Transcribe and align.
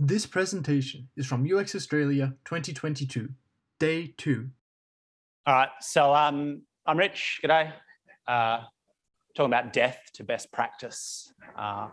This 0.00 0.26
presentation 0.26 1.08
is 1.16 1.26
from 1.26 1.44
UX 1.44 1.74
Australia 1.74 2.32
2022, 2.44 3.30
Day 3.80 4.14
2. 4.16 4.48
All 5.44 5.54
right, 5.54 5.70
so 5.80 6.14
um, 6.14 6.62
I'm 6.86 6.96
Rich, 6.96 7.40
g'day. 7.42 7.72
Uh, 8.28 8.60
talking 9.34 9.52
about 9.52 9.72
death 9.72 9.98
to 10.14 10.22
best 10.22 10.52
practice. 10.52 11.32
Uh, 11.56 11.88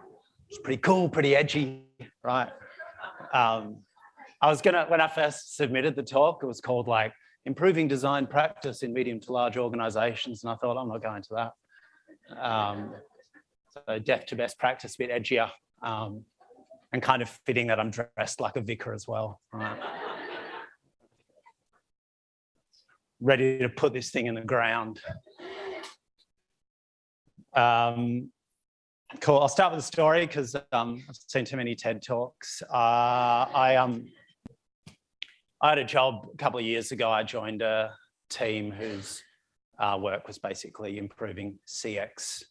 it's 0.47 0.60
pretty 0.60 0.79
cool, 0.83 1.10
pretty 1.10 1.36
edgy, 1.36 1.86
right? 2.23 2.49
Um, 3.33 3.78
I 4.40 4.49
was 4.49 4.62
gonna, 4.62 4.85
when 4.87 5.01
I 5.01 5.08
first 5.08 5.56
submitted 5.56 5.96
the 5.96 6.03
talk, 6.03 6.44
it 6.44 6.46
was 6.46 6.62
called 6.62 6.87
like 6.87 7.12
improving 7.46 7.87
design 7.87 8.28
practice 8.28 8.83
in 8.83 8.94
medium 8.94 9.19
to 9.22 9.31
large 9.31 9.58
organizations. 9.58 10.44
And 10.44 10.51
I 10.51 10.56
thought, 10.58 10.79
I'm 10.79 10.90
not 10.90 11.01
going 11.01 11.24
to 11.24 11.29
that. 11.33 12.40
Um, 12.40 12.94
so 13.74 13.97
death 13.97 14.28
to 14.28 14.35
best 14.35 14.60
practice, 14.60 14.94
a 14.94 14.97
bit 14.99 15.10
edgier. 15.10 15.49
Um, 15.81 16.23
and 16.96 17.04
kind 17.04 17.22
of 17.22 17.27
fitting 17.46 17.68
that 17.68 17.77
I'm 17.77 17.91
dressed 17.91 18.40
like 18.40 18.55
a 18.55 18.62
vicar 18.62 18.94
as 18.94 19.05
well. 19.05 19.41
Right? 19.52 19.77
Ready 23.20 23.59
to 23.59 23.67
put 23.67 23.91
this 23.91 24.12
thing 24.12 24.27
in 24.27 24.36
the 24.36 24.41
ground. 24.41 25.02
Um, 27.53 28.31
cool. 29.20 29.39
I'll 29.39 29.50
start 29.50 29.73
with 29.73 29.84
a 29.84 29.86
story 29.86 30.26
because 30.26 30.55
um, 30.72 31.03
I've 31.09 31.17
seen 31.27 31.44
too 31.44 31.58
many 31.58 31.76
TED 31.76 32.02
talks. 32.02 32.63
Uh, 32.63 33.45
I 33.53 33.75
um, 33.75 34.08
I 35.62 35.70
had 35.70 35.77
a 35.77 35.84
job 35.84 36.27
a 36.34 36.38
couple 36.38 36.59
of 36.59 36.66
years 36.66 36.94
ago. 36.94 37.12
I 37.12 37.23
joined 37.23 37.62
a 37.62 37.94
team 38.30 38.72
whose 38.72 39.22
uh, 39.80 40.00
work 40.02 40.27
was 40.27 40.38
basically 40.38 40.98
improving 40.98 41.59
CX 41.67 42.44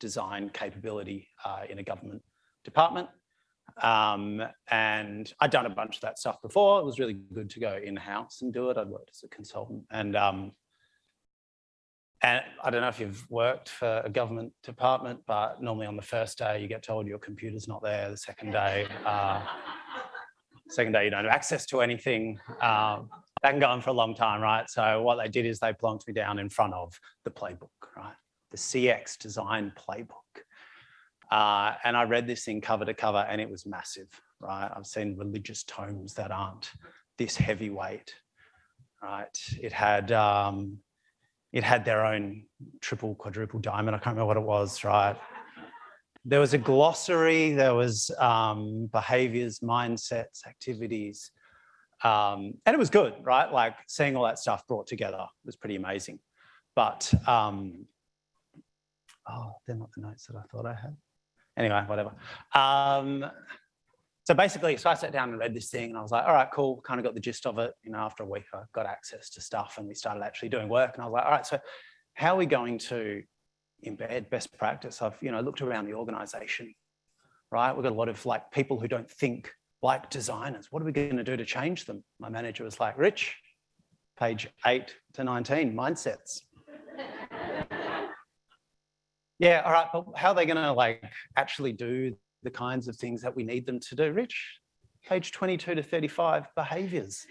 design 0.00 0.50
capability 0.52 1.28
uh, 1.46 1.62
in 1.68 1.78
a 1.78 1.82
government 1.82 2.22
department. 2.62 3.08
Um, 3.82 4.42
and 4.70 5.32
I'd 5.40 5.50
done 5.50 5.66
a 5.66 5.70
bunch 5.70 5.96
of 5.96 6.02
that 6.02 6.18
stuff 6.18 6.40
before. 6.42 6.80
It 6.80 6.84
was 6.84 6.98
really 6.98 7.16
good 7.34 7.50
to 7.50 7.60
go 7.60 7.78
in-house 7.82 8.42
and 8.42 8.52
do 8.52 8.70
it. 8.70 8.76
I'd 8.76 8.88
worked 8.88 9.10
as 9.10 9.22
a 9.24 9.28
consultant. 9.28 9.84
And, 9.90 10.16
um, 10.16 10.52
and 12.22 12.42
I 12.62 12.70
don't 12.70 12.82
know 12.82 12.88
if 12.88 13.00
you've 13.00 13.28
worked 13.30 13.68
for 13.68 14.02
a 14.04 14.10
government 14.10 14.52
department, 14.62 15.20
but 15.26 15.62
normally 15.62 15.86
on 15.86 15.96
the 15.96 16.02
first 16.02 16.38
day 16.38 16.60
you 16.60 16.68
get 16.68 16.82
told 16.82 17.06
your 17.06 17.18
computer's 17.18 17.66
not 17.66 17.82
there. 17.82 18.10
The 18.10 18.16
second 18.16 18.52
day, 18.52 18.86
uh, 19.06 19.42
second 20.68 20.92
day 20.92 21.04
you 21.04 21.10
don't 21.10 21.24
have 21.24 21.32
access 21.32 21.64
to 21.66 21.80
anything. 21.80 22.38
Um, 22.60 23.08
that 23.42 23.52
can 23.52 23.60
go 23.60 23.68
on 23.68 23.80
for 23.80 23.90
a 23.90 23.94
long 23.94 24.14
time, 24.14 24.42
right? 24.42 24.68
So 24.68 25.02
what 25.02 25.16
they 25.16 25.28
did 25.28 25.46
is 25.46 25.58
they 25.58 25.72
plonked 25.72 26.06
me 26.06 26.12
down 26.12 26.38
in 26.38 26.50
front 26.50 26.74
of 26.74 26.98
the 27.24 27.30
playbook, 27.30 27.70
right? 27.96 28.14
The 28.50 28.58
CX 28.58 29.16
design 29.18 29.72
playbook. 29.78 30.42
Uh, 31.30 31.74
and 31.84 31.96
I 31.96 32.02
read 32.04 32.26
this 32.26 32.44
thing 32.44 32.60
cover 32.60 32.84
to 32.84 32.94
cover 32.94 33.24
and 33.28 33.40
it 33.40 33.48
was 33.48 33.64
massive, 33.64 34.08
right? 34.40 34.70
I've 34.74 34.86
seen 34.86 35.16
religious 35.16 35.62
tomes 35.62 36.14
that 36.14 36.32
aren't 36.32 36.72
this 37.18 37.36
heavyweight, 37.36 38.14
right? 39.00 39.38
It 39.60 39.72
had, 39.72 40.10
um, 40.10 40.78
it 41.52 41.62
had 41.62 41.84
their 41.84 42.04
own 42.04 42.44
triple, 42.80 43.14
quadruple 43.14 43.60
diamond. 43.60 43.94
I 43.94 43.98
can't 43.98 44.16
remember 44.16 44.26
what 44.26 44.36
it 44.38 44.42
was, 44.42 44.82
right? 44.82 45.16
There 46.24 46.40
was 46.40 46.52
a 46.52 46.58
glossary, 46.58 47.52
there 47.52 47.74
was 47.74 48.10
um, 48.18 48.88
behaviors, 48.92 49.60
mindsets, 49.60 50.46
activities, 50.46 51.30
um, 52.02 52.54
and 52.66 52.74
it 52.74 52.78
was 52.78 52.90
good, 52.90 53.14
right? 53.22 53.50
Like 53.52 53.76
seeing 53.86 54.16
all 54.16 54.24
that 54.24 54.38
stuff 54.38 54.66
brought 54.66 54.86
together 54.88 55.26
was 55.44 55.54
pretty 55.54 55.76
amazing. 55.76 56.18
But, 56.74 57.12
um, 57.26 57.86
oh, 59.28 59.52
they're 59.66 59.76
not 59.76 59.90
the 59.94 60.02
notes 60.02 60.26
that 60.26 60.36
I 60.36 60.42
thought 60.50 60.66
I 60.66 60.74
had 60.74 60.96
anyway, 61.60 61.84
whatever. 61.86 62.12
Um, 62.54 63.26
so 64.24 64.34
basically, 64.34 64.76
so 64.76 64.90
I 64.90 64.94
sat 64.94 65.12
down 65.12 65.30
and 65.30 65.38
read 65.38 65.54
this 65.54 65.70
thing 65.70 65.90
and 65.90 65.98
I 65.98 66.02
was 66.02 66.10
like, 66.10 66.24
all 66.26 66.34
right, 66.34 66.48
cool, 66.52 66.80
kind 66.82 67.00
of 67.00 67.04
got 67.04 67.14
the 67.14 67.20
gist 67.20 67.46
of 67.46 67.58
it. 67.58 67.72
You 67.82 67.92
know, 67.92 67.98
after 67.98 68.22
a 68.22 68.26
week, 68.26 68.44
I 68.54 68.60
got 68.72 68.86
access 68.86 69.30
to 69.30 69.40
stuff 69.40 69.76
and 69.78 69.86
we 69.86 69.94
started 69.94 70.22
actually 70.22 70.50
doing 70.50 70.68
work. 70.68 70.92
And 70.94 71.02
I 71.02 71.06
was 71.06 71.12
like, 71.12 71.24
all 71.24 71.30
right, 71.30 71.46
so 71.46 71.58
how 72.14 72.34
are 72.34 72.38
we 72.38 72.46
going 72.46 72.78
to 72.78 73.22
embed 73.86 74.30
best 74.30 74.56
practice? 74.56 75.02
I've, 75.02 75.16
you 75.20 75.30
know, 75.30 75.40
looked 75.40 75.62
around 75.62 75.86
the 75.86 75.94
organization, 75.94 76.74
right? 77.50 77.72
We've 77.72 77.82
got 77.82 77.92
a 77.92 77.94
lot 77.94 78.08
of 78.08 78.24
like 78.24 78.50
people 78.50 78.78
who 78.78 78.88
don't 78.88 79.10
think 79.10 79.50
like 79.82 80.10
designers. 80.10 80.68
What 80.70 80.82
are 80.82 80.86
we 80.86 80.92
going 80.92 81.16
to 81.16 81.24
do 81.24 81.36
to 81.36 81.44
change 81.44 81.86
them? 81.86 82.04
My 82.18 82.28
manager 82.28 82.64
was 82.64 82.78
like, 82.78 82.98
Rich, 82.98 83.36
page 84.18 84.48
eight 84.66 84.94
to 85.14 85.24
19, 85.24 85.74
mindsets 85.74 86.42
yeah, 89.40 89.62
all 89.64 89.72
right, 89.72 89.86
but 89.90 90.04
how 90.16 90.28
are 90.28 90.34
they 90.34 90.44
going 90.44 90.58
to 90.58 90.70
like 90.70 91.02
actually 91.36 91.72
do 91.72 92.14
the 92.42 92.50
kinds 92.50 92.88
of 92.88 92.96
things 92.96 93.22
that 93.22 93.34
we 93.34 93.42
need 93.42 93.64
them 93.64 93.80
to 93.80 93.94
do? 93.94 94.12
Rich, 94.12 94.60
page 95.08 95.32
22 95.32 95.76
to 95.76 95.82
35, 95.82 96.44
behaviors. 96.54 97.26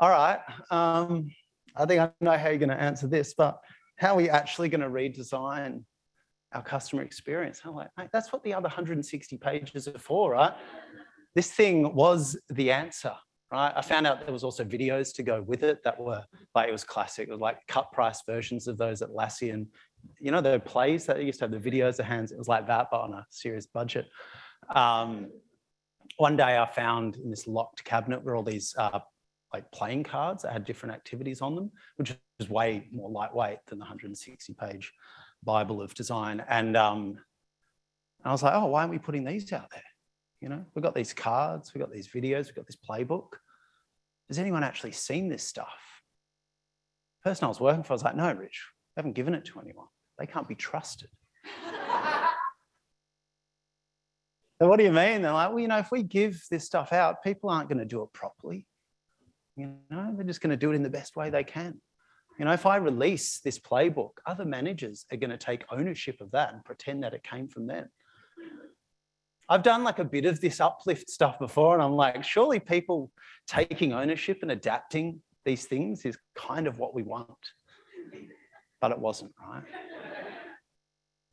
all 0.00 0.08
right, 0.08 0.38
um, 0.70 1.28
I 1.76 1.84
think 1.84 2.00
I 2.00 2.10
know 2.22 2.38
how 2.38 2.48
you're 2.48 2.58
going 2.58 2.70
to 2.70 2.80
answer 2.80 3.06
this, 3.06 3.34
but 3.34 3.58
how 3.98 4.14
are 4.14 4.16
we 4.16 4.30
actually 4.30 4.70
going 4.70 4.80
to 4.80 4.88
redesign 4.88 5.84
our 6.54 6.62
customer 6.62 7.02
experience? 7.02 7.60
I'm 7.66 7.74
like, 7.74 7.90
mate, 7.98 8.08
that's 8.14 8.32
what 8.32 8.42
the 8.44 8.54
other 8.54 8.68
160 8.68 9.36
pages 9.36 9.86
are 9.86 9.98
for, 9.98 10.32
right? 10.32 10.54
This 11.34 11.50
thing 11.50 11.94
was 11.94 12.40
the 12.48 12.72
answer 12.72 13.12
right? 13.54 13.72
I 13.76 13.82
found 13.82 14.06
out 14.06 14.20
there 14.20 14.32
was 14.32 14.44
also 14.44 14.64
videos 14.64 15.14
to 15.14 15.22
go 15.22 15.42
with 15.42 15.62
it 15.62 15.82
that 15.84 15.98
were 15.98 16.24
like, 16.54 16.68
it 16.68 16.72
was 16.72 16.84
classic. 16.84 17.28
It 17.28 17.32
was 17.32 17.40
like 17.40 17.66
cut 17.68 17.92
price 17.92 18.22
versions 18.26 18.68
of 18.68 18.78
those 18.78 19.00
Atlassian, 19.00 19.66
you 20.20 20.30
know, 20.30 20.40
the 20.40 20.60
plays 20.60 21.06
that 21.06 21.22
used 21.22 21.38
to 21.38 21.44
have 21.44 21.50
the 21.50 21.70
videos, 21.70 21.96
the 21.96 22.04
hands, 22.04 22.32
it 22.32 22.38
was 22.38 22.48
like 22.48 22.66
that, 22.66 22.88
but 22.90 23.00
on 23.00 23.14
a 23.14 23.26
serious 23.30 23.66
budget. 23.66 24.08
Um, 24.74 25.30
one 26.16 26.36
day 26.36 26.58
I 26.58 26.66
found 26.66 27.16
in 27.16 27.30
this 27.30 27.46
locked 27.46 27.84
cabinet 27.84 28.22
were 28.22 28.36
all 28.36 28.42
these 28.42 28.74
uh, 28.78 29.00
like 29.52 29.70
playing 29.70 30.04
cards 30.04 30.42
that 30.42 30.52
had 30.52 30.64
different 30.64 30.94
activities 30.94 31.40
on 31.40 31.54
them, 31.54 31.70
which 31.96 32.16
was 32.38 32.50
way 32.50 32.88
more 32.92 33.10
lightweight 33.10 33.58
than 33.66 33.78
the 33.78 33.84
160 33.84 34.54
page 34.54 34.92
Bible 35.44 35.80
of 35.80 35.94
design. 35.94 36.44
And 36.48 36.76
um, 36.76 37.18
I 38.24 38.32
was 38.32 38.42
like, 38.42 38.54
oh, 38.54 38.66
why 38.66 38.80
aren't 38.80 38.90
we 38.90 38.98
putting 38.98 39.24
these 39.24 39.52
out 39.52 39.70
there? 39.70 39.82
You 40.40 40.48
know, 40.48 40.64
we've 40.74 40.82
got 40.82 40.94
these 40.94 41.12
cards, 41.12 41.72
we've 41.72 41.80
got 41.80 41.92
these 41.92 42.08
videos, 42.08 42.46
we've 42.46 42.56
got 42.56 42.66
this 42.66 42.76
playbook. 42.76 43.28
Has 44.34 44.40
anyone 44.40 44.64
actually 44.64 44.90
seen 44.90 45.28
this 45.28 45.44
stuff? 45.44 45.78
The 47.22 47.30
person 47.30 47.44
I 47.44 47.48
was 47.48 47.60
working 47.60 47.84
for 47.84 47.92
was 47.92 48.02
like, 48.02 48.16
no, 48.16 48.32
Rich, 48.32 48.66
we 48.96 49.00
haven't 49.00 49.12
given 49.12 49.32
it 49.32 49.44
to 49.44 49.60
anyone. 49.60 49.86
They 50.18 50.26
can't 50.26 50.48
be 50.48 50.56
trusted. 50.56 51.08
so 54.60 54.66
what 54.68 54.78
do 54.78 54.84
you 54.84 54.90
mean? 54.90 55.22
They're 55.22 55.32
like, 55.32 55.50
well, 55.50 55.60
you 55.60 55.68
know, 55.68 55.78
if 55.78 55.92
we 55.92 56.02
give 56.02 56.42
this 56.50 56.64
stuff 56.64 56.92
out, 56.92 57.22
people 57.22 57.48
aren't 57.48 57.68
going 57.68 57.78
to 57.78 57.84
do 57.84 58.02
it 58.02 58.12
properly. 58.12 58.66
You 59.54 59.76
know, 59.88 60.12
they're 60.16 60.26
just 60.26 60.40
going 60.40 60.50
to 60.50 60.56
do 60.56 60.72
it 60.72 60.74
in 60.74 60.82
the 60.82 60.90
best 60.90 61.14
way 61.14 61.30
they 61.30 61.44
can. 61.44 61.80
You 62.36 62.44
know, 62.44 62.52
if 62.52 62.66
I 62.66 62.74
release 62.78 63.38
this 63.38 63.60
playbook, 63.60 64.14
other 64.26 64.44
managers 64.44 65.06
are 65.12 65.16
going 65.16 65.30
to 65.30 65.36
take 65.36 65.62
ownership 65.70 66.20
of 66.20 66.32
that 66.32 66.52
and 66.52 66.64
pretend 66.64 67.04
that 67.04 67.14
it 67.14 67.22
came 67.22 67.46
from 67.46 67.68
them. 67.68 67.86
I've 69.48 69.62
done 69.62 69.84
like 69.84 69.98
a 69.98 70.04
bit 70.04 70.24
of 70.24 70.40
this 70.40 70.60
uplift 70.60 71.10
stuff 71.10 71.38
before, 71.38 71.74
and 71.74 71.82
I'm 71.82 71.92
like, 71.92 72.24
surely 72.24 72.60
people 72.60 73.10
taking 73.46 73.92
ownership 73.92 74.38
and 74.42 74.50
adapting 74.50 75.20
these 75.44 75.66
things 75.66 76.04
is 76.04 76.16
kind 76.34 76.66
of 76.66 76.78
what 76.78 76.94
we 76.94 77.02
want. 77.02 77.30
But 78.80 78.92
it 78.92 78.98
wasn't, 78.98 79.32
right? 79.40 79.62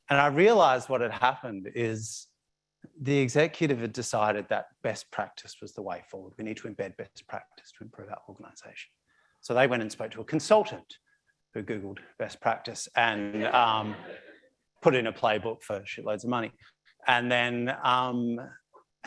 And 0.10 0.20
I 0.20 0.28
realized 0.28 0.90
what 0.90 1.00
had 1.00 1.12
happened 1.12 1.70
is 1.74 2.28
the 3.00 3.18
executive 3.18 3.80
had 3.80 3.94
decided 3.94 4.48
that 4.50 4.66
best 4.84 5.10
practice 5.12 5.56
was 5.62 5.72
the 5.74 5.82
way 5.82 6.02
forward. 6.10 6.34
We 6.38 6.44
need 6.44 6.58
to 6.58 6.68
embed 6.68 6.98
best 6.98 7.26
practice 7.28 7.72
to 7.78 7.84
improve 7.84 8.10
our 8.10 8.22
organization. 8.28 8.92
So 9.40 9.54
they 9.54 9.68
went 9.68 9.84
and 9.84 9.92
spoke 9.92 10.12
to 10.12 10.22
a 10.22 10.26
consultant 10.26 10.98
who 11.54 11.64
Googled 11.64 12.00
best 12.20 12.42
practice 12.42 12.90
and 12.96 13.46
um, 13.48 13.96
put 14.82 14.96
in 14.96 15.08
a 15.08 15.14
playbook 15.14 15.62
for 15.64 15.80
shitloads 15.82 16.24
of 16.24 16.30
money 16.30 16.52
and 17.08 17.32
then 17.32 17.76
um, 17.84 18.40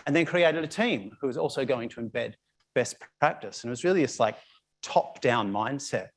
and 0.07 0.15
then 0.15 0.25
created 0.25 0.63
a 0.65 0.69
team 0.69 1.17
who 1.21 1.27
was 1.27 1.37
also 1.37 1.65
going 1.65 1.89
to 1.91 2.01
embed 2.01 2.35
best 2.75 2.97
practice. 3.21 3.63
And 3.63 3.69
it 3.69 3.73
was 3.73 3.85
really 3.85 4.03
this 4.03 4.19
like 4.19 4.37
top-down 4.83 5.53
mindset 5.53 6.09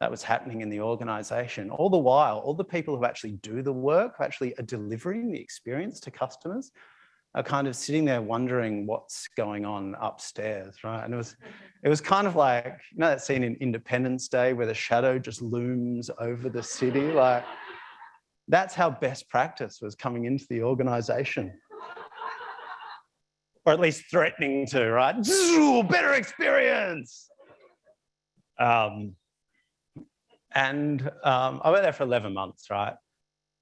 that 0.00 0.10
was 0.10 0.22
happening 0.22 0.60
in 0.60 0.70
the 0.70 0.80
organization. 0.80 1.70
All 1.70 1.90
the 1.90 1.98
while, 1.98 2.38
all 2.38 2.54
the 2.54 2.64
people 2.64 2.96
who 2.96 3.04
actually 3.04 3.32
do 3.42 3.62
the 3.62 3.72
work, 3.72 4.14
who 4.16 4.24
actually 4.24 4.56
are 4.58 4.62
delivering 4.62 5.30
the 5.30 5.40
experience 5.40 6.00
to 6.00 6.10
customers, 6.10 6.70
are 7.34 7.42
kind 7.42 7.68
of 7.68 7.76
sitting 7.76 8.04
there 8.04 8.22
wondering 8.22 8.86
what's 8.86 9.28
going 9.36 9.66
on 9.66 9.94
upstairs, 10.00 10.76
right? 10.82 11.04
And 11.04 11.12
it 11.12 11.16
was, 11.16 11.36
it 11.82 11.88
was 11.88 12.00
kind 12.00 12.26
of 12.26 12.36
like, 12.36 12.80
you 12.92 12.98
know 12.98 13.08
that 13.08 13.22
scene 13.22 13.44
in 13.44 13.54
Independence 13.56 14.28
Day 14.28 14.54
where 14.54 14.66
the 14.66 14.74
shadow 14.74 15.18
just 15.18 15.42
looms 15.42 16.10
over 16.18 16.48
the 16.48 16.62
city? 16.62 17.12
Like, 17.12 17.44
that's 18.48 18.74
how 18.74 18.90
best 18.90 19.28
practice 19.28 19.80
was 19.80 19.94
coming 19.94 20.24
into 20.24 20.46
the 20.48 20.62
organization. 20.62 21.52
or 23.64 23.72
at 23.74 23.80
least 23.80 24.04
threatening 24.10 24.66
to, 24.66 24.90
right? 24.90 25.14
Better 25.88 26.14
experience. 26.14 27.28
Um, 28.58 29.14
and 30.54 31.02
um, 31.22 31.60
I 31.62 31.70
went 31.70 31.82
there 31.82 31.92
for 31.92 32.04
11 32.04 32.32
months, 32.32 32.70
right? 32.70 32.94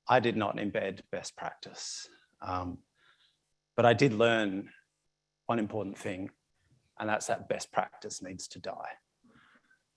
I 0.09 0.21
did 0.21 0.37
not 0.37 0.57
embed 0.57 1.01
best 1.11 1.37
practice. 1.37 2.09
Um, 2.41 2.79
But 3.77 3.85
I 3.85 3.93
did 3.93 4.13
learn 4.13 4.71
one 5.47 5.59
important 5.59 5.99
thing, 5.99 6.31
and 6.99 7.09
that's 7.09 7.27
that 7.27 7.49
best 7.49 7.73
practice 7.73 8.23
needs 8.23 8.47
to 8.49 8.59
die. 8.61 8.93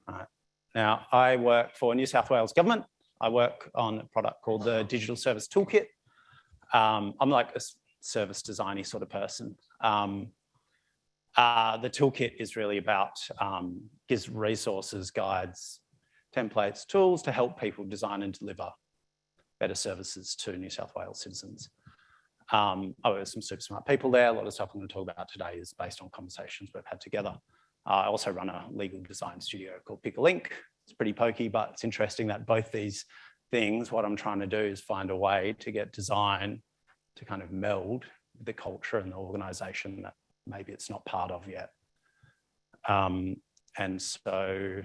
Right. 0.07 0.27
Now, 0.75 1.05
I 1.11 1.35
work 1.37 1.75
for 1.75 1.93
New 1.95 2.05
South 2.05 2.29
Wales 2.29 2.51
Government. 2.53 2.83
I 3.21 3.29
work 3.29 3.69
on 3.75 3.99
a 3.99 4.03
product 4.05 4.41
called 4.41 4.63
the 4.63 4.83
Digital 4.83 5.15
Service 5.15 5.47
Toolkit. 5.47 5.87
Um, 6.73 7.13
I'm 7.19 7.29
like 7.29 7.55
a 7.55 7.59
service 7.99 8.41
designy 8.41 8.85
sort 8.85 9.03
of 9.03 9.09
person. 9.09 9.55
Um, 9.81 10.27
uh, 11.35 11.77
the 11.77 11.89
toolkit 11.89 12.33
is 12.39 12.55
really 12.55 12.77
about 12.77 13.13
um, 13.39 13.81
gives 14.07 14.29
resources, 14.29 15.11
guides, 15.11 15.81
templates, 16.35 16.85
tools 16.85 17.21
to 17.23 17.31
help 17.31 17.59
people 17.59 17.85
design 17.85 18.23
and 18.23 18.33
deliver 18.33 18.69
better 19.59 19.75
services 19.75 20.35
to 20.35 20.57
New 20.57 20.69
South 20.69 20.91
Wales 20.95 21.21
citizens. 21.21 21.69
Um, 22.51 22.95
oh, 23.03 23.13
there's 23.13 23.31
some 23.31 23.41
super 23.41 23.61
smart 23.61 23.85
people 23.85 24.09
there. 24.09 24.29
A 24.29 24.31
lot 24.31 24.47
of 24.47 24.53
stuff 24.53 24.71
I'm 24.73 24.79
going 24.79 24.87
to 24.87 24.93
talk 24.93 25.09
about 25.09 25.29
today 25.31 25.53
is 25.57 25.73
based 25.73 26.01
on 26.01 26.09
conversations 26.11 26.71
we've 26.73 26.83
had 26.85 26.99
together. 26.99 27.37
Uh, 27.85 27.89
I 27.89 28.05
also 28.07 28.31
run 28.31 28.49
a 28.49 28.65
legal 28.71 29.01
design 29.03 29.39
studio 29.39 29.73
called 29.85 30.01
Pickle 30.01 30.23
Inc. 30.23 30.47
It's 30.89 30.95
pretty 30.95 31.13
pokey, 31.13 31.49
but 31.49 31.69
it's 31.73 31.83
interesting 31.83 32.25
that 32.27 32.47
both 32.47 32.71
these 32.71 33.05
things, 33.51 33.91
what 33.91 34.05
I'm 34.05 34.15
trying 34.15 34.39
to 34.39 34.47
do 34.47 34.57
is 34.57 34.81
find 34.81 35.11
a 35.11 35.15
way 35.15 35.55
to 35.59 35.71
get 35.71 35.93
design 35.93 36.63
to 37.15 37.25
kind 37.25 37.43
of 37.43 37.51
meld 37.51 38.05
the 38.43 38.53
culture 38.53 38.97
and 38.97 39.11
the 39.11 39.15
organization 39.15 40.01
that 40.01 40.15
maybe 40.47 40.71
it's 40.71 40.89
not 40.89 41.05
part 41.05 41.29
of 41.29 41.47
yet. 41.47 41.69
Um, 42.87 43.35
and 43.77 44.01
so, 44.01 44.81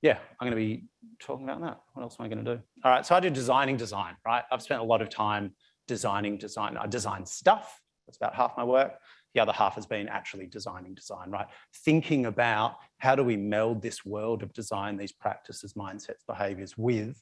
yeah, 0.00 0.16
I'm 0.40 0.48
going 0.48 0.52
to 0.52 0.56
be 0.56 0.84
talking 1.20 1.44
about 1.44 1.60
that. 1.60 1.80
What 1.92 2.02
else 2.02 2.16
am 2.18 2.24
I 2.24 2.28
going 2.30 2.46
to 2.46 2.56
do? 2.56 2.62
All 2.82 2.92
right, 2.92 3.04
so 3.04 3.14
I 3.14 3.20
do 3.20 3.28
designing 3.28 3.76
design, 3.76 4.16
right? 4.24 4.44
I've 4.50 4.62
spent 4.62 4.80
a 4.80 4.84
lot 4.84 5.02
of 5.02 5.10
time 5.10 5.52
designing 5.86 6.38
design. 6.38 6.78
I 6.78 6.86
design 6.86 7.26
stuff. 7.26 7.78
That's 8.06 8.16
about 8.16 8.34
half 8.34 8.54
my 8.56 8.64
work. 8.64 8.94
The 9.34 9.40
other 9.40 9.52
half 9.52 9.74
has 9.74 9.86
been 9.86 10.08
actually 10.08 10.46
designing 10.46 10.94
design, 10.94 11.30
right? 11.30 11.46
Thinking 11.84 12.26
about 12.26 12.76
how 12.98 13.16
do 13.16 13.24
we 13.24 13.36
meld 13.36 13.82
this 13.82 14.04
world 14.04 14.42
of 14.42 14.52
design, 14.52 14.96
these 14.96 15.12
practices, 15.12 15.74
mindsets, 15.74 16.24
behaviors 16.26 16.78
with 16.78 17.20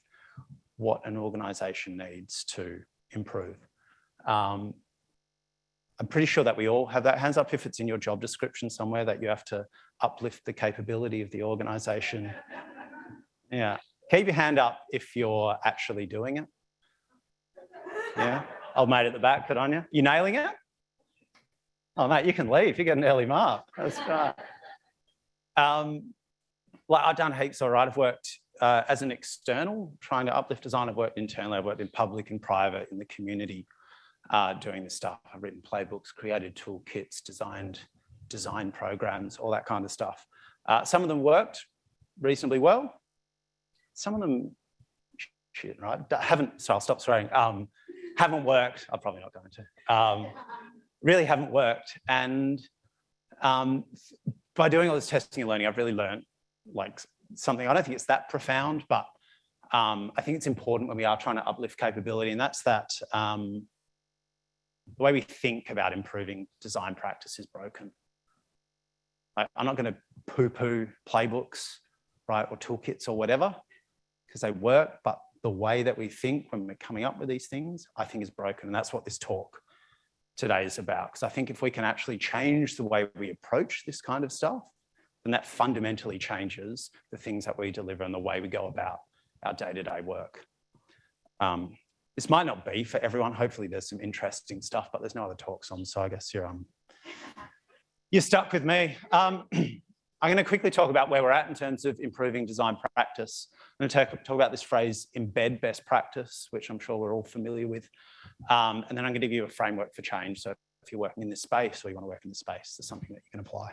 what 0.77 1.01
an 1.07 1.17
organization 1.17 1.97
needs 1.97 2.45
to 2.45 2.81
improve. 3.13 3.57
Um, 4.27 4.75
I'm 6.01 6.07
pretty 6.07 6.27
sure 6.27 6.45
that 6.45 6.57
we 6.57 6.69
all 6.69 6.87
have 6.87 7.05
that. 7.05 7.19
Hands 7.19 7.37
up 7.37 7.55
if 7.55 7.65
it's 7.65 7.81
in 7.81 7.89
your 7.89 7.99
job 7.99 8.21
description 8.21 8.69
somewhere 8.69 9.05
that 9.05 9.23
you 9.23 9.29
have 9.29 9.45
to 9.47 9.67
uplift 10.01 10.45
the 10.45 10.53
capability 10.53 11.23
of 11.23 11.31
the 11.31 11.43
organization. 11.43 12.33
Yeah. 13.51 13.79
Keep 14.11 14.27
your 14.27 14.35
hand 14.35 14.59
up 14.59 14.81
if 14.93 15.15
you're 15.15 15.57
actually 15.65 16.07
doing 16.07 16.39
it. 16.39 16.47
Yeah. 18.17 18.43
Old 18.75 18.91
mate 18.91 19.07
at 19.07 19.13
the 19.13 19.19
back, 19.19 19.49
good 19.49 19.57
on 19.57 19.73
you. 19.73 19.85
You 19.93 20.03
nailing 20.03 20.35
it? 20.35 20.51
Oh, 21.97 22.09
mate, 22.09 22.25
you 22.25 22.33
can 22.33 22.49
leave. 22.49 22.79
You 22.79 22.85
get 22.85 22.97
an 22.97 23.05
early 23.05 23.27
mark. 23.27 23.65
That's 23.77 23.99
right. 23.99 24.35
Um, 25.57 26.15
like 26.89 27.05
I've 27.05 27.17
done 27.17 27.33
heaps, 27.33 27.61
all 27.61 27.71
right. 27.71 27.87
I've 27.87 27.97
worked 27.97 28.39
uh, 28.61 28.83
as 28.89 29.03
an 29.03 29.11
external, 29.11 29.93
trying 30.01 30.27
to 30.27 30.37
uplift 30.37 30.63
design. 30.63 30.89
I've 30.89 30.97
worked 30.97 31.19
internally. 31.19 31.59
I've 31.59 31.65
worked 31.65 31.81
in 31.81 31.89
public 31.89 32.31
and 32.31 32.41
private 32.41 32.89
in 32.91 32.99
the 32.99 33.05
community 33.07 33.67
uh, 34.31 34.55
doing 34.55 34.85
this 34.85 34.95
stuff. 34.97 35.19
I've 35.35 35.43
written 35.43 35.61
playbooks, 35.61 36.15
created 36.17 36.57
toolkits, 36.57 37.23
designed 37.23 37.81
design 38.29 38.73
programs, 38.73 39.37
all 39.37 39.51
that 39.51 39.67
kind 39.67 39.85
of 39.85 39.91
stuff. 39.91 40.27
Uh, 40.67 40.85
some 40.85 41.03
of 41.03 41.09
them 41.09 41.23
worked 41.23 41.67
reasonably 42.21 42.59
well. 42.59 42.95
Some 43.93 44.15
of 44.15 44.21
them, 44.21 44.57
shit, 45.53 45.79
right? 45.79 46.01
Haven't, 46.11 46.63
so 46.63 46.73
I'll 46.73 46.81
stop 46.81 47.03
swearing. 47.03 47.29
Um, 47.35 47.69
haven't 48.17 48.45
worked. 48.45 48.87
I'm 48.91 49.01
probably 49.01 49.21
not 49.21 49.35
going 49.35 49.51
to. 49.51 49.95
Um, 49.95 50.27
really 51.03 51.25
haven't 51.25 51.51
worked. 51.51 51.99
And 52.09 52.61
um, 53.41 53.85
by 54.55 54.69
doing 54.69 54.89
all 54.89 54.95
this 54.95 55.09
testing 55.09 55.43
and 55.43 55.49
learning, 55.49 55.67
I've 55.67 55.77
really 55.77 55.93
learned 55.93 56.25
like 56.73 57.01
something. 57.35 57.67
I 57.67 57.73
don't 57.73 57.85
think 57.85 57.95
it's 57.95 58.07
that 58.07 58.29
profound, 58.29 58.85
but 58.89 59.07
um, 59.73 60.13
I 60.17 60.23
think 60.23 60.37
it's 60.37 60.47
important 60.47 60.89
when 60.89 60.97
we 60.97 61.05
are 61.05 61.19
trying 61.19 61.37
to 61.37 61.47
uplift 61.47 61.79
capability, 61.79 62.31
and 62.31 62.41
that's 62.41 62.63
that 62.65 62.91
um, 63.13 63.67
the 64.99 65.03
way 65.03 65.13
we 65.13 65.23
think 65.23 65.71
about 65.71 65.93
improving 65.93 66.47
design 66.61 66.95
practice 66.95 67.39
is 67.39 67.47
broken. 67.47 67.91
I, 69.37 69.47
I'm 69.57 69.65
not 69.65 69.77
going 69.77 69.93
to 69.93 69.97
poo-poo 70.27 70.89
playbooks, 71.09 71.65
right, 72.29 72.47
or 72.51 72.59
toolkits 72.59 73.09
or 73.09 73.17
whatever, 73.17 73.55
because 74.27 74.43
they 74.43 74.51
work, 74.51 74.99
but 75.05 75.19
the 75.43 75.51
way 75.51 75.83
that 75.83 75.97
we 75.97 76.09
think 76.09 76.53
when 76.53 76.67
we're 76.67 76.75
coming 76.75 77.05
up 77.05 77.19
with 77.19 77.29
these 77.29 77.47
things, 77.47 77.87
I 77.97 78.05
think 78.05 78.23
is 78.23 78.31
broken. 78.31 78.69
And 78.69 78.75
that's 78.75 78.93
what 78.93 79.05
this 79.05 79.19
talk 79.19 79.62
today 80.37 80.65
is 80.65 80.79
about. 80.79 81.13
Because 81.13 81.23
I 81.23 81.29
think 81.29 81.51
if 81.51 81.63
we 81.63 81.71
can 81.71 81.85
actually 81.85 82.19
change 82.19 82.77
the 82.77 82.85
way 82.85 83.07
we 83.19 83.31
approach 83.31 83.85
this 83.87 84.01
kind 84.01 84.25
of 84.25 84.33
stuff, 84.33 84.63
then 85.25 85.33
that 85.33 85.47
fundamentally 85.47 86.19
changes 86.19 86.91
the 87.11 87.17
things 87.17 87.45
that 87.45 87.59
we 87.59 87.71
deliver 87.71 88.03
and 88.03 88.15
the 88.15 88.19
way 88.19 88.41
we 88.41 88.49
go 88.49 88.67
about 88.67 88.99
our 89.45 89.55
day-to-day 89.55 90.01
work. 90.03 90.45
Um, 91.41 91.77
this 92.17 92.29
might 92.29 92.47
not 92.47 92.65
be 92.65 92.85
for 92.85 92.99
everyone. 92.99 93.33
Hopefully 93.33 93.69
there's 93.69 93.89
some 93.89 94.01
interesting 94.01 94.61
stuff, 94.61 94.91
but 94.93 95.01
there's 95.01 95.15
no 95.15 95.25
other 95.25 95.35
talks 95.35 95.71
on, 95.71 95.85
so 95.85 96.03
I 96.03 96.09
guess 96.09 96.33
you're, 96.35 96.47
um, 96.47 96.67
you're 98.11 98.23
stuck 98.23 98.53
with 98.53 98.65
me. 98.65 98.97
Um, 99.11 99.45
I'm 100.23 100.29
going 100.29 100.37
to 100.37 100.49
quickly 100.49 100.71
talk 100.71 100.89
about 100.89 101.11
where 101.11 101.21
we're 101.21 101.33
at 101.33 101.49
in 101.49 101.55
terms 101.55 101.85
of 101.85 101.99
improving 101.99 102.47
design 102.47 102.77
practice. 102.95 103.49
I'm 103.53 103.89
going 103.89 104.07
to 104.07 104.17
talk, 104.17 104.25
talk 104.25 104.37
about 104.37 104.53
this 104.53 104.63
phrase, 104.63 105.09
embed 105.17 105.61
best 105.61 105.85
practice, 105.85 106.47
which 106.51 106.71
I'm 106.71 106.79
sure 106.79 106.97
we're 106.97 107.13
all 107.13 107.25
familiar 107.25 107.67
with. 107.67 107.89
Um, 108.49 108.85
and 108.89 108.97
then 108.97 109.05
I'm 109.05 109.11
going 109.11 109.21
to 109.21 109.27
give 109.27 109.33
you 109.33 109.43
a 109.43 109.49
framework 109.49 109.93
for 109.97 110.03
change. 110.03 110.39
So 110.39 110.53
if 110.85 110.93
you're 110.93 111.01
working 111.01 111.25
in 111.25 111.29
this 111.29 111.43
space 111.43 111.85
or 111.85 111.89
you 111.89 111.97
want 111.97 112.05
to 112.05 112.09
work 112.09 112.21
in 112.23 112.31
this 112.31 112.39
space, 112.39 112.77
there's 112.79 112.87
something 112.87 113.09
that 113.11 113.23
you 113.25 113.31
can 113.33 113.41
apply. 113.41 113.71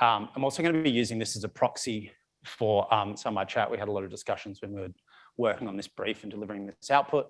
Um, 0.00 0.28
I'm 0.34 0.42
also 0.42 0.60
going 0.60 0.74
to 0.74 0.82
be 0.82 0.90
using 0.90 1.20
this 1.20 1.36
as 1.36 1.44
a 1.44 1.48
proxy 1.48 2.10
for 2.44 2.92
um, 2.92 3.16
some 3.16 3.30
of 3.30 3.34
my 3.36 3.44
chat. 3.44 3.70
We 3.70 3.78
had 3.78 3.86
a 3.86 3.92
lot 3.92 4.02
of 4.02 4.10
discussions 4.10 4.60
when 4.60 4.72
we 4.72 4.80
were 4.80 4.92
working 5.36 5.68
on 5.68 5.76
this 5.76 5.86
brief 5.86 6.24
and 6.24 6.32
delivering 6.32 6.66
this 6.66 6.90
output. 6.90 7.28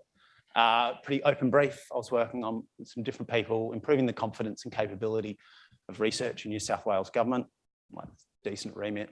Uh, 0.55 0.95
pretty 1.03 1.23
open 1.23 1.51
brief. 1.51 1.87
I 1.93 1.97
was 1.97 2.11
working 2.11 2.43
on 2.43 2.65
some 2.83 3.03
different 3.03 3.31
people, 3.31 3.73
improving 3.73 4.07
the 4.07 4.13
confidence 4.13 4.65
and 4.65 4.73
capability 4.73 5.39
of 5.89 6.01
research 6.01 6.45
in 6.45 6.51
New 6.51 6.59
South 6.59 6.85
Wales 6.87 7.11
government, 7.11 7.47
like 7.93 8.09
decent 8.45 8.77
remit. 8.77 9.11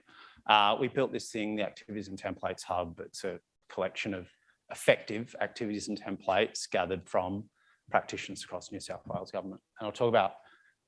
Uh, 0.48 0.76
we 0.80 0.88
built 0.88 1.12
this 1.12 1.30
thing, 1.30 1.56
the 1.56 1.62
Activities 1.62 2.08
and 2.08 2.20
Templates 2.20 2.62
Hub. 2.64 3.00
It's 3.00 3.24
a 3.24 3.38
collection 3.68 4.14
of 4.14 4.28
effective 4.70 5.34
activities 5.40 5.88
and 5.88 6.00
templates 6.00 6.68
gathered 6.70 7.06
from 7.08 7.44
practitioners 7.90 8.42
across 8.42 8.72
New 8.72 8.80
South 8.80 9.06
Wales 9.06 9.30
government. 9.30 9.60
And 9.78 9.86
I'll 9.86 9.92
talk 9.92 10.08
about, 10.08 10.32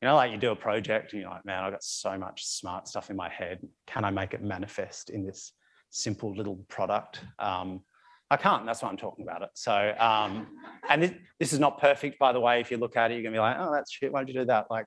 you 0.02 0.08
know, 0.08 0.16
like 0.16 0.32
you 0.32 0.38
do 0.38 0.50
a 0.50 0.56
project 0.56 1.12
and 1.12 1.22
you're 1.22 1.30
like, 1.30 1.44
man, 1.44 1.62
I've 1.62 1.72
got 1.72 1.84
so 1.84 2.18
much 2.18 2.44
smart 2.44 2.88
stuff 2.88 3.10
in 3.10 3.16
my 3.16 3.28
head. 3.28 3.60
Can 3.86 4.04
I 4.04 4.10
make 4.10 4.34
it 4.34 4.42
manifest 4.42 5.10
in 5.10 5.24
this 5.24 5.52
simple 5.90 6.34
little 6.34 6.56
product? 6.68 7.20
Um, 7.38 7.82
I 8.30 8.36
can't. 8.36 8.66
That's 8.66 8.82
why 8.82 8.90
I'm 8.90 8.96
talking 8.96 9.24
about 9.24 9.42
it. 9.42 9.50
So, 9.54 9.94
um, 9.98 10.48
and 10.88 11.02
this, 11.02 11.12
this, 11.40 11.52
is 11.52 11.58
not 11.58 11.80
perfect, 11.80 12.18
by 12.18 12.32
the 12.32 12.40
way. 12.40 12.60
If 12.60 12.70
you 12.70 12.76
look 12.76 12.96
at 12.96 13.10
it, 13.10 13.14
you're 13.14 13.22
gonna 13.22 13.36
be 13.36 13.40
like, 13.40 13.56
oh, 13.58 13.72
that's 13.72 13.90
shit. 13.90 14.12
Why 14.12 14.22
did 14.22 14.34
you 14.34 14.40
do 14.42 14.46
that? 14.46 14.66
Like, 14.70 14.86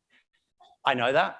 I 0.86 0.94
know 0.94 1.12
that. 1.12 1.38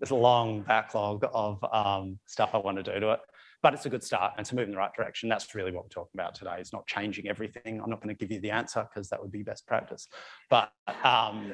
There's 0.00 0.10
a 0.10 0.16
long 0.16 0.62
backlog 0.62 1.24
of 1.32 1.62
um, 1.70 2.18
stuff 2.26 2.50
I 2.54 2.58
want 2.58 2.78
to 2.78 2.82
do 2.82 2.98
to 2.98 3.12
it, 3.12 3.20
but 3.62 3.74
it's 3.74 3.86
a 3.86 3.90
good 3.90 4.02
start 4.02 4.32
and 4.36 4.46
to 4.46 4.56
move 4.56 4.64
in 4.64 4.72
the 4.72 4.76
right 4.76 4.92
direction. 4.92 5.28
That's 5.28 5.54
really 5.54 5.70
what 5.70 5.84
we're 5.84 5.88
talking 5.88 6.18
about 6.18 6.34
today. 6.34 6.56
It's 6.58 6.72
not 6.72 6.86
changing 6.86 7.28
everything. 7.28 7.80
I'm 7.80 7.90
not 7.90 8.02
going 8.02 8.14
to 8.14 8.18
give 8.18 8.32
you 8.32 8.40
the 8.40 8.50
answer 8.50 8.86
because 8.92 9.08
that 9.10 9.20
would 9.22 9.30
be 9.30 9.42
best 9.42 9.66
practice, 9.66 10.08
but 10.50 10.70
um, 11.04 11.52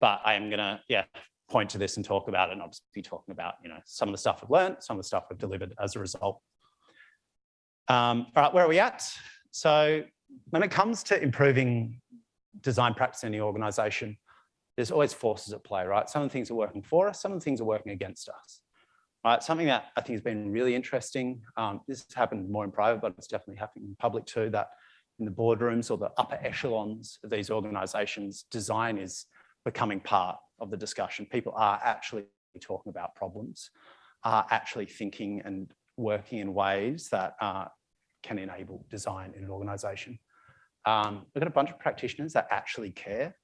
but 0.00 0.20
I 0.24 0.34
am 0.34 0.50
to 0.50 0.80
yeah 0.88 1.04
point 1.50 1.70
to 1.70 1.78
this 1.78 1.96
and 1.96 2.04
talk 2.04 2.28
about 2.28 2.50
it, 2.50 2.52
and 2.52 2.62
I'll 2.62 2.68
just 2.68 2.84
be 2.94 3.02
talking 3.02 3.32
about 3.32 3.54
you 3.62 3.68
know 3.68 3.78
some 3.84 4.08
of 4.08 4.12
the 4.12 4.18
stuff 4.18 4.40
I've 4.42 4.50
learned, 4.50 4.76
some 4.80 4.96
of 4.96 5.02
the 5.02 5.06
stuff 5.06 5.26
I've 5.30 5.38
delivered 5.38 5.74
as 5.82 5.96
a 5.96 6.00
result. 6.00 6.40
Um, 7.88 8.26
all 8.36 8.42
right, 8.42 8.54
where 8.54 8.64
are 8.64 8.68
we 8.68 8.78
at? 8.78 9.10
So 9.50 10.02
when 10.50 10.62
it 10.62 10.70
comes 10.70 11.02
to 11.04 11.22
improving 11.22 12.00
design 12.60 12.94
practice 12.94 13.24
in 13.24 13.32
the 13.32 13.40
organization, 13.40 14.16
there's 14.76 14.90
always 14.90 15.12
forces 15.12 15.52
at 15.52 15.64
play, 15.64 15.86
right? 15.86 16.08
Some 16.08 16.22
of 16.22 16.28
the 16.28 16.32
things 16.32 16.50
are 16.50 16.54
working 16.54 16.82
for 16.82 17.08
us, 17.08 17.20
some 17.22 17.32
of 17.32 17.40
the 17.40 17.44
things 17.44 17.60
are 17.60 17.64
working 17.64 17.92
against 17.92 18.28
us. 18.28 18.60
Right, 19.24 19.42
something 19.42 19.66
that 19.66 19.86
I 19.96 20.00
think 20.00 20.14
has 20.14 20.22
been 20.22 20.52
really 20.52 20.76
interesting, 20.76 21.42
um, 21.56 21.80
this 21.88 22.04
has 22.04 22.14
happened 22.14 22.48
more 22.48 22.64
in 22.64 22.70
private, 22.70 23.00
but 23.00 23.14
it's 23.18 23.26
definitely 23.26 23.56
happening 23.56 23.88
in 23.88 23.96
public 23.96 24.24
too, 24.26 24.48
that 24.50 24.68
in 25.18 25.24
the 25.24 25.32
boardrooms 25.32 25.90
or 25.90 25.98
the 25.98 26.12
upper 26.16 26.38
echelons 26.40 27.18
of 27.24 27.30
these 27.30 27.50
organizations, 27.50 28.44
design 28.50 28.96
is 28.96 29.26
becoming 29.64 29.98
part 29.98 30.36
of 30.60 30.70
the 30.70 30.76
discussion. 30.76 31.26
People 31.26 31.52
are 31.56 31.80
actually 31.82 32.26
talking 32.60 32.90
about 32.90 33.16
problems, 33.16 33.70
are 34.22 34.46
actually 34.50 34.86
thinking 34.86 35.42
and 35.44 35.74
working 35.96 36.38
in 36.38 36.54
ways 36.54 37.08
that 37.10 37.34
are 37.40 37.72
can 38.28 38.38
enable 38.38 38.84
design 38.90 39.32
in 39.36 39.42
an 39.42 39.50
organization. 39.50 40.18
Um, 40.84 41.26
we've 41.34 41.40
got 41.40 41.48
a 41.48 41.58
bunch 41.58 41.70
of 41.70 41.78
practitioners 41.78 42.32
that 42.34 42.46
actually 42.50 42.90
care. 42.90 43.34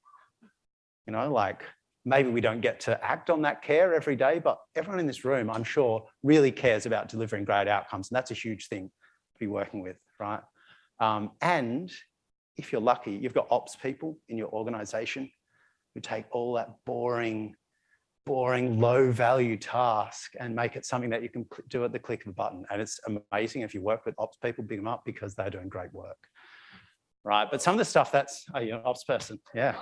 You 1.07 1.13
know, 1.13 1.31
like 1.31 1.63
maybe 2.05 2.29
we 2.29 2.41
don't 2.41 2.61
get 2.61 2.79
to 2.81 3.03
act 3.03 3.29
on 3.29 3.41
that 3.41 3.61
care 3.63 3.93
every 3.93 4.15
day, 4.15 4.39
but 4.39 4.59
everyone 4.75 4.99
in 4.99 5.07
this 5.07 5.25
room, 5.25 5.49
I'm 5.49 5.63
sure, 5.63 6.05
really 6.23 6.51
cares 6.51 6.85
about 6.85 7.09
delivering 7.09 7.45
great 7.45 7.67
outcomes. 7.67 8.09
And 8.09 8.15
that's 8.15 8.31
a 8.31 8.35
huge 8.35 8.67
thing 8.67 8.85
to 9.33 9.39
be 9.39 9.47
working 9.47 9.81
with, 9.81 9.97
right? 10.19 10.41
Um, 10.99 11.31
and 11.41 11.91
if 12.57 12.71
you're 12.71 12.81
lucky, 12.81 13.11
you've 13.11 13.33
got 13.33 13.47
ops 13.49 13.75
people 13.75 14.17
in 14.29 14.37
your 14.37 14.49
organization 14.49 15.29
who 15.93 16.01
take 16.01 16.25
all 16.31 16.53
that 16.53 16.69
boring, 16.85 17.55
boring, 18.25 18.79
low 18.79 19.11
value 19.11 19.57
task 19.57 20.33
and 20.39 20.55
make 20.55 20.75
it 20.75 20.85
something 20.85 21.09
that 21.11 21.21
you 21.21 21.29
can 21.29 21.45
do 21.69 21.83
at 21.85 21.91
the 21.91 21.99
click 21.99 22.21
of 22.25 22.31
a 22.31 22.33
button. 22.33 22.65
And 22.71 22.81
it's 22.81 22.99
amazing 23.31 23.61
if 23.61 23.73
you 23.73 23.81
work 23.81 24.05
with 24.05 24.15
ops 24.17 24.37
people, 24.37 24.63
big 24.63 24.79
them 24.79 24.87
up 24.87 25.03
because 25.05 25.35
they're 25.35 25.49
doing 25.49 25.69
great 25.69 25.93
work. 25.93 26.17
Right. 27.23 27.47
But 27.49 27.61
some 27.61 27.73
of 27.73 27.79
the 27.79 27.85
stuff 27.85 28.11
that's, 28.11 28.45
oh, 28.53 28.59
you're 28.59 28.77
an 28.77 28.83
ops 28.85 29.03
person. 29.03 29.39
Yeah. 29.53 29.75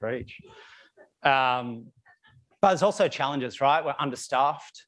Preach. 0.00 0.40
Um, 1.22 1.86
but 2.60 2.68
there's 2.68 2.82
also 2.82 3.08
challenges, 3.08 3.60
right? 3.60 3.84
We're 3.84 3.94
understaffed. 3.98 4.86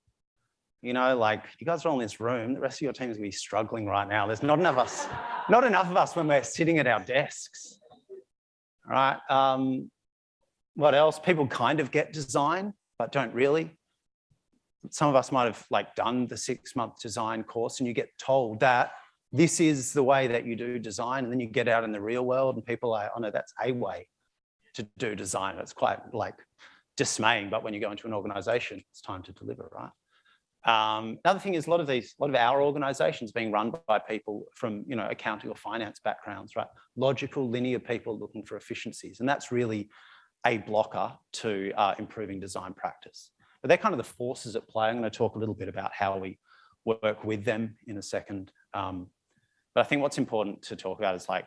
You 0.80 0.92
know, 0.92 1.16
like 1.16 1.42
you 1.58 1.66
guys 1.66 1.84
are 1.84 1.88
all 1.88 1.98
in 1.98 2.04
this 2.04 2.20
room. 2.20 2.54
The 2.54 2.60
rest 2.60 2.78
of 2.78 2.82
your 2.82 2.92
team 2.92 3.10
is 3.10 3.16
going 3.16 3.24
to 3.24 3.28
be 3.28 3.36
struggling 3.36 3.86
right 3.86 4.08
now. 4.08 4.26
There's 4.26 4.44
not 4.44 4.60
enough 4.60 4.74
of 4.74 4.78
us, 4.78 5.06
not 5.50 5.64
enough 5.64 5.90
of 5.90 5.96
us 5.96 6.14
when 6.14 6.28
we're 6.28 6.44
sitting 6.44 6.78
at 6.78 6.86
our 6.86 7.00
desks. 7.00 7.80
All 8.86 8.92
right. 8.92 9.18
Um, 9.28 9.90
what 10.78 10.94
else? 10.94 11.18
People 11.18 11.44
kind 11.48 11.80
of 11.80 11.90
get 11.90 12.12
design, 12.12 12.72
but 13.00 13.10
don't 13.10 13.34
really. 13.34 13.76
Some 14.90 15.08
of 15.08 15.16
us 15.16 15.32
might 15.32 15.46
have 15.46 15.66
like 15.70 15.96
done 15.96 16.28
the 16.28 16.36
six 16.36 16.76
month 16.76 17.00
design 17.02 17.42
course 17.42 17.80
and 17.80 17.88
you 17.88 17.92
get 17.92 18.16
told 18.16 18.60
that 18.60 18.92
this 19.32 19.58
is 19.58 19.92
the 19.92 20.04
way 20.04 20.28
that 20.28 20.46
you 20.46 20.54
do 20.54 20.78
design. 20.78 21.24
And 21.24 21.32
then 21.32 21.40
you 21.40 21.48
get 21.48 21.66
out 21.66 21.82
in 21.82 21.90
the 21.90 22.00
real 22.00 22.24
world 22.24 22.54
and 22.54 22.64
people 22.64 22.94
are, 22.94 23.10
oh 23.16 23.18
no, 23.18 23.28
that's 23.28 23.52
a 23.60 23.72
way 23.72 24.06
to 24.74 24.86
do 24.98 25.16
design. 25.16 25.56
It's 25.58 25.72
quite 25.72 25.98
like 26.14 26.36
dismaying, 26.96 27.50
but 27.50 27.64
when 27.64 27.74
you 27.74 27.80
go 27.80 27.90
into 27.90 28.06
an 28.06 28.14
organization, 28.14 28.80
it's 28.92 29.00
time 29.00 29.24
to 29.24 29.32
deliver, 29.32 29.68
right? 29.72 29.90
Um, 30.64 31.18
another 31.24 31.40
thing 31.40 31.54
is 31.54 31.66
a 31.66 31.70
lot 31.70 31.80
of 31.80 31.88
these, 31.88 32.14
a 32.20 32.22
lot 32.22 32.30
of 32.30 32.36
our 32.36 32.62
organizations 32.62 33.32
being 33.32 33.50
run 33.50 33.72
by 33.88 33.98
people 33.98 34.44
from, 34.54 34.84
you 34.86 34.94
know, 34.94 35.08
accounting 35.10 35.50
or 35.50 35.56
finance 35.56 35.98
backgrounds, 35.98 36.54
right? 36.54 36.68
Logical, 36.94 37.48
linear 37.48 37.80
people 37.80 38.16
looking 38.16 38.44
for 38.44 38.56
efficiencies. 38.56 39.18
And 39.18 39.28
that's 39.28 39.50
really 39.50 39.88
a 40.46 40.58
blocker 40.58 41.12
to 41.32 41.72
uh, 41.76 41.94
improving 41.98 42.40
design 42.40 42.74
practice. 42.74 43.30
But 43.62 43.68
they're 43.68 43.78
kind 43.78 43.92
of 43.92 43.98
the 43.98 44.04
forces 44.04 44.56
at 44.56 44.68
play. 44.68 44.88
I'm 44.88 44.98
going 44.98 45.10
to 45.10 45.16
talk 45.16 45.34
a 45.34 45.38
little 45.38 45.54
bit 45.54 45.68
about 45.68 45.90
how 45.92 46.18
we 46.18 46.38
work 46.84 47.24
with 47.24 47.44
them 47.44 47.76
in 47.86 47.98
a 47.98 48.02
second. 48.02 48.52
Um, 48.72 49.08
but 49.74 49.80
I 49.80 49.84
think 49.84 50.02
what's 50.02 50.18
important 50.18 50.62
to 50.62 50.76
talk 50.76 50.98
about 50.98 51.14
is 51.16 51.28
like 51.28 51.46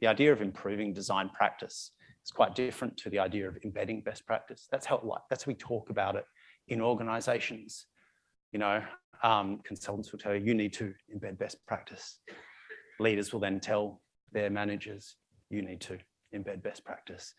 the 0.00 0.06
idea 0.06 0.32
of 0.32 0.40
improving 0.40 0.92
design 0.92 1.30
practice 1.30 1.90
is 2.24 2.30
quite 2.30 2.54
different 2.54 2.96
to 2.98 3.10
the 3.10 3.18
idea 3.18 3.48
of 3.48 3.58
embedding 3.64 4.02
best 4.02 4.24
practice. 4.24 4.68
That's 4.70 4.86
how 4.86 5.00
like 5.02 5.22
that's 5.28 5.44
how 5.44 5.50
we 5.50 5.54
talk 5.54 5.90
about 5.90 6.14
it 6.14 6.24
in 6.68 6.80
organizations 6.80 7.86
you 8.52 8.58
know, 8.58 8.82
um, 9.22 9.60
consultants 9.64 10.12
will 10.12 10.18
tell 10.18 10.34
you, 10.34 10.44
you 10.44 10.54
need 10.54 10.72
to 10.74 10.94
embed 11.14 11.38
best 11.38 11.64
practice. 11.66 12.20
Leaders 13.00 13.32
will 13.32 13.40
then 13.40 13.60
tell 13.60 14.00
their 14.32 14.50
managers, 14.50 15.16
you 15.50 15.62
need 15.62 15.80
to 15.82 15.98
embed 16.34 16.62
best 16.62 16.84
practice. 16.84 17.34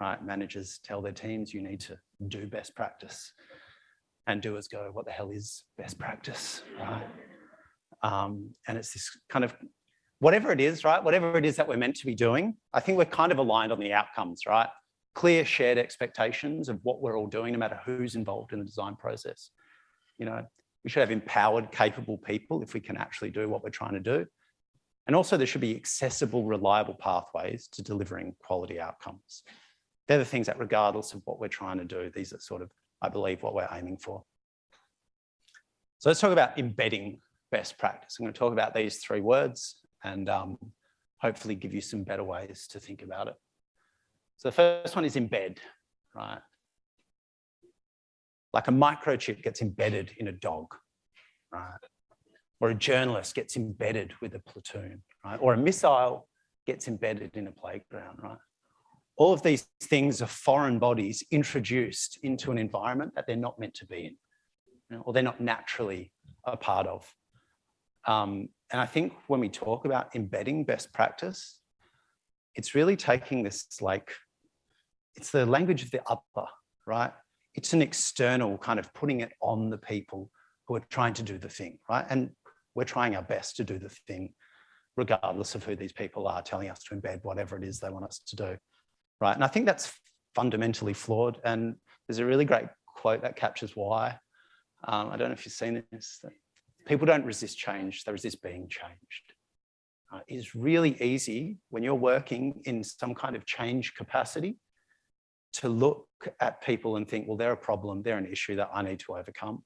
Right? 0.00 0.22
Managers 0.24 0.80
tell 0.84 1.00
their 1.00 1.12
teams, 1.12 1.54
you 1.54 1.62
need 1.62 1.80
to 1.80 1.98
do 2.28 2.46
best 2.46 2.74
practice. 2.74 3.32
And 4.26 4.40
doers 4.40 4.68
go, 4.68 4.90
what 4.92 5.04
the 5.04 5.12
hell 5.12 5.30
is 5.30 5.64
best 5.78 5.98
practice? 5.98 6.62
Right? 6.78 7.06
Um, 8.02 8.50
and 8.66 8.76
it's 8.76 8.92
this 8.92 9.10
kind 9.28 9.44
of 9.44 9.54
whatever 10.18 10.52
it 10.52 10.60
is, 10.60 10.84
right? 10.84 11.02
Whatever 11.02 11.36
it 11.38 11.44
is 11.44 11.56
that 11.56 11.68
we're 11.68 11.76
meant 11.76 11.96
to 11.96 12.06
be 12.06 12.14
doing, 12.14 12.56
I 12.72 12.80
think 12.80 12.98
we're 12.98 13.04
kind 13.04 13.32
of 13.32 13.38
aligned 13.38 13.72
on 13.72 13.78
the 13.78 13.92
outcomes, 13.92 14.42
right? 14.46 14.68
Clear 15.14 15.44
shared 15.44 15.78
expectations 15.78 16.68
of 16.68 16.80
what 16.82 17.00
we're 17.00 17.18
all 17.18 17.26
doing, 17.26 17.52
no 17.52 17.58
matter 17.58 17.80
who's 17.84 18.14
involved 18.14 18.52
in 18.52 18.58
the 18.58 18.64
design 18.64 18.96
process. 18.96 19.50
You 20.18 20.26
know, 20.26 20.44
we 20.82 20.90
should 20.90 21.00
have 21.00 21.10
empowered, 21.10 21.70
capable 21.72 22.18
people 22.18 22.62
if 22.62 22.74
we 22.74 22.80
can 22.80 22.96
actually 22.96 23.30
do 23.30 23.48
what 23.48 23.62
we're 23.62 23.70
trying 23.70 23.94
to 23.94 24.00
do. 24.00 24.26
And 25.06 25.14
also 25.14 25.36
there 25.36 25.46
should 25.46 25.60
be 25.60 25.76
accessible, 25.76 26.44
reliable 26.44 26.94
pathways 26.94 27.68
to 27.72 27.82
delivering 27.82 28.34
quality 28.42 28.80
outcomes. 28.80 29.42
They're 30.06 30.18
the 30.18 30.24
things 30.24 30.46
that 30.46 30.58
regardless 30.58 31.14
of 31.14 31.22
what 31.24 31.40
we're 31.40 31.48
trying 31.48 31.78
to 31.78 31.84
do, 31.84 32.10
these 32.14 32.32
are 32.32 32.40
sort 32.40 32.62
of, 32.62 32.70
I 33.00 33.08
believe, 33.08 33.42
what 33.42 33.54
we're 33.54 33.68
aiming 33.72 33.96
for. 33.96 34.22
So 35.98 36.10
let's 36.10 36.20
talk 36.20 36.32
about 36.32 36.58
embedding 36.58 37.20
best 37.50 37.78
practice. 37.78 38.16
I'm 38.18 38.24
going 38.24 38.34
to 38.34 38.38
talk 38.38 38.52
about 38.52 38.74
these 38.74 38.98
three 38.98 39.20
words 39.20 39.76
and 40.02 40.28
um, 40.28 40.58
hopefully 41.18 41.54
give 41.54 41.72
you 41.72 41.80
some 41.80 42.02
better 42.02 42.24
ways 42.24 42.66
to 42.72 42.80
think 42.80 43.02
about 43.02 43.28
it. 43.28 43.34
So 44.36 44.48
the 44.48 44.52
first 44.52 44.94
one 44.94 45.04
is 45.04 45.16
embed, 45.16 45.58
right? 46.14 46.40
like 48.54 48.68
a 48.68 48.70
microchip 48.70 49.42
gets 49.42 49.60
embedded 49.60 50.12
in 50.16 50.28
a 50.28 50.32
dog, 50.32 50.76
right? 51.52 51.80
Or 52.60 52.70
a 52.70 52.74
journalist 52.74 53.34
gets 53.34 53.56
embedded 53.56 54.14
with 54.22 54.32
a 54.36 54.38
platoon, 54.38 55.02
right? 55.24 55.38
Or 55.40 55.54
a 55.54 55.56
missile 55.56 56.28
gets 56.64 56.86
embedded 56.86 57.36
in 57.36 57.48
a 57.48 57.52
playground, 57.52 58.20
right? 58.22 58.38
All 59.16 59.32
of 59.32 59.42
these 59.42 59.66
things 59.80 60.20
are 60.22 60.26
foreign 60.26 60.78
bodies 60.78 61.22
introduced 61.30 62.18
into 62.22 62.50
an 62.50 62.58
environment 62.58 63.14
that 63.14 63.26
they're 63.26 63.36
not 63.36 63.58
meant 63.58 63.74
to 63.74 63.86
be 63.86 64.06
in, 64.06 64.16
you 64.90 64.96
know, 64.96 65.02
or 65.06 65.12
they're 65.12 65.22
not 65.22 65.40
naturally 65.40 66.12
a 66.44 66.56
part 66.56 66.86
of. 66.86 67.08
Um, 68.06 68.48
and 68.70 68.80
I 68.80 68.86
think 68.86 69.12
when 69.28 69.40
we 69.40 69.48
talk 69.48 69.84
about 69.84 70.14
embedding 70.16 70.64
best 70.64 70.92
practice, 70.92 71.60
it's 72.54 72.74
really 72.74 72.96
taking 72.96 73.42
this 73.42 73.66
like, 73.80 74.12
it's 75.14 75.30
the 75.30 75.46
language 75.46 75.82
of 75.82 75.90
the 75.90 76.02
upper, 76.08 76.46
right? 76.86 77.12
it's 77.54 77.72
an 77.72 77.82
external 77.82 78.58
kind 78.58 78.78
of 78.78 78.92
putting 78.94 79.20
it 79.20 79.32
on 79.40 79.70
the 79.70 79.78
people 79.78 80.30
who 80.66 80.74
are 80.74 80.82
trying 80.90 81.14
to 81.14 81.22
do 81.22 81.38
the 81.38 81.48
thing, 81.48 81.78
right? 81.88 82.04
And 82.10 82.30
we're 82.74 82.84
trying 82.84 83.14
our 83.14 83.22
best 83.22 83.56
to 83.56 83.64
do 83.64 83.78
the 83.78 83.88
thing, 83.88 84.32
regardless 84.96 85.54
of 85.54 85.64
who 85.64 85.76
these 85.76 85.92
people 85.92 86.26
are 86.26 86.42
telling 86.42 86.68
us 86.68 86.82
to 86.84 86.96
embed 86.96 87.20
whatever 87.22 87.56
it 87.56 87.64
is 87.64 87.78
they 87.78 87.90
want 87.90 88.04
us 88.04 88.18
to 88.26 88.36
do, 88.36 88.56
right? 89.24 89.34
And 89.34 89.42
I 89.42 89.48
think 89.48 89.64
that's 89.64 89.90
fundamentally 90.34 90.92
flawed. 90.92 91.38
And 91.44 91.76
there's 92.06 92.18
a 92.18 92.26
really 92.26 92.44
great 92.44 92.66
quote 92.86 93.22
that 93.22 93.36
captures 93.36 93.72
why. 93.74 94.18
Um, 94.86 95.08
I 95.10 95.16
don't 95.16 95.28
know 95.28 95.34
if 95.34 95.46
you've 95.46 95.54
seen 95.54 95.82
this. 95.90 96.22
People 96.86 97.06
don't 97.06 97.24
resist 97.24 97.56
change, 97.56 98.04
they 98.04 98.12
resist 98.12 98.42
being 98.42 98.68
changed. 98.68 99.26
Uh, 100.12 100.20
it's 100.28 100.54
really 100.54 101.02
easy 101.02 101.56
when 101.70 101.82
you're 101.82 101.94
working 101.94 102.60
in 102.66 102.84
some 102.84 103.14
kind 103.14 103.34
of 103.34 103.46
change 103.46 103.94
capacity 103.94 104.58
to 105.54 105.70
look 105.70 106.06
at 106.40 106.60
people 106.60 106.96
and 106.96 107.08
think, 107.08 107.26
well, 107.26 107.38
they're 107.38 107.52
a 107.52 107.56
problem, 107.56 108.02
they're 108.02 108.18
an 108.18 108.30
issue 108.30 108.56
that 108.56 108.68
I 108.74 108.82
need 108.82 109.00
to 109.00 109.16
overcome. 109.16 109.64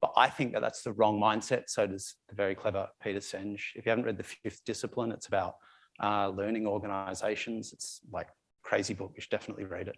But 0.00 0.12
I 0.16 0.28
think 0.28 0.52
that 0.52 0.62
that's 0.62 0.82
the 0.82 0.92
wrong 0.92 1.20
mindset. 1.20 1.64
So 1.66 1.86
does 1.86 2.14
the 2.28 2.36
very 2.36 2.54
clever 2.54 2.88
Peter 3.02 3.18
Senge. 3.20 3.62
If 3.74 3.84
you 3.84 3.90
haven't 3.90 4.04
read 4.04 4.18
The 4.18 4.22
Fifth 4.22 4.62
Discipline, 4.64 5.10
it's 5.10 5.26
about 5.26 5.54
uh, 6.02 6.28
learning 6.28 6.66
organizations. 6.66 7.72
It's 7.72 8.00
like 8.12 8.28
crazy 8.72 8.94
book, 8.94 9.12
you 9.14 9.20
should 9.20 9.30
definitely 9.30 9.66
read 9.66 9.86
it. 9.86 9.96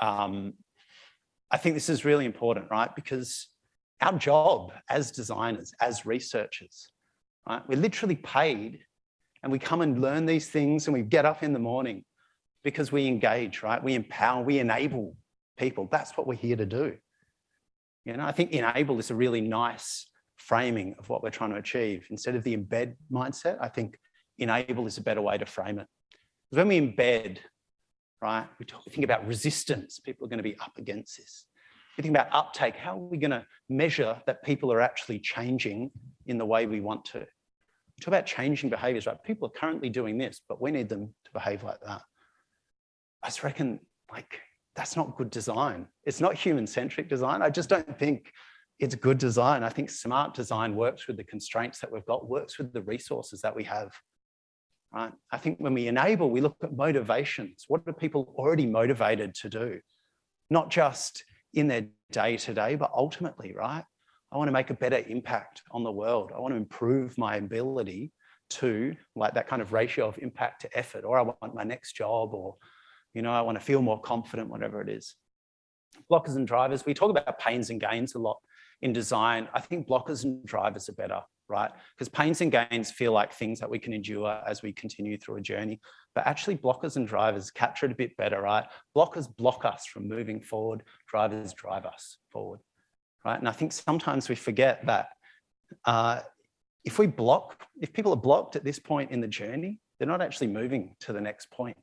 Um, 0.00 0.54
I 1.48 1.58
think 1.58 1.76
this 1.76 1.88
is 1.88 2.04
really 2.04 2.24
important, 2.24 2.68
right? 2.68 2.92
Because 2.96 3.46
our 4.00 4.18
job 4.18 4.72
as 4.88 5.12
designers, 5.12 5.72
as 5.80 6.04
researchers, 6.04 6.90
right? 7.48 7.62
We're 7.68 7.78
literally 7.78 8.16
paid 8.16 8.80
and 9.44 9.52
we 9.52 9.60
come 9.60 9.80
and 9.80 10.00
learn 10.00 10.26
these 10.26 10.48
things 10.48 10.88
and 10.88 10.92
we 10.94 11.02
get 11.02 11.24
up 11.24 11.44
in 11.44 11.52
the 11.52 11.60
morning 11.60 12.04
because 12.64 12.90
we 12.90 13.06
engage, 13.06 13.62
right? 13.62 13.80
We 13.80 13.94
empower, 13.94 14.42
we 14.42 14.58
enable 14.58 15.16
people. 15.56 15.88
That's 15.92 16.16
what 16.16 16.26
we're 16.26 16.34
here 16.34 16.56
to 16.56 16.66
do. 16.66 16.96
You 18.04 18.16
know, 18.16 18.24
I 18.24 18.32
think 18.32 18.50
enable 18.50 18.98
is 18.98 19.12
a 19.12 19.14
really 19.14 19.40
nice 19.40 20.10
framing 20.36 20.96
of 20.98 21.08
what 21.08 21.22
we're 21.22 21.30
trying 21.30 21.50
to 21.50 21.58
achieve. 21.58 22.08
Instead 22.10 22.34
of 22.34 22.42
the 22.42 22.56
embed 22.56 22.96
mindset, 23.12 23.58
I 23.60 23.68
think 23.68 23.96
enable 24.38 24.88
is 24.88 24.98
a 24.98 25.02
better 25.02 25.22
way 25.22 25.38
to 25.38 25.46
frame 25.46 25.78
it. 25.78 25.86
Because 26.50 26.64
when 26.64 26.68
we 26.68 26.80
embed, 26.80 27.38
right, 28.22 28.46
we, 28.58 28.66
talk, 28.66 28.84
think 28.90 29.04
about 29.04 29.26
resistance. 29.26 29.98
People 29.98 30.26
are 30.26 30.28
going 30.28 30.38
to 30.38 30.42
be 30.42 30.58
up 30.58 30.78
against 30.78 31.16
this. 31.16 31.46
We 31.96 32.02
think 32.02 32.14
about 32.14 32.28
uptake. 32.32 32.76
How 32.76 32.92
are 32.92 32.98
we 32.98 33.18
going 33.18 33.30
to 33.30 33.44
measure 33.68 34.20
that 34.26 34.42
people 34.44 34.72
are 34.72 34.80
actually 34.80 35.18
changing 35.18 35.90
in 36.26 36.38
the 36.38 36.46
way 36.46 36.66
we 36.66 36.80
want 36.80 37.04
to? 37.06 37.18
We 37.18 38.00
talk 38.00 38.08
about 38.08 38.26
changing 38.26 38.70
behaviors, 38.70 39.06
right? 39.06 39.22
People 39.24 39.48
are 39.48 39.58
currently 39.58 39.88
doing 39.88 40.18
this, 40.18 40.40
but 40.48 40.60
we 40.60 40.70
need 40.70 40.88
them 40.88 41.12
to 41.24 41.30
behave 41.32 41.62
like 41.62 41.80
that. 41.86 42.02
I 43.22 43.26
just 43.28 43.42
reckon 43.42 43.80
like 44.10 44.40
that's 44.76 44.96
not 44.96 45.16
good 45.16 45.30
design. 45.30 45.86
It's 46.04 46.20
not 46.20 46.34
human 46.34 46.66
centric 46.66 47.08
design. 47.08 47.42
I 47.42 47.50
just 47.50 47.68
don't 47.68 47.98
think 47.98 48.32
it's 48.78 48.94
good 48.94 49.18
design. 49.18 49.62
I 49.62 49.68
think 49.68 49.90
smart 49.90 50.32
design 50.32 50.74
works 50.74 51.06
with 51.06 51.18
the 51.18 51.24
constraints 51.24 51.80
that 51.80 51.92
we've 51.92 52.06
got, 52.06 52.28
works 52.28 52.56
with 52.56 52.72
the 52.72 52.80
resources 52.82 53.42
that 53.42 53.54
we 53.54 53.64
have. 53.64 53.90
Right? 54.92 55.12
I 55.30 55.38
think 55.38 55.58
when 55.58 55.74
we 55.74 55.86
enable, 55.86 56.30
we 56.30 56.40
look 56.40 56.56
at 56.62 56.76
motivations. 56.76 57.64
What 57.68 57.82
are 57.86 57.92
people 57.92 58.34
already 58.36 58.66
motivated 58.66 59.34
to 59.36 59.48
do? 59.48 59.80
Not 60.50 60.68
just 60.68 61.24
in 61.54 61.68
their 61.68 61.86
day 62.10 62.36
to 62.38 62.54
day, 62.54 62.74
but 62.74 62.90
ultimately, 62.94 63.54
right? 63.54 63.84
I 64.32 64.36
want 64.36 64.48
to 64.48 64.52
make 64.52 64.70
a 64.70 64.74
better 64.74 65.02
impact 65.08 65.62
on 65.70 65.84
the 65.84 65.92
world. 65.92 66.32
I 66.34 66.40
want 66.40 66.52
to 66.52 66.58
improve 66.58 67.16
my 67.18 67.36
ability 67.36 68.12
to 68.50 68.96
like 69.14 69.34
that 69.34 69.46
kind 69.46 69.62
of 69.62 69.72
ratio 69.72 70.08
of 70.08 70.18
impact 70.18 70.62
to 70.62 70.78
effort, 70.78 71.04
or 71.04 71.18
I 71.18 71.22
want 71.22 71.54
my 71.54 71.62
next 71.62 71.92
job 71.92 72.34
or 72.34 72.56
you 73.14 73.22
know, 73.22 73.32
I 73.32 73.40
want 73.40 73.58
to 73.58 73.64
feel 73.64 73.82
more 73.82 74.00
confident, 74.00 74.48
whatever 74.48 74.80
it 74.80 74.88
is. 74.88 75.16
Blockers 76.10 76.36
and 76.36 76.46
drivers, 76.46 76.86
we 76.86 76.94
talk 76.94 77.10
about 77.10 77.38
pains 77.38 77.70
and 77.70 77.80
gains 77.80 78.14
a 78.14 78.18
lot 78.18 78.38
in 78.82 78.92
design. 78.92 79.48
I 79.54 79.60
think 79.60 79.86
blockers 79.86 80.24
and 80.24 80.44
drivers 80.44 80.88
are 80.88 80.94
better. 80.94 81.20
right? 81.50 81.70
Because 81.96 82.08
pains 82.08 82.40
and 82.40 82.50
gains 82.50 82.90
feel 82.90 83.12
like 83.12 83.32
things 83.32 83.58
that 83.60 83.68
we 83.68 83.78
can 83.78 83.92
endure 83.92 84.40
as 84.46 84.62
we 84.62 84.72
continue 84.72 85.18
through 85.18 85.36
a 85.36 85.40
journey. 85.40 85.80
But 86.14 86.26
actually, 86.26 86.56
blockers 86.56 86.96
and 86.96 87.06
drivers 87.06 87.50
capture 87.50 87.86
it 87.86 87.92
a 87.92 87.96
bit 87.96 88.16
better, 88.16 88.40
right? 88.40 88.64
Blockers 88.96 89.28
block 89.36 89.64
us 89.64 89.84
from 89.86 90.08
moving 90.08 90.40
forward, 90.40 90.82
drivers 91.08 91.52
drive 91.52 91.84
us 91.84 92.18
forward, 92.30 92.60
right? 93.24 93.38
And 93.38 93.48
I 93.48 93.52
think 93.52 93.72
sometimes 93.72 94.28
we 94.28 94.36
forget 94.36 94.86
that 94.86 95.08
uh, 95.84 96.20
if 96.84 96.98
we 96.98 97.06
block, 97.06 97.66
if 97.80 97.92
people 97.92 98.12
are 98.12 98.16
blocked 98.16 98.56
at 98.56 98.64
this 98.64 98.78
point 98.78 99.10
in 99.10 99.20
the 99.20 99.28
journey, 99.28 99.80
they're 99.98 100.08
not 100.08 100.22
actually 100.22 100.46
moving 100.46 100.94
to 101.00 101.12
the 101.12 101.20
next 101.20 101.50
point 101.50 101.76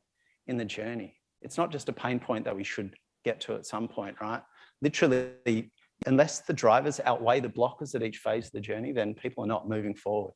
in 0.47 0.57
the 0.57 0.65
journey. 0.65 1.15
It's 1.41 1.57
not 1.57 1.71
just 1.71 1.89
a 1.89 1.93
pain 1.93 2.19
point 2.19 2.45
that 2.45 2.55
we 2.55 2.63
should 2.63 2.95
get 3.23 3.39
to 3.41 3.55
at 3.55 3.65
some 3.65 3.87
point, 3.87 4.15
right? 4.19 4.41
Literally, 4.81 5.71
unless 6.05 6.41
the 6.41 6.53
drivers 6.53 6.99
outweigh 7.03 7.39
the 7.39 7.49
blockers 7.49 7.95
at 7.95 8.03
each 8.03 8.17
phase 8.17 8.45
of 8.45 8.51
the 8.51 8.61
journey, 8.61 8.91
then 8.91 9.13
people 9.13 9.43
are 9.43 9.47
not 9.47 9.67
moving 9.67 9.95
forward. 9.95 10.33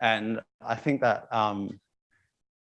And 0.00 0.40
I 0.60 0.74
think 0.74 1.00
that 1.02 1.32
um, 1.32 1.78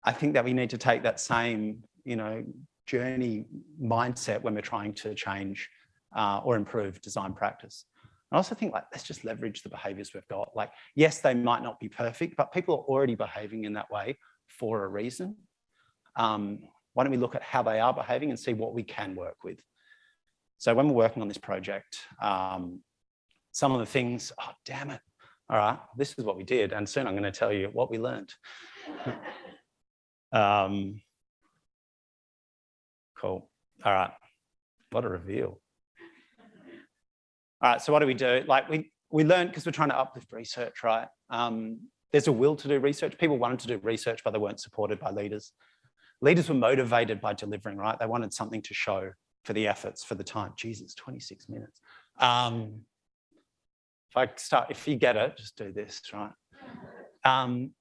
I 0.03 0.11
think 0.11 0.33
that 0.33 0.45
we 0.45 0.53
need 0.53 0.69
to 0.71 0.77
take 0.77 1.03
that 1.03 1.19
same, 1.19 1.83
you 2.03 2.15
know, 2.15 2.43
journey 2.85 3.45
mindset 3.81 4.41
when 4.41 4.55
we're 4.55 4.61
trying 4.61 4.93
to 4.93 5.13
change 5.15 5.69
uh, 6.15 6.41
or 6.43 6.55
improve 6.55 7.01
design 7.01 7.33
practice. 7.33 7.85
I 8.31 8.35
also 8.35 8.55
think 8.55 8.73
like 8.73 8.83
let's 8.91 9.03
just 9.03 9.23
leverage 9.23 9.63
the 9.63 9.69
behaviors 9.69 10.13
we've 10.13 10.27
got. 10.27 10.55
Like, 10.55 10.71
yes, 10.95 11.21
they 11.21 11.33
might 11.33 11.63
not 11.63 11.79
be 11.79 11.89
perfect, 11.89 12.35
but 12.35 12.51
people 12.51 12.75
are 12.75 12.93
already 12.93 13.15
behaving 13.15 13.63
in 13.63 13.73
that 13.73 13.89
way 13.89 14.17
for 14.47 14.83
a 14.83 14.87
reason. 14.87 15.35
Um, 16.15 16.59
why 16.93 17.03
don't 17.03 17.11
we 17.11 17.17
look 17.17 17.35
at 17.35 17.43
how 17.43 17.61
they 17.61 17.79
are 17.79 17.93
behaving 17.93 18.29
and 18.29 18.39
see 18.39 18.53
what 18.53 18.73
we 18.73 18.83
can 18.83 19.15
work 19.15 19.37
with? 19.43 19.61
So 20.57 20.73
when 20.73 20.87
we're 20.87 20.95
working 20.95 21.21
on 21.21 21.27
this 21.27 21.37
project, 21.37 21.99
um, 22.21 22.81
some 23.51 23.73
of 23.73 23.79
the 23.79 23.85
things, 23.85 24.31
oh, 24.39 24.51
damn 24.65 24.89
it. 24.89 25.01
All 25.49 25.57
right, 25.57 25.79
this 25.95 26.13
is 26.17 26.25
what 26.25 26.35
we 26.35 26.43
did. 26.43 26.73
And 26.73 26.87
soon 26.87 27.07
I'm 27.07 27.13
going 27.13 27.23
to 27.23 27.31
tell 27.31 27.53
you 27.53 27.69
what 27.71 27.89
we 27.89 27.97
learned. 27.97 28.33
um, 30.33 31.01
cool. 33.17 33.49
All 33.85 33.93
right. 33.93 34.11
What 34.91 35.05
a 35.05 35.09
reveal. 35.09 35.59
All 37.61 37.71
right, 37.71 37.81
so 37.81 37.93
what 37.93 37.99
do 37.99 38.07
we 38.07 38.13
do? 38.13 38.43
Like 38.47 38.69
we, 38.69 38.91
we 39.09 39.23
learned 39.23 39.49
because 39.49 39.65
we're 39.65 39.71
trying 39.71 39.89
to 39.89 39.97
uplift 39.97 40.31
research, 40.31 40.83
right? 40.83 41.07
Um, 41.29 41.79
there's 42.11 42.27
a 42.27 42.31
will 42.31 42.55
to 42.55 42.67
do 42.67 42.79
research. 42.79 43.17
People 43.17 43.37
wanted 43.37 43.59
to 43.59 43.67
do 43.67 43.77
research, 43.77 44.21
but 44.23 44.31
they 44.31 44.39
weren't 44.39 44.59
supported 44.59 44.99
by 44.99 45.11
leaders. 45.11 45.53
Leaders 46.21 46.49
were 46.49 46.55
motivated 46.55 47.21
by 47.21 47.33
delivering, 47.33 47.77
right? 47.77 47.97
They 47.97 48.05
wanted 48.05 48.33
something 48.33 48.61
to 48.63 48.73
show 48.73 49.11
for 49.47 49.53
the 49.53 49.65
efforts, 49.65 50.03
for 50.03 50.15
the 50.15 50.25
time. 50.25 50.51
Jesus, 50.57 50.93
26 50.93 51.47
minutes. 51.47 51.79
Um, 52.19 52.81
if 54.11 54.17
I 54.17 54.29
start, 54.35 54.67
if 54.69 54.85
you 54.89 54.97
get 54.97 55.15
it, 55.15 55.37
just 55.37 55.55
do 55.57 55.71
this, 55.71 56.01
right? 56.13 56.31
Um, 57.23 57.71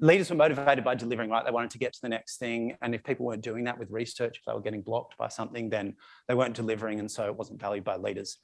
leaders 0.00 0.28
were 0.28 0.34
motivated 0.34 0.82
by 0.82 0.96
delivering, 0.96 1.30
right? 1.30 1.44
They 1.44 1.52
wanted 1.52 1.70
to 1.70 1.78
get 1.78 1.92
to 1.92 2.00
the 2.02 2.08
next 2.08 2.38
thing. 2.38 2.76
And 2.82 2.92
if 2.92 3.04
people 3.04 3.24
weren't 3.24 3.42
doing 3.42 3.62
that 3.64 3.78
with 3.78 3.88
research, 3.92 4.38
if 4.38 4.44
they 4.44 4.52
were 4.52 4.60
getting 4.60 4.82
blocked 4.82 5.16
by 5.16 5.28
something, 5.28 5.70
then 5.70 5.94
they 6.26 6.34
weren't 6.34 6.56
delivering. 6.56 6.98
And 6.98 7.08
so 7.08 7.26
it 7.26 7.36
wasn't 7.36 7.60
valued 7.60 7.84
by 7.84 7.94
leaders. 7.94 8.38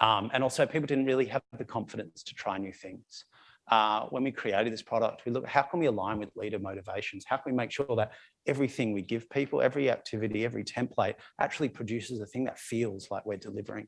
Um, 0.00 0.30
and 0.34 0.42
also 0.42 0.66
people 0.66 0.88
didn't 0.88 1.06
really 1.06 1.26
have 1.26 1.42
the 1.56 1.64
confidence 1.64 2.24
to 2.24 2.34
try 2.34 2.58
new 2.58 2.72
things. 2.72 3.24
Uh, 3.70 4.06
when 4.06 4.24
we 4.24 4.32
created 4.32 4.72
this 4.72 4.82
product, 4.82 5.26
we 5.26 5.32
look, 5.32 5.46
how 5.46 5.62
can 5.62 5.78
we 5.78 5.86
align 5.86 6.18
with 6.18 6.30
leader 6.36 6.58
motivations? 6.58 7.24
How 7.26 7.36
can 7.36 7.52
we 7.52 7.56
make 7.56 7.70
sure 7.70 7.96
that 7.96 8.12
everything 8.46 8.92
we 8.92 9.02
give 9.02 9.28
people, 9.28 9.60
every 9.60 9.90
activity, 9.90 10.44
every 10.44 10.64
template 10.64 11.16
actually 11.38 11.68
produces 11.68 12.20
a 12.20 12.26
thing 12.26 12.44
that 12.44 12.58
feels 12.58 13.08
like 13.10 13.26
we're 13.26 13.36
delivering? 13.36 13.86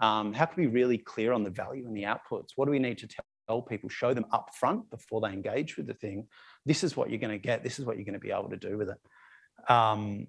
Um, 0.00 0.32
how 0.32 0.46
can 0.46 0.62
we 0.62 0.68
really 0.68 0.98
clear 0.98 1.32
on 1.32 1.42
the 1.42 1.50
value 1.50 1.86
and 1.86 1.96
the 1.96 2.04
outputs? 2.04 2.50
What 2.54 2.66
do 2.66 2.70
we 2.70 2.78
need 2.78 2.98
to 2.98 3.08
tell 3.48 3.62
people, 3.62 3.88
show 3.88 4.14
them 4.14 4.26
up 4.30 4.50
front 4.58 4.88
before 4.90 5.20
they 5.20 5.28
engage 5.28 5.76
with 5.76 5.86
the 5.86 5.94
thing? 5.94 6.28
This 6.64 6.84
is 6.84 6.96
what 6.96 7.10
you're 7.10 7.18
going 7.18 7.30
to 7.32 7.38
get. 7.38 7.64
This 7.64 7.80
is 7.80 7.84
what 7.84 7.96
you're 7.96 8.04
going 8.04 8.14
to 8.14 8.20
be 8.20 8.30
able 8.30 8.50
to 8.50 8.56
do 8.56 8.78
with 8.78 8.90
it. 8.90 9.70
Um, 9.70 10.28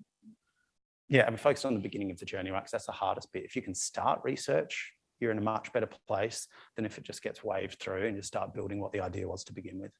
yeah, 1.09 1.25
and 1.25 1.35
we 1.35 1.37
focused 1.37 1.65
on 1.65 1.75
the 1.75 1.79
beginning 1.79 2.09
of 2.09 2.17
the 2.17 2.25
journey, 2.25 2.49
right? 2.49 2.61
Because 2.61 2.71
that's 2.71 2.85
the 2.87 2.91
hardest 2.91 3.31
bit. 3.31 3.43
If 3.43 3.55
you 3.55 3.61
can 3.61 3.75
start 3.75 4.21
research, 4.23 4.92
you're 5.19 5.31
in 5.31 5.37
a 5.37 5.41
much 5.41 5.71
better 5.73 5.89
place 6.07 6.47
than 6.75 6.85
if 6.85 6.97
it 6.97 7.03
just 7.03 7.21
gets 7.21 7.43
waved 7.43 7.79
through 7.79 8.05
and 8.07 8.15
you 8.15 8.21
start 8.21 8.53
building 8.53 8.79
what 8.79 8.91
the 8.91 8.99
idea 8.99 9.27
was 9.27 9.43
to 9.45 9.53
begin 9.53 9.79
with. 9.79 9.91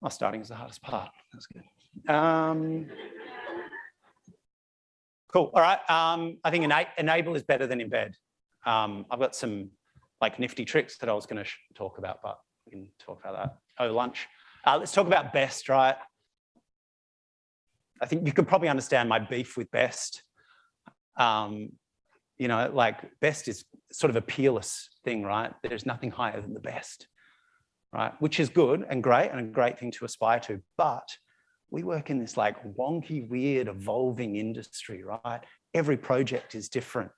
Well, 0.00 0.10
starting 0.10 0.40
is 0.40 0.48
the 0.48 0.56
hardest 0.56 0.82
part. 0.82 1.10
That's 1.32 1.46
good. 1.46 2.12
Um, 2.12 2.88
cool. 5.32 5.50
All 5.54 5.62
right. 5.62 5.78
Um, 5.88 6.38
I 6.42 6.50
think 6.50 6.64
ena 6.64 6.86
enable 6.98 7.36
is 7.36 7.44
better 7.44 7.66
than 7.66 7.78
embed. 7.78 8.14
Um, 8.66 9.06
I've 9.10 9.20
got 9.20 9.36
some 9.36 9.70
like 10.20 10.38
nifty 10.38 10.64
tricks 10.64 10.98
that 10.98 11.08
I 11.08 11.12
was 11.12 11.26
going 11.26 11.42
to 11.42 11.50
talk 11.74 11.98
about, 11.98 12.20
but 12.22 12.38
we 12.66 12.72
can 12.72 12.88
talk 12.98 13.20
about 13.20 13.36
that. 13.36 13.56
Oh, 13.78 13.92
lunch. 13.92 14.26
Uh, 14.64 14.76
let's 14.78 14.92
talk 14.92 15.06
about 15.06 15.32
best, 15.32 15.68
right? 15.68 15.96
I 18.00 18.06
think 18.06 18.26
you 18.26 18.32
could 18.32 18.48
probably 18.48 18.68
understand 18.68 19.08
my 19.08 19.20
beef 19.20 19.56
with 19.56 19.70
best. 19.70 20.24
Um, 21.16 21.70
you 22.42 22.48
know, 22.48 22.68
like 22.74 23.08
best 23.20 23.46
is 23.46 23.64
sort 23.92 24.10
of 24.10 24.16
a 24.16 24.20
peerless 24.20 24.88
thing, 25.04 25.22
right? 25.22 25.52
There's 25.62 25.86
nothing 25.86 26.10
higher 26.10 26.40
than 26.40 26.54
the 26.54 26.58
best, 26.74 27.06
right? 27.92 28.12
Which 28.18 28.40
is 28.40 28.48
good 28.48 28.84
and 28.90 29.00
great 29.00 29.30
and 29.30 29.38
a 29.38 29.44
great 29.44 29.78
thing 29.78 29.92
to 29.92 30.04
aspire 30.04 30.40
to. 30.40 30.60
But 30.76 31.08
we 31.70 31.84
work 31.84 32.10
in 32.10 32.18
this 32.18 32.36
like 32.36 32.56
wonky, 32.76 33.28
weird, 33.28 33.68
evolving 33.68 34.34
industry, 34.34 35.04
right? 35.04 35.38
Every 35.72 35.96
project 35.96 36.56
is 36.56 36.68
different. 36.68 37.12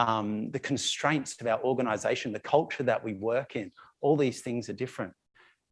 Um, 0.00 0.50
the 0.50 0.58
constraints 0.58 1.40
of 1.40 1.46
our 1.46 1.60
organization, 1.62 2.32
the 2.32 2.40
culture 2.40 2.82
that 2.82 3.04
we 3.04 3.14
work 3.14 3.54
in, 3.54 3.70
all 4.00 4.16
these 4.16 4.40
things 4.40 4.68
are 4.68 4.72
different. 4.84 5.12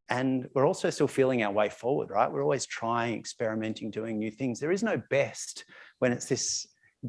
And 0.08 0.48
we're 0.54 0.68
also 0.68 0.88
still 0.88 1.08
feeling 1.08 1.42
our 1.42 1.52
way 1.52 1.68
forward, 1.68 2.10
right? 2.10 2.30
We're 2.30 2.44
always 2.44 2.64
trying, 2.64 3.18
experimenting, 3.18 3.90
doing 3.90 4.20
new 4.20 4.30
things. 4.30 4.60
There 4.60 4.70
is 4.70 4.84
no 4.84 5.02
best 5.10 5.64
when 5.98 6.12
it's 6.12 6.26
this 6.26 6.64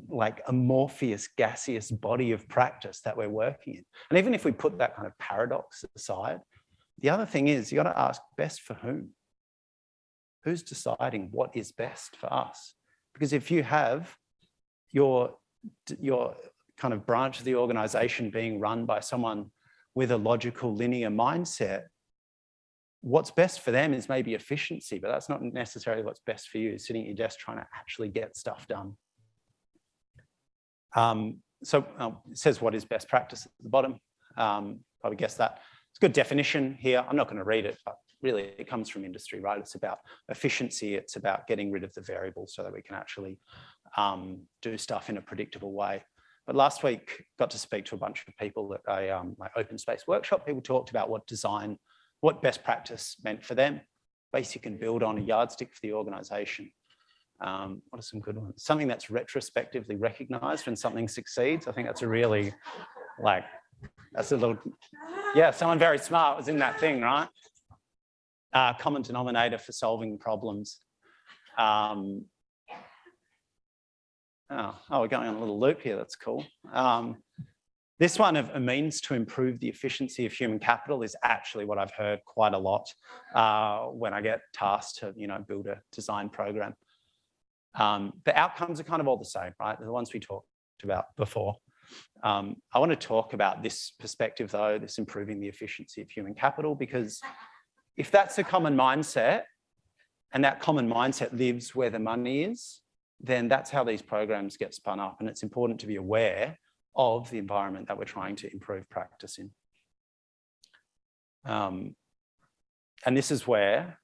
like 0.09 0.41
amorphous, 0.47 1.27
gaseous 1.27 1.91
body 1.91 2.31
of 2.31 2.47
practice 2.47 3.01
that 3.01 3.15
we're 3.15 3.29
working 3.29 3.75
in. 3.75 3.85
And 4.09 4.19
even 4.19 4.33
if 4.33 4.45
we 4.45 4.51
put 4.51 4.77
that 4.79 4.95
kind 4.95 5.07
of 5.07 5.17
paradox 5.17 5.85
aside, 5.95 6.39
the 6.99 7.09
other 7.09 7.25
thing 7.25 7.47
is 7.47 7.71
you 7.71 7.77
got 7.77 7.91
to 7.91 7.99
ask 7.99 8.21
best 8.37 8.61
for 8.61 8.73
whom? 8.75 9.09
Who's 10.43 10.63
deciding 10.63 11.29
what 11.31 11.51
is 11.55 11.71
best 11.71 12.15
for 12.17 12.31
us? 12.31 12.75
Because 13.13 13.33
if 13.33 13.49
you 13.49 13.63
have 13.63 14.15
your, 14.91 15.35
your 15.99 16.35
kind 16.77 16.93
of 16.93 17.05
branch 17.05 17.39
of 17.39 17.45
the 17.45 17.55
organization 17.55 18.29
being 18.29 18.59
run 18.59 18.85
by 18.85 18.99
someone 18.99 19.51
with 19.95 20.11
a 20.11 20.17
logical 20.17 20.73
linear 20.73 21.09
mindset, 21.09 21.83
what's 23.01 23.31
best 23.31 23.61
for 23.61 23.71
them 23.71 23.93
is 23.93 24.09
maybe 24.09 24.33
efficiency, 24.33 24.99
but 24.99 25.09
that's 25.09 25.29
not 25.29 25.41
necessarily 25.41 26.03
what's 26.03 26.21
best 26.25 26.49
for 26.49 26.57
you, 26.57 26.77
sitting 26.77 27.03
at 27.03 27.07
your 27.07 27.15
desk 27.15 27.39
trying 27.39 27.57
to 27.57 27.67
actually 27.73 28.09
get 28.09 28.35
stuff 28.35 28.67
done. 28.67 28.95
Um, 30.95 31.41
so 31.63 31.85
it 32.29 32.37
says 32.37 32.61
what 32.61 32.75
is 32.75 32.85
best 32.85 33.07
practice 33.09 33.45
at 33.45 33.51
the 33.61 33.69
bottom. 33.69 33.99
Um, 34.37 34.79
probably 35.01 35.17
guess 35.17 35.35
that. 35.35 35.59
It's 35.91 35.99
a 35.99 36.05
good 36.05 36.13
definition 36.13 36.77
here. 36.79 37.03
I'm 37.07 37.15
not 37.15 37.27
going 37.27 37.37
to 37.37 37.43
read 37.43 37.65
it, 37.65 37.77
but 37.85 37.95
really 38.21 38.51
it 38.57 38.67
comes 38.67 38.89
from 38.89 39.05
industry, 39.05 39.39
right? 39.39 39.59
It's 39.59 39.75
about 39.75 39.99
efficiency. 40.29 40.95
It's 40.95 41.15
about 41.15 41.47
getting 41.47 41.71
rid 41.71 41.83
of 41.83 41.93
the 41.93 42.01
variables 42.01 42.53
so 42.53 42.63
that 42.63 42.73
we 42.73 42.81
can 42.81 42.95
actually 42.95 43.37
um, 43.97 44.41
do 44.61 44.77
stuff 44.77 45.09
in 45.09 45.17
a 45.17 45.21
predictable 45.21 45.73
way. 45.73 46.03
But 46.45 46.55
last 46.55 46.83
week, 46.83 47.25
got 47.39 47.49
to 47.51 47.57
speak 47.57 47.85
to 47.85 47.95
a 47.95 47.97
bunch 47.97 48.23
of 48.27 48.35
people 48.37 48.75
at 48.75 48.81
a, 48.87 49.09
um, 49.09 49.35
my 49.39 49.49
open 49.55 49.77
space 49.77 50.03
workshop. 50.07 50.45
People 50.45 50.61
talked 50.61 50.91
about 50.91 51.09
what 51.09 51.25
design, 51.27 51.77
what 52.21 52.41
best 52.41 52.63
practice 52.63 53.15
meant 53.23 53.43
for 53.43 53.55
them. 53.55 53.81
Basic 54.31 54.65
and 54.65 54.79
build 54.79 55.01
on 55.01 55.17
a 55.17 55.21
yardstick 55.21 55.73
for 55.73 55.79
the 55.81 55.93
organization. 55.93 56.71
Um, 57.41 57.81
what 57.89 57.99
are 57.99 58.03
some 58.03 58.19
good 58.19 58.37
ones? 58.37 58.63
Something 58.63 58.87
that's 58.87 59.09
retrospectively 59.09 59.95
recognized 59.95 60.65
when 60.65 60.75
something 60.75 61.07
succeeds. 61.07 61.67
I 61.67 61.71
think 61.73 61.87
that's 61.87 62.01
a 62.01 62.07
really 62.07 62.53
like, 63.19 63.43
that's 64.13 64.31
a 64.31 64.37
little, 64.37 64.57
yeah, 65.35 65.51
someone 65.51 65.77
very 65.77 65.97
smart 65.97 66.37
was 66.37 66.47
in 66.47 66.57
that 66.59 66.79
thing, 66.79 67.01
right? 67.01 67.27
Uh, 68.53 68.73
common 68.73 69.01
denominator 69.01 69.57
for 69.57 69.73
solving 69.73 70.17
problems. 70.17 70.79
Um, 71.57 72.25
oh, 74.49 74.75
oh, 74.89 75.01
we're 75.01 75.07
going 75.07 75.27
on 75.27 75.35
a 75.35 75.39
little 75.39 75.59
loop 75.59 75.81
here. 75.81 75.97
That's 75.97 76.15
cool. 76.15 76.45
Um, 76.71 77.17
this 77.99 78.19
one 78.19 78.35
of 78.35 78.49
a 78.53 78.59
means 78.59 78.99
to 79.01 79.13
improve 79.13 79.59
the 79.59 79.69
efficiency 79.69 80.25
of 80.25 80.33
human 80.33 80.59
capital 80.59 81.01
is 81.01 81.15
actually 81.23 81.65
what 81.65 81.77
I've 81.77 81.91
heard 81.91 82.19
quite 82.25 82.53
a 82.53 82.57
lot 82.57 82.87
uh, 83.33 83.85
when 83.85 84.13
I 84.13 84.21
get 84.21 84.41
tasked 84.53 84.99
to, 84.99 85.13
you 85.15 85.27
know, 85.27 85.43
build 85.47 85.67
a 85.67 85.81
design 85.93 86.29
program. 86.29 86.75
Um, 87.77 88.13
the 88.23 88.37
outcomes 88.37 88.79
are 88.79 88.83
kind 88.83 89.01
of 89.01 89.07
all 89.07 89.17
the 89.17 89.25
same, 89.25 89.51
right? 89.59 89.79
The 89.79 89.91
ones 89.91 90.13
we 90.13 90.19
talked 90.19 90.47
about 90.83 91.15
before. 91.17 91.55
Um, 92.23 92.55
I 92.73 92.79
want 92.79 92.91
to 92.91 92.95
talk 92.95 93.33
about 93.33 93.61
this 93.61 93.91
perspective 93.91 94.51
though, 94.51 94.79
this 94.79 94.97
improving 94.97 95.39
the 95.39 95.47
efficiency 95.47 96.01
of 96.01 96.09
human 96.09 96.33
capital, 96.33 96.73
because 96.75 97.21
if 97.97 98.11
that's 98.11 98.37
a 98.37 98.43
common 98.43 98.75
mindset 98.75 99.43
and 100.33 100.43
that 100.43 100.59
common 100.59 100.89
mindset 100.89 101.37
lives 101.37 101.75
where 101.75 101.89
the 101.89 101.99
money 101.99 102.43
is, 102.43 102.81
then 103.21 103.47
that's 103.47 103.69
how 103.69 103.83
these 103.83 104.01
programs 104.01 104.57
get 104.57 104.73
spun 104.73 104.99
up. 104.99 105.17
And 105.19 105.29
it's 105.29 105.43
important 105.43 105.79
to 105.81 105.87
be 105.87 105.95
aware 105.95 106.57
of 106.95 107.29
the 107.29 107.37
environment 107.37 107.87
that 107.87 107.97
we're 107.97 108.05
trying 108.05 108.35
to 108.37 108.51
improve 108.51 108.89
practice 108.89 109.37
in. 109.37 109.51
Um, 111.45 111.95
and 113.05 113.15
this 113.15 113.31
is 113.31 113.45
where 113.45 113.99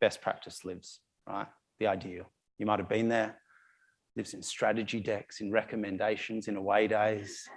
best 0.00 0.22
practice 0.22 0.64
lives, 0.64 1.00
right? 1.26 1.46
The 1.78 1.88
ideal. 1.88 2.30
You 2.58 2.66
might 2.66 2.78
have 2.78 2.88
been 2.88 3.08
there, 3.08 3.36
lives 4.16 4.34
in 4.34 4.42
strategy 4.42 5.00
decks, 5.00 5.40
in 5.40 5.50
recommendations, 5.50 6.48
in 6.48 6.56
away 6.56 6.86
days. 6.86 7.48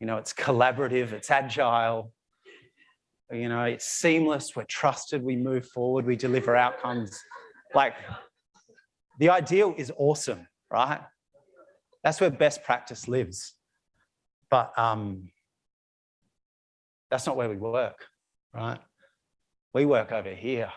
You 0.00 0.06
know, 0.06 0.16
it's 0.16 0.32
collaborative, 0.32 1.12
it's 1.12 1.30
agile, 1.30 2.12
you 3.30 3.48
know, 3.48 3.64
it's 3.64 3.84
seamless, 3.84 4.56
we're 4.56 4.64
trusted, 4.64 5.22
we 5.22 5.36
move 5.36 5.66
forward, 5.66 6.06
we 6.06 6.16
deliver 6.16 6.56
outcomes. 6.56 7.18
Like 7.74 7.94
the 9.18 9.28
ideal 9.28 9.74
is 9.76 9.92
awesome, 9.96 10.48
right? 10.70 11.00
That's 12.02 12.20
where 12.20 12.30
best 12.30 12.64
practice 12.64 13.06
lives. 13.06 13.54
But 14.50 14.76
um, 14.78 15.30
that's 17.10 17.26
not 17.26 17.36
where 17.36 17.48
we 17.48 17.56
work, 17.56 18.06
right? 18.52 18.80
We 19.74 19.84
work 19.84 20.10
over 20.10 20.30
here. 20.30 20.72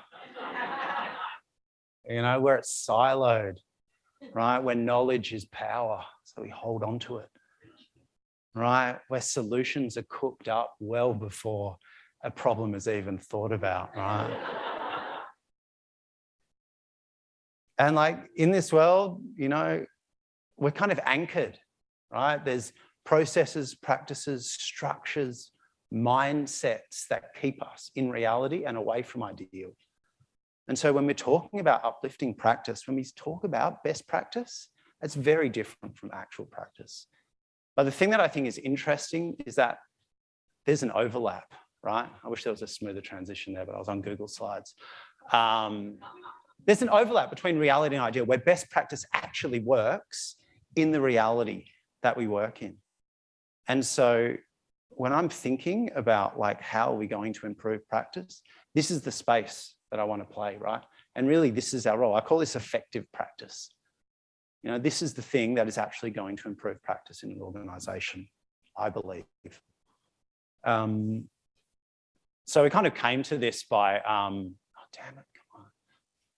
You 2.07 2.21
know, 2.21 2.39
where 2.39 2.57
it's 2.57 2.85
siloed, 2.87 3.57
right? 4.33 4.59
Where 4.59 4.75
knowledge 4.75 5.33
is 5.33 5.45
power, 5.45 6.03
so 6.23 6.41
we 6.41 6.49
hold 6.49 6.83
on 6.83 6.99
to 6.99 7.17
it, 7.17 7.29
right? 8.55 8.97
Where 9.07 9.21
solutions 9.21 9.97
are 9.97 10.05
cooked 10.09 10.47
up 10.47 10.75
well 10.79 11.13
before 11.13 11.77
a 12.23 12.31
problem 12.31 12.73
is 12.73 12.87
even 12.87 13.17
thought 13.17 13.51
about, 13.51 13.95
right? 13.95 14.37
and 17.77 17.95
like 17.95 18.19
in 18.35 18.51
this 18.51 18.71
world, 18.71 19.21
you 19.35 19.49
know, 19.49 19.85
we're 20.57 20.71
kind 20.71 20.91
of 20.91 20.99
anchored, 21.05 21.57
right? 22.11 22.43
There's 22.43 22.71
processes, 23.05 23.75
practices, 23.75 24.49
structures, 24.51 25.51
mindsets 25.93 27.07
that 27.09 27.35
keep 27.39 27.61
us 27.61 27.91
in 27.95 28.09
reality 28.09 28.65
and 28.65 28.77
away 28.77 29.01
from 29.01 29.23
ideal. 29.23 29.71
And 30.67 30.77
so 30.77 30.93
when 30.93 31.05
we're 31.05 31.13
talking 31.13 31.59
about 31.59 31.83
uplifting 31.83 32.33
practice, 32.33 32.87
when 32.87 32.95
we 32.95 33.05
talk 33.15 33.43
about 33.43 33.83
best 33.83 34.07
practice, 34.07 34.69
it's 35.01 35.15
very 35.15 35.49
different 35.49 35.97
from 35.97 36.11
actual 36.13 36.45
practice. 36.45 37.07
But 37.75 37.83
the 37.83 37.91
thing 37.91 38.11
that 38.11 38.21
I 38.21 38.27
think 38.27 38.47
is 38.47 38.57
interesting 38.57 39.35
is 39.45 39.55
that 39.55 39.79
there's 40.65 40.83
an 40.83 40.91
overlap, 40.91 41.51
right? 41.81 42.07
I 42.23 42.29
wish 42.29 42.43
there 42.43 42.53
was 42.53 42.61
a 42.61 42.67
smoother 42.67 43.01
transition 43.01 43.53
there, 43.53 43.65
but 43.65 43.75
I 43.75 43.79
was 43.79 43.89
on 43.89 44.01
Google 44.01 44.27
Slides. 44.27 44.75
Um, 45.31 45.97
there's 46.65 46.81
an 46.81 46.89
overlap 46.89 47.29
between 47.29 47.57
reality 47.57 47.95
and 47.95 48.03
ideal 48.03 48.25
where 48.25 48.37
best 48.37 48.69
practice 48.69 49.05
actually 49.13 49.59
works 49.59 50.35
in 50.75 50.91
the 50.91 51.01
reality 51.01 51.65
that 52.03 52.15
we 52.15 52.27
work 52.27 52.61
in. 52.61 52.77
And 53.67 53.85
so 53.85 54.35
when 54.89 55.11
I'm 55.11 55.29
thinking 55.29 55.91
about 55.95 56.39
like 56.39 56.61
how 56.61 56.91
are 56.91 56.95
we 56.95 57.07
going 57.07 57.33
to 57.33 57.45
improve 57.45 57.87
practice, 57.89 58.41
this 58.75 58.91
is 58.91 59.01
the 59.01 59.11
space 59.11 59.75
that 59.93 59.99
I 59.99 60.05
want 60.05 60.27
to 60.27 60.33
play, 60.33 60.57
right? 60.59 60.81
And 61.15 61.27
really 61.27 61.51
this 61.51 61.71
is 61.71 61.85
our 61.85 61.99
role. 61.99 62.15
I 62.15 62.21
call 62.21 62.39
this 62.39 62.55
effective 62.55 63.05
practice. 63.11 63.69
You 64.63 64.71
know, 64.71 64.79
this 64.79 65.03
is 65.03 65.13
the 65.13 65.21
thing 65.21 65.53
that 65.53 65.67
is 65.67 65.77
actually 65.77 66.09
going 66.09 66.35
to 66.37 66.47
improve 66.47 66.81
practice 66.81 67.21
in 67.21 67.29
an 67.29 67.39
organization, 67.39 68.27
I 68.75 68.89
believe. 68.89 69.25
Um, 70.63 71.25
so 72.45 72.63
we 72.63 72.71
kind 72.71 72.87
of 72.87 72.95
came 72.95 73.21
to 73.21 73.37
this 73.37 73.65
by, 73.65 73.99
um, 73.99 74.55
oh, 74.75 74.87
damn 74.93 75.13
it, 75.19 75.25
come 75.37 75.61
on. 75.61 75.65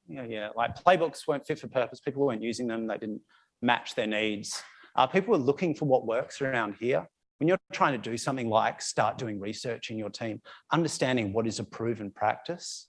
Yeah, 0.06 0.26
yeah, 0.26 0.50
like 0.54 0.76
playbooks 0.76 1.26
weren't 1.26 1.48
fit 1.48 1.58
for 1.58 1.70
purpose. 1.70 2.02
People 2.02 2.26
weren't 2.26 2.44
using 2.44 2.68
them. 2.68 2.88
They 2.88 2.98
didn't 2.98 3.22
match 3.62 3.96
their 3.96 4.08
needs. 4.08 4.62
Uh, 4.98 5.08
people 5.08 5.32
were 5.32 5.38
looking 5.38 5.74
for 5.74 5.86
what 5.86 6.06
works 6.06 6.42
around 6.42 6.76
here. 6.78 7.08
When 7.38 7.48
you're 7.48 7.58
trying 7.72 7.94
to 7.94 8.10
do 8.10 8.18
something 8.18 8.50
like 8.50 8.82
start 8.82 9.18
doing 9.18 9.40
research 9.40 9.92
in 9.92 9.98
your 9.98 10.10
team, 10.10 10.42
understanding 10.74 11.32
what 11.32 11.48
is 11.48 11.60
a 11.60 11.64
proven 11.64 12.12
practice 12.12 12.88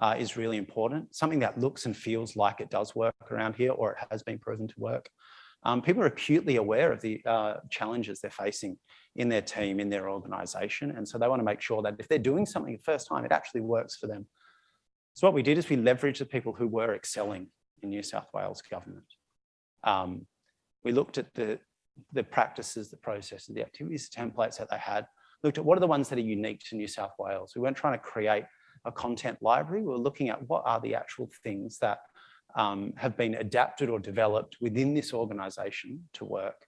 uh, 0.00 0.14
is 0.18 0.36
really 0.36 0.56
important. 0.56 1.14
Something 1.14 1.40
that 1.40 1.58
looks 1.58 1.86
and 1.86 1.96
feels 1.96 2.36
like 2.36 2.60
it 2.60 2.70
does 2.70 2.94
work 2.94 3.14
around 3.30 3.56
here 3.56 3.72
or 3.72 3.92
it 3.92 3.98
has 4.10 4.22
been 4.22 4.38
proven 4.38 4.68
to 4.68 4.74
work. 4.78 5.08
Um, 5.62 5.82
people 5.82 6.02
are 6.02 6.06
acutely 6.06 6.56
aware 6.56 6.92
of 6.92 7.00
the 7.00 7.20
uh, 7.26 7.54
challenges 7.70 8.20
they're 8.20 8.30
facing 8.30 8.78
in 9.16 9.28
their 9.28 9.42
team, 9.42 9.80
in 9.80 9.88
their 9.88 10.08
organization. 10.10 10.92
And 10.92 11.08
so 11.08 11.18
they 11.18 11.28
want 11.28 11.40
to 11.40 11.44
make 11.44 11.60
sure 11.60 11.82
that 11.82 11.96
if 11.98 12.08
they're 12.08 12.18
doing 12.18 12.46
something 12.46 12.72
the 12.74 12.82
first 12.82 13.08
time, 13.08 13.24
it 13.24 13.32
actually 13.32 13.62
works 13.62 13.96
for 13.96 14.06
them. 14.06 14.26
So 15.14 15.26
what 15.26 15.34
we 15.34 15.42
did 15.42 15.56
is 15.56 15.68
we 15.68 15.76
leveraged 15.76 16.18
the 16.18 16.26
people 16.26 16.52
who 16.52 16.68
were 16.68 16.94
excelling 16.94 17.48
in 17.82 17.88
New 17.88 18.02
South 18.02 18.28
Wales 18.34 18.62
government. 18.70 19.06
Um, 19.82 20.26
we 20.84 20.92
looked 20.92 21.16
at 21.16 21.34
the, 21.34 21.58
the 22.12 22.22
practices, 22.22 22.90
the 22.90 22.98
processes, 22.98 23.54
the 23.54 23.62
activities, 23.62 24.08
the 24.08 24.20
templates 24.20 24.58
that 24.58 24.70
they 24.70 24.78
had, 24.78 25.06
looked 25.42 25.58
at 25.58 25.64
what 25.64 25.78
are 25.78 25.80
the 25.80 25.86
ones 25.86 26.08
that 26.10 26.18
are 26.18 26.22
unique 26.22 26.62
to 26.68 26.76
New 26.76 26.86
South 26.86 27.12
Wales. 27.18 27.54
We 27.56 27.62
weren't 27.62 27.76
trying 27.76 27.94
to 27.94 28.04
create 28.04 28.44
a 28.86 28.92
content 28.92 29.38
library. 29.42 29.82
We're 29.82 29.96
looking 29.96 30.28
at 30.30 30.48
what 30.48 30.62
are 30.64 30.80
the 30.80 30.94
actual 30.94 31.28
things 31.42 31.78
that 31.78 31.98
um, 32.54 32.94
have 32.96 33.16
been 33.16 33.34
adapted 33.34 33.90
or 33.90 33.98
developed 33.98 34.56
within 34.60 34.94
this 34.94 35.12
organisation 35.12 36.08
to 36.14 36.24
work. 36.24 36.66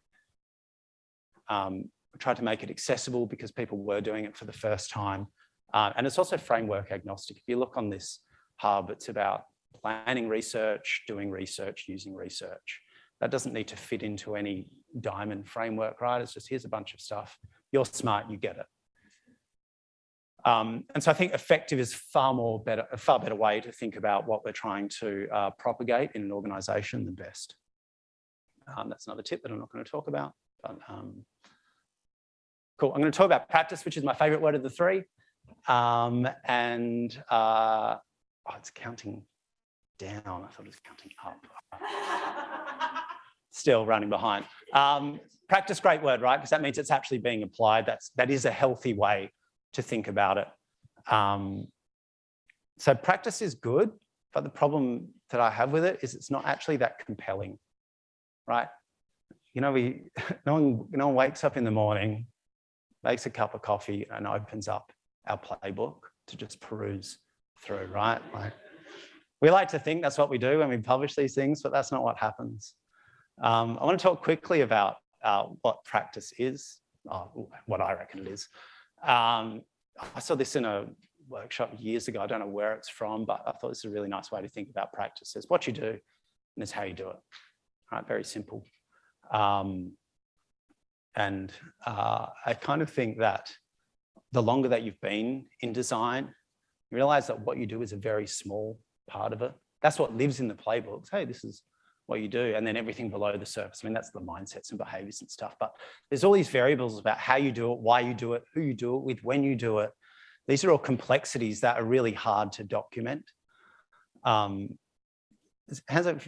Um, 1.49 1.91
tried 2.19 2.37
to 2.37 2.45
make 2.45 2.63
it 2.63 2.71
accessible 2.71 3.27
because 3.27 3.51
people 3.51 3.79
were 3.79 4.01
doing 4.01 4.25
it 4.25 4.37
for 4.37 4.45
the 4.45 4.53
first 4.53 4.91
time. 4.91 5.29
Uh, 5.73 5.93
and 5.97 6.07
it's 6.07 6.19
also 6.19 6.37
framework 6.37 6.91
agnostic. 6.91 7.37
If 7.37 7.43
you 7.47 7.57
look 7.57 7.77
on 7.77 7.91
this 7.91 8.21
hub, 8.57 8.91
it's 8.91 9.09
about 9.09 9.45
planning 9.81 10.29
research, 10.29 11.05
doing 11.07 11.31
research, 11.31 11.85
using 11.89 12.15
research. 12.15 12.81
That 13.21 13.31
doesn't 13.31 13.53
need 13.53 13.69
to 13.69 13.77
fit 13.77 14.03
into 14.03 14.37
any 14.37 14.67
diamond 15.01 15.49
framework, 15.49 16.01
right? 16.01 16.21
It's 16.21 16.35
just 16.35 16.49
here's 16.49 16.65
a 16.65 16.69
bunch 16.69 16.95
of 16.95 17.01
stuff. 17.01 17.39
You're 17.73 17.85
smart, 17.85 18.31
you 18.31 18.37
get 18.37 18.57
it. 18.57 18.67
Um, 20.45 20.85
and 20.95 21.03
so 21.03 21.11
I 21.11 21.15
think 21.15 21.33
effective 21.33 21.79
is 21.79 21.93
far 21.93 22.33
more 22.33 22.63
better, 22.63 22.87
a 22.93 22.97
far 22.97 23.19
better 23.19 23.35
way 23.35 23.61
to 23.61 23.73
think 23.73 23.97
about 23.97 24.27
what 24.27 24.45
we're 24.45 24.53
trying 24.53 24.89
to 25.01 25.27
uh, 25.33 25.51
propagate 25.51 26.11
in 26.15 26.23
an 26.23 26.33
organization 26.33 27.05
than 27.05 27.15
best. 27.15 27.57
Um, 28.77 28.89
that's 28.89 29.07
another 29.07 29.23
tip 29.23 29.43
that 29.43 29.51
I'm 29.51 29.59
not 29.59 29.71
going 29.71 29.85
to 29.85 29.91
talk 29.91 30.09
about. 30.09 30.33
But, 30.63 30.79
um, 30.89 31.25
cool. 32.79 32.93
I'm 32.93 33.01
going 33.01 33.11
to 33.11 33.17
talk 33.17 33.27
about 33.27 33.49
practice, 33.49 33.85
which 33.85 33.97
is 33.97 34.05
my 34.05 34.15
favorite 34.15 34.41
word 34.41 34.55
of 34.55 34.63
the 34.63 34.71
three. 34.71 35.05
Um, 35.67 36.29
and 36.45 37.21
uh, 37.31 37.97
oh, 38.49 38.55
it's 38.57 38.71
counting 38.71 39.23
down. 39.99 40.45
I 40.45 40.53
thought 40.53 40.67
it 40.67 40.69
was 40.69 40.81
counting 40.85 41.11
up. 41.25 41.45
Still 43.51 43.87
running 43.87 44.09
behind. 44.09 44.45
Um, 44.73 45.19
practice, 45.49 45.81
great 45.81 46.03
word, 46.03 46.21
right? 46.21 46.37
Because 46.37 46.51
that 46.51 46.63
means 46.63 46.79
it's 46.79 46.91
actually 46.91 47.19
being 47.19 47.43
applied. 47.43 47.87
That's 47.87 48.11
that 48.17 48.31
is 48.31 48.45
a 48.45 48.51
healthy 48.51 48.93
way 48.93 49.33
to 49.75 49.83
think 49.83 50.09
about 50.09 50.39
it. 50.39 50.49
Um, 51.13 51.69
so 52.79 52.95
practice 52.95 53.43
is 53.43 53.55
good, 53.55 53.91
but 54.33 54.45
the 54.45 54.51
problem 54.51 55.09
that 55.31 55.41
I 55.41 55.51
have 55.51 55.73
with 55.73 55.85
it 55.85 55.99
is 56.03 56.15
it's 56.15 56.31
not 56.31 56.47
actually 56.47 56.77
that 56.79 57.05
compelling, 57.05 57.59
right? 58.47 58.69
You 59.55 59.61
know, 59.61 59.73
we 59.73 60.11
no 60.47 60.55
one, 60.55 60.85
no 60.91 61.09
one 61.09 61.17
wakes 61.17 61.45
up 61.45 61.57
in 61.57 61.65
the 61.65 61.71
morning, 61.71 62.27
makes 63.03 63.27
a 63.27 63.31
cup 63.31 63.55
of 63.55 63.63
coffee, 63.63 64.07
and 64.13 64.27
opens 64.27 64.69
up 64.69 64.93
our 65.27 65.39
playbook 65.39 65.97
to 66.29 66.37
just 66.37 66.61
peruse 66.61 67.19
through, 67.61 67.87
right? 67.87 68.21
Like 68.33 68.53
we 69.41 69.51
like 69.51 69.69
to 69.69 69.79
think 69.79 70.03
that's 70.03 70.19
what 70.19 70.31
we 70.31 70.39
do 70.39 70.59
when 70.59 70.69
we 70.69 70.79
publish 70.79 71.15
these 71.15 71.35
things, 71.35 71.63
but 71.63 71.73
that's 71.73 71.93
not 71.93 72.03
what 72.03 72.17
happens. 72.17 72.75
Um, 73.43 73.79
I 73.81 73.85
want 73.85 73.99
to 73.99 74.03
talk 74.03 74.23
quickly 74.23 74.63
about 74.63 74.97
uh, 75.23 75.45
what 75.63 75.85
practice 75.85 76.33
is, 76.39 76.79
uh, 77.09 77.27
what 77.67 77.81
I 77.81 77.93
reckon 77.95 78.21
it 78.21 78.29
is. 78.29 78.49
Um, 79.03 79.63
I 80.15 80.21
saw 80.21 80.35
this 80.35 80.57
in 80.57 80.65
a 80.65 80.87
workshop 81.29 81.73
years 81.79 82.09
ago. 82.09 82.21
I 82.21 82.27
don't 82.27 82.41
know 82.41 82.47
where 82.47 82.73
it's 82.75 82.89
from, 82.89 83.25
but 83.25 83.43
I 83.47 83.53
thought 83.53 83.69
this 83.69 83.79
is 83.79 83.85
a 83.85 83.91
really 83.91 84.09
nice 84.09 84.31
way 84.31 84.41
to 84.43 84.49
think 84.49 84.71
about 84.71 84.93
practice. 84.93 85.35
It's 85.37 85.49
what 85.49 85.67
you 85.67 85.73
do, 85.73 85.89
and 85.91 86.63
it's 86.63 86.73
how 86.73 86.85
you 86.85 86.95
do 86.95 87.11
it. 87.11 87.17
Right, 87.93 88.07
very 88.07 88.25
simple. 88.25 88.65
Um, 89.31 89.93
and 91.15 91.53
uh, 91.87 92.27
I 92.47 92.55
kind 92.55 92.83
of 92.83 92.91
think 92.91 93.19
that 93.19 93.51
the 94.33 94.43
longer 94.43 94.69
that 94.69 94.83
you've 94.83 95.01
been 95.01 95.47
in 95.61 95.73
design, 95.73 96.33
you 96.91 96.97
realize 96.97 97.27
that 97.27 97.41
what 97.41 97.59
you 97.59 97.67
do 97.67 97.83
is 97.83 97.93
a 97.93 97.97
very 97.97 98.27
small 98.27 98.79
part 99.09 99.33
of 99.33 99.43
it. 99.43 99.53
That's 99.83 99.99
what 99.99 100.17
lives 100.17 100.41
in 100.41 100.49
the 100.49 100.55
playbooks. 100.55 101.09
Hey, 101.11 101.25
this 101.25 101.45
is 101.45 101.63
what 102.09 102.23
you 102.23 102.29
do, 102.29 102.55
and 102.57 102.67
then 102.67 102.77
everything 102.77 103.11
below 103.11 103.37
the 103.37 103.47
surface. 103.47 103.81
I 103.83 103.87
mean, 103.87 103.93
that's 103.93 104.11
the 104.11 104.21
mindsets 104.21 104.71
and 104.71 104.79
behaviors 104.79 105.21
and 105.21 105.31
stuff. 105.31 105.55
But 105.61 105.75
there's 106.09 106.25
all 106.25 106.33
these 106.33 106.49
variables 106.49 106.99
about 106.99 107.19
how 107.19 107.37
you 107.37 107.53
do 107.53 107.71
it, 107.73 107.79
why 107.81 108.01
you 108.01 108.15
do 108.15 108.33
it, 108.33 108.45
who 108.55 108.63
you 108.63 108.73
do 108.73 108.97
it 108.97 109.03
with, 109.03 109.23
when 109.23 109.45
you 109.45 109.55
do 109.55 109.79
it. 109.81 109.91
These 110.47 110.65
are 110.65 110.71
all 110.71 110.79
complexities 110.79 111.61
that 111.61 111.79
are 111.79 111.85
really 111.85 112.13
hard 112.13 112.53
to 112.53 112.65
document. 112.65 113.31
Um, 114.25 114.79
has 115.89 116.07
it, 116.07 116.27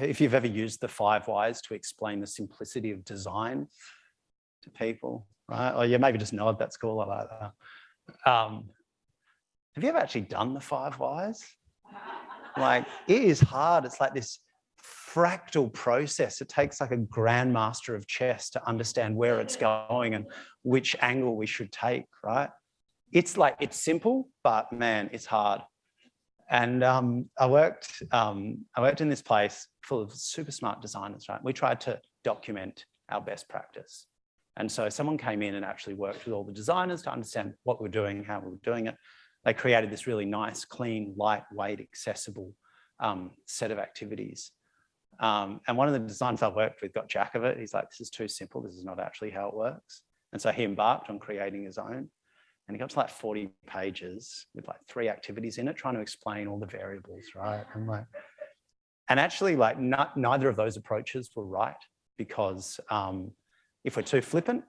if 0.00 0.20
you've 0.20 0.34
ever 0.34 0.48
used 0.48 0.80
the 0.80 0.88
five 0.88 1.28
whys 1.28 1.62
to 1.62 1.74
explain 1.74 2.20
the 2.20 2.26
simplicity 2.26 2.90
of 2.90 3.04
design 3.04 3.68
to 4.64 4.70
people, 4.70 5.28
right? 5.48 5.72
Or 5.72 5.86
yeah, 5.86 5.98
maybe 5.98 6.18
just 6.18 6.32
nod. 6.32 6.58
That's 6.58 6.76
cool. 6.76 7.00
I 7.00 7.06
like 7.06 7.28
that. 7.30 8.30
Um, 8.30 8.64
have 9.76 9.84
you 9.84 9.90
ever 9.90 9.98
actually 9.98 10.22
done 10.22 10.52
the 10.52 10.60
five 10.60 10.98
whys? 10.98 11.44
Like 12.56 12.86
it 13.06 13.22
is 13.22 13.38
hard. 13.38 13.84
It's 13.84 14.00
like 14.00 14.14
this 14.14 14.40
fractal 15.14 15.72
process. 15.72 16.40
It 16.40 16.48
takes 16.48 16.80
like 16.80 16.92
a 16.92 16.96
grandmaster 16.96 17.94
of 17.94 18.06
chess 18.06 18.50
to 18.50 18.66
understand 18.66 19.16
where 19.16 19.40
it's 19.40 19.56
going 19.56 20.14
and 20.14 20.26
which 20.62 20.96
angle 21.00 21.36
we 21.36 21.46
should 21.46 21.72
take, 21.72 22.04
right? 22.24 22.50
it's 23.12 23.36
like 23.36 23.56
it's 23.60 23.78
simple, 23.78 24.28
but 24.42 24.72
man, 24.72 25.10
it's 25.12 25.26
hard. 25.26 25.60
And 26.50 26.82
um, 26.82 27.30
I 27.38 27.46
worked, 27.46 28.02
um, 28.10 28.64
I 28.76 28.80
worked 28.80 29.00
in 29.00 29.08
this 29.08 29.22
place 29.22 29.68
full 29.82 30.00
of 30.00 30.12
super 30.12 30.50
smart 30.50 30.82
designers. 30.82 31.26
Right, 31.28 31.42
we 31.42 31.52
tried 31.52 31.80
to 31.82 32.00
document 32.24 32.84
our 33.10 33.20
best 33.20 33.48
practice. 33.48 34.06
And 34.56 34.70
so 34.70 34.88
someone 34.88 35.16
came 35.16 35.40
in 35.40 35.54
and 35.54 35.64
actually 35.64 35.94
worked 35.94 36.24
with 36.26 36.34
all 36.34 36.44
the 36.44 36.52
designers 36.52 37.02
to 37.02 37.12
understand 37.12 37.54
what 37.64 37.80
we 37.80 37.84
we're 37.84 37.92
doing, 37.92 38.24
how 38.24 38.40
we 38.40 38.50
were 38.50 38.60
doing 38.62 38.86
it. 38.86 38.96
They 39.44 39.54
created 39.54 39.90
this 39.90 40.06
really 40.06 40.26
nice, 40.26 40.64
clean, 40.64 41.14
lightweight, 41.16 41.80
accessible 41.80 42.54
um, 43.00 43.30
set 43.46 43.70
of 43.70 43.78
activities. 43.78 44.52
Um, 45.20 45.60
and 45.68 45.76
one 45.76 45.88
of 45.88 45.94
the 45.94 46.00
designers 46.00 46.42
I've 46.42 46.54
worked 46.54 46.82
with 46.82 46.92
got 46.92 47.08
jack 47.08 47.34
of 47.34 47.44
it. 47.44 47.58
He's 47.58 47.74
like, 47.74 47.90
this 47.90 48.00
is 48.00 48.10
too 48.10 48.28
simple. 48.28 48.60
This 48.60 48.74
is 48.74 48.84
not 48.84 48.98
actually 48.98 49.30
how 49.30 49.48
it 49.48 49.54
works. 49.54 50.02
And 50.32 50.40
so 50.40 50.50
he 50.50 50.64
embarked 50.64 51.10
on 51.10 51.18
creating 51.18 51.64
his 51.64 51.78
own. 51.78 52.08
And 52.68 52.76
he 52.76 52.78
got 52.78 52.90
to 52.90 52.98
like 52.98 53.10
40 53.10 53.50
pages 53.66 54.46
with 54.54 54.66
like 54.68 54.78
three 54.88 55.08
activities 55.08 55.58
in 55.58 55.68
it, 55.68 55.76
trying 55.76 55.94
to 55.94 56.00
explain 56.00 56.46
all 56.46 56.58
the 56.58 56.66
variables, 56.66 57.24
right? 57.34 57.64
And 57.74 57.86
like, 57.86 58.04
and 59.08 59.20
actually, 59.20 59.56
like, 59.56 59.78
not, 59.78 60.16
neither 60.16 60.48
of 60.48 60.56
those 60.56 60.76
approaches 60.76 61.30
were 61.34 61.44
right 61.44 61.76
because 62.16 62.80
um, 62.90 63.32
if 63.84 63.96
we're 63.96 64.02
too 64.02 64.22
flippant, 64.22 64.64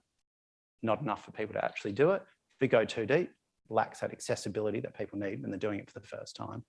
not 0.82 1.02
enough 1.02 1.24
for 1.24 1.32
people 1.32 1.54
to 1.54 1.64
actually 1.64 1.94
do 1.94 2.12
it. 2.12 2.22
If 2.22 2.62
we 2.62 2.68
go 2.68 2.84
too 2.84 3.06
deep, 3.06 3.32
lacks 3.70 4.00
that 4.00 4.12
accessibility 4.12 4.80
that 4.82 4.98
people 4.98 5.18
need 5.18 5.42
when 5.42 5.52
they're 5.52 5.60
doing 5.60 5.80
it 5.80 5.90
for 5.90 6.00
the 6.00 6.06
first 6.06 6.36
time. 6.36 6.64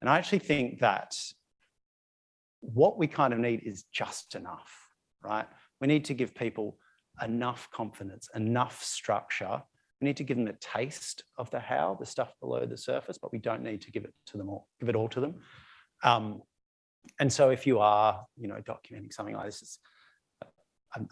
And 0.00 0.10
I 0.10 0.18
actually 0.18 0.40
think 0.40 0.80
that 0.80 1.14
what 2.62 2.96
we 2.96 3.06
kind 3.06 3.32
of 3.34 3.38
need 3.38 3.62
is 3.64 3.84
just 3.92 4.34
enough, 4.34 4.72
right? 5.22 5.46
We 5.80 5.88
need 5.88 6.04
to 6.06 6.14
give 6.14 6.34
people 6.34 6.78
enough 7.22 7.68
confidence, 7.72 8.28
enough 8.34 8.82
structure. 8.82 9.62
We 10.00 10.06
need 10.06 10.16
to 10.16 10.24
give 10.24 10.36
them 10.36 10.46
a 10.46 10.54
taste 10.54 11.24
of 11.36 11.50
the 11.50 11.60
how, 11.60 11.96
the 12.00 12.06
stuff 12.06 12.32
below 12.40 12.64
the 12.64 12.78
surface, 12.78 13.18
but 13.18 13.32
we 13.32 13.38
don't 13.38 13.62
need 13.62 13.82
to 13.82 13.90
give 13.90 14.04
it 14.04 14.14
to 14.28 14.38
them 14.38 14.48
all, 14.48 14.68
give 14.80 14.88
it 14.88 14.96
all 14.96 15.08
to 15.08 15.20
them. 15.20 15.34
Um, 16.02 16.42
and 17.18 17.32
so 17.32 17.50
if 17.50 17.66
you 17.66 17.80
are, 17.80 18.24
you 18.36 18.48
know, 18.48 18.60
documenting 18.62 19.12
something 19.12 19.34
like 19.34 19.46
this, 19.46 19.78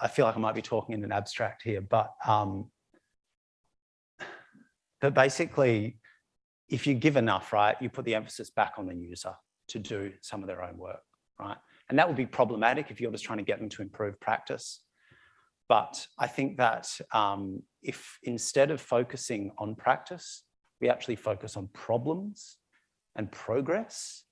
I 0.00 0.08
feel 0.08 0.26
like 0.26 0.36
I 0.36 0.40
might 0.40 0.54
be 0.54 0.62
talking 0.62 0.94
in 0.94 1.02
an 1.04 1.12
abstract 1.12 1.62
here, 1.62 1.80
but 1.80 2.10
um, 2.26 2.70
but 5.00 5.14
basically, 5.14 5.98
if 6.68 6.86
you 6.86 6.94
give 6.94 7.16
enough, 7.16 7.52
right, 7.52 7.76
you 7.80 7.88
put 7.88 8.04
the 8.04 8.14
emphasis 8.14 8.50
back 8.50 8.74
on 8.76 8.86
the 8.86 8.94
user 8.94 9.32
to 9.68 9.78
do 9.78 10.12
some 10.20 10.42
of 10.42 10.46
their 10.46 10.62
own 10.62 10.76
work, 10.76 11.00
right? 11.40 11.56
And 11.88 11.98
that 11.98 12.06
would 12.06 12.16
be 12.16 12.26
problematic 12.26 12.90
if 12.90 13.00
you're 13.00 13.10
just 13.10 13.24
trying 13.24 13.38
to 13.38 13.44
get 13.44 13.58
them 13.58 13.68
to 13.70 13.82
improve 13.82 14.20
practice. 14.20 14.80
But 15.68 16.06
I 16.18 16.26
think 16.26 16.56
that 16.58 16.88
um, 17.12 17.62
if 17.82 18.18
instead 18.22 18.70
of 18.70 18.80
focusing 18.80 19.52
on 19.58 19.74
practice, 19.74 20.42
we 20.80 20.88
actually 20.88 21.16
focus 21.16 21.56
on 21.56 21.68
problems 21.72 22.56
and 23.16 23.30
progress 23.30 24.24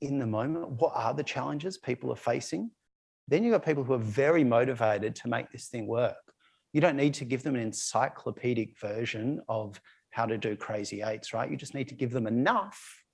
in 0.00 0.18
the 0.18 0.26
moment, 0.26 0.68
what 0.70 0.92
are 0.94 1.14
the 1.14 1.22
challenges 1.22 1.78
people 1.78 2.12
are 2.12 2.16
facing? 2.16 2.70
Then 3.26 3.42
you've 3.42 3.52
got 3.52 3.64
people 3.64 3.84
who 3.84 3.94
are 3.94 3.98
very 3.98 4.44
motivated 4.44 5.14
to 5.16 5.28
make 5.28 5.50
this 5.50 5.68
thing 5.68 5.86
work. 5.86 6.16
You 6.72 6.80
don't 6.80 6.96
need 6.96 7.14
to 7.14 7.24
give 7.24 7.42
them 7.42 7.54
an 7.54 7.62
encyclopedic 7.62 8.78
version 8.78 9.40
of 9.48 9.80
how 10.10 10.26
to 10.26 10.38
do 10.38 10.56
crazy 10.56 11.02
eights, 11.02 11.32
right? 11.34 11.50
You 11.50 11.56
just 11.56 11.74
need 11.74 11.88
to 11.88 11.94
give 11.94 12.10
them 12.10 12.26
enough 12.26 13.04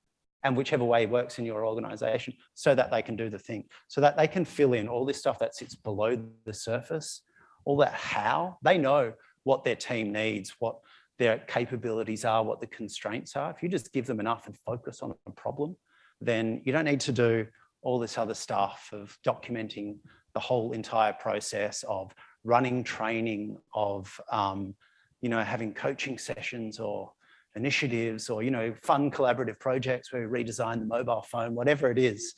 and 0.45 0.57
whichever 0.57 0.85
way 0.85 1.07
works 1.07 1.39
in 1.39 1.47
your 1.47 1.67
organization 1.67 2.35
so 2.55 2.75
that 2.75 2.91
they 2.91 3.03
can 3.03 3.17
do 3.17 3.31
the 3.31 3.39
thing, 3.39 3.65
so 3.89 4.01
that 4.01 4.17
they 4.17 4.29
can 4.29 4.45
fill 4.45 4.75
in 4.75 4.87
all 4.87 5.05
this 5.05 5.19
stuff 5.19 5.39
that 5.39 5.55
sits 5.55 5.75
below 5.75 6.23
the 6.45 6.53
surface, 6.53 7.23
all 7.65 7.79
that 7.79 7.95
how. 7.95 8.59
They 8.63 8.79
know 8.79 9.15
what 9.45 9.65
their 9.65 9.77
team 9.77 10.13
needs, 10.13 10.55
what 10.59 10.77
their 11.19 11.39
capabilities 11.39 12.25
are, 12.25 12.45
what 12.45 12.61
the 12.61 12.67
constraints 12.67 13.37
are. 13.37 13.51
If 13.51 13.63
you 13.63 13.69
just 13.69 13.93
give 13.93 14.07
them 14.07 14.21
enough 14.21 14.47
and 14.47 14.57
focus 14.57 15.03
on 15.03 15.15
a 15.27 15.31
problem, 15.31 15.77
then 16.21 16.61
you 16.65 16.73
don't 16.73 16.85
need 16.85 17.01
to 17.01 17.13
do 17.13 17.47
all 17.83 17.99
this 17.99 18.19
other 18.19 18.35
stuff 18.35 18.91
of 18.93 19.17
documenting 19.27 19.97
the 20.35 20.41
whole 20.41 20.73
entire 20.73 21.13
process 21.13 21.85
of 21.89 22.15
running 22.45 22.85
training, 22.85 23.57
of 23.75 24.21
um, 24.31 24.75
you 25.23 25.31
know 25.31 25.41
having 25.41 25.73
coaching 25.73 26.19
sessions 26.19 26.79
or 26.79 27.13
initiatives 27.57 28.29
or 28.31 28.43
you 28.43 28.51
know 28.51 28.75
fun 28.83 29.11
collaborative 29.11 29.59
projects 29.59 30.13
where 30.13 30.29
we 30.29 30.45
redesign 30.45 30.81
the 30.81 30.87
mobile 30.87 31.23
phone, 31.23 31.55
whatever 31.55 31.91
it 31.91 31.99
is. 31.99 32.35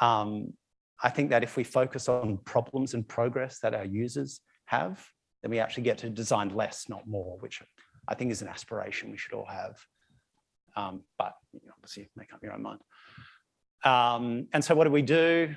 Um, 0.00 0.52
I 1.02 1.10
think 1.10 1.30
that 1.30 1.42
if 1.42 1.56
we 1.56 1.64
focus 1.64 2.08
on 2.08 2.38
problems 2.44 2.94
and 2.94 3.06
progress 3.06 3.58
that 3.60 3.74
our 3.74 3.84
users 3.84 4.40
have, 4.66 5.04
then 5.42 5.50
we 5.50 5.58
actually 5.58 5.82
get 5.82 5.98
to 5.98 6.10
design 6.10 6.50
less, 6.50 6.88
not 6.88 7.06
more, 7.06 7.36
which 7.40 7.60
I 8.08 8.14
think 8.14 8.30
is 8.30 8.42
an 8.42 8.48
aspiration 8.48 9.10
we 9.10 9.16
should 9.16 9.34
all 9.34 9.46
have. 9.46 9.76
Um, 10.76 11.02
but 11.18 11.34
you 11.52 11.60
know, 11.66 11.72
obviously, 11.76 12.08
make 12.16 12.32
up 12.32 12.40
your 12.42 12.52
own 12.52 12.62
mind. 12.62 12.80
Um, 13.84 14.46
and 14.52 14.64
so 14.64 14.74
what 14.74 14.84
do 14.84 14.90
we 14.90 15.02
do? 15.02 15.54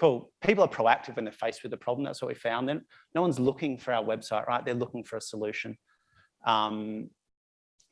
Cool. 0.00 0.32
People 0.44 0.64
are 0.64 0.68
proactive 0.68 1.16
when 1.16 1.24
they're 1.24 1.32
faced 1.32 1.62
with 1.62 1.72
a 1.72 1.76
problem. 1.76 2.04
That's 2.04 2.20
what 2.20 2.28
we 2.28 2.34
found. 2.34 2.68
Then 2.68 2.84
no 3.14 3.22
one's 3.22 3.38
looking 3.38 3.78
for 3.78 3.92
our 3.92 4.02
website, 4.02 4.46
right? 4.46 4.64
They're 4.64 4.74
looking 4.74 5.04
for 5.04 5.16
a 5.16 5.20
solution. 5.20 5.76
Um, 6.44 7.10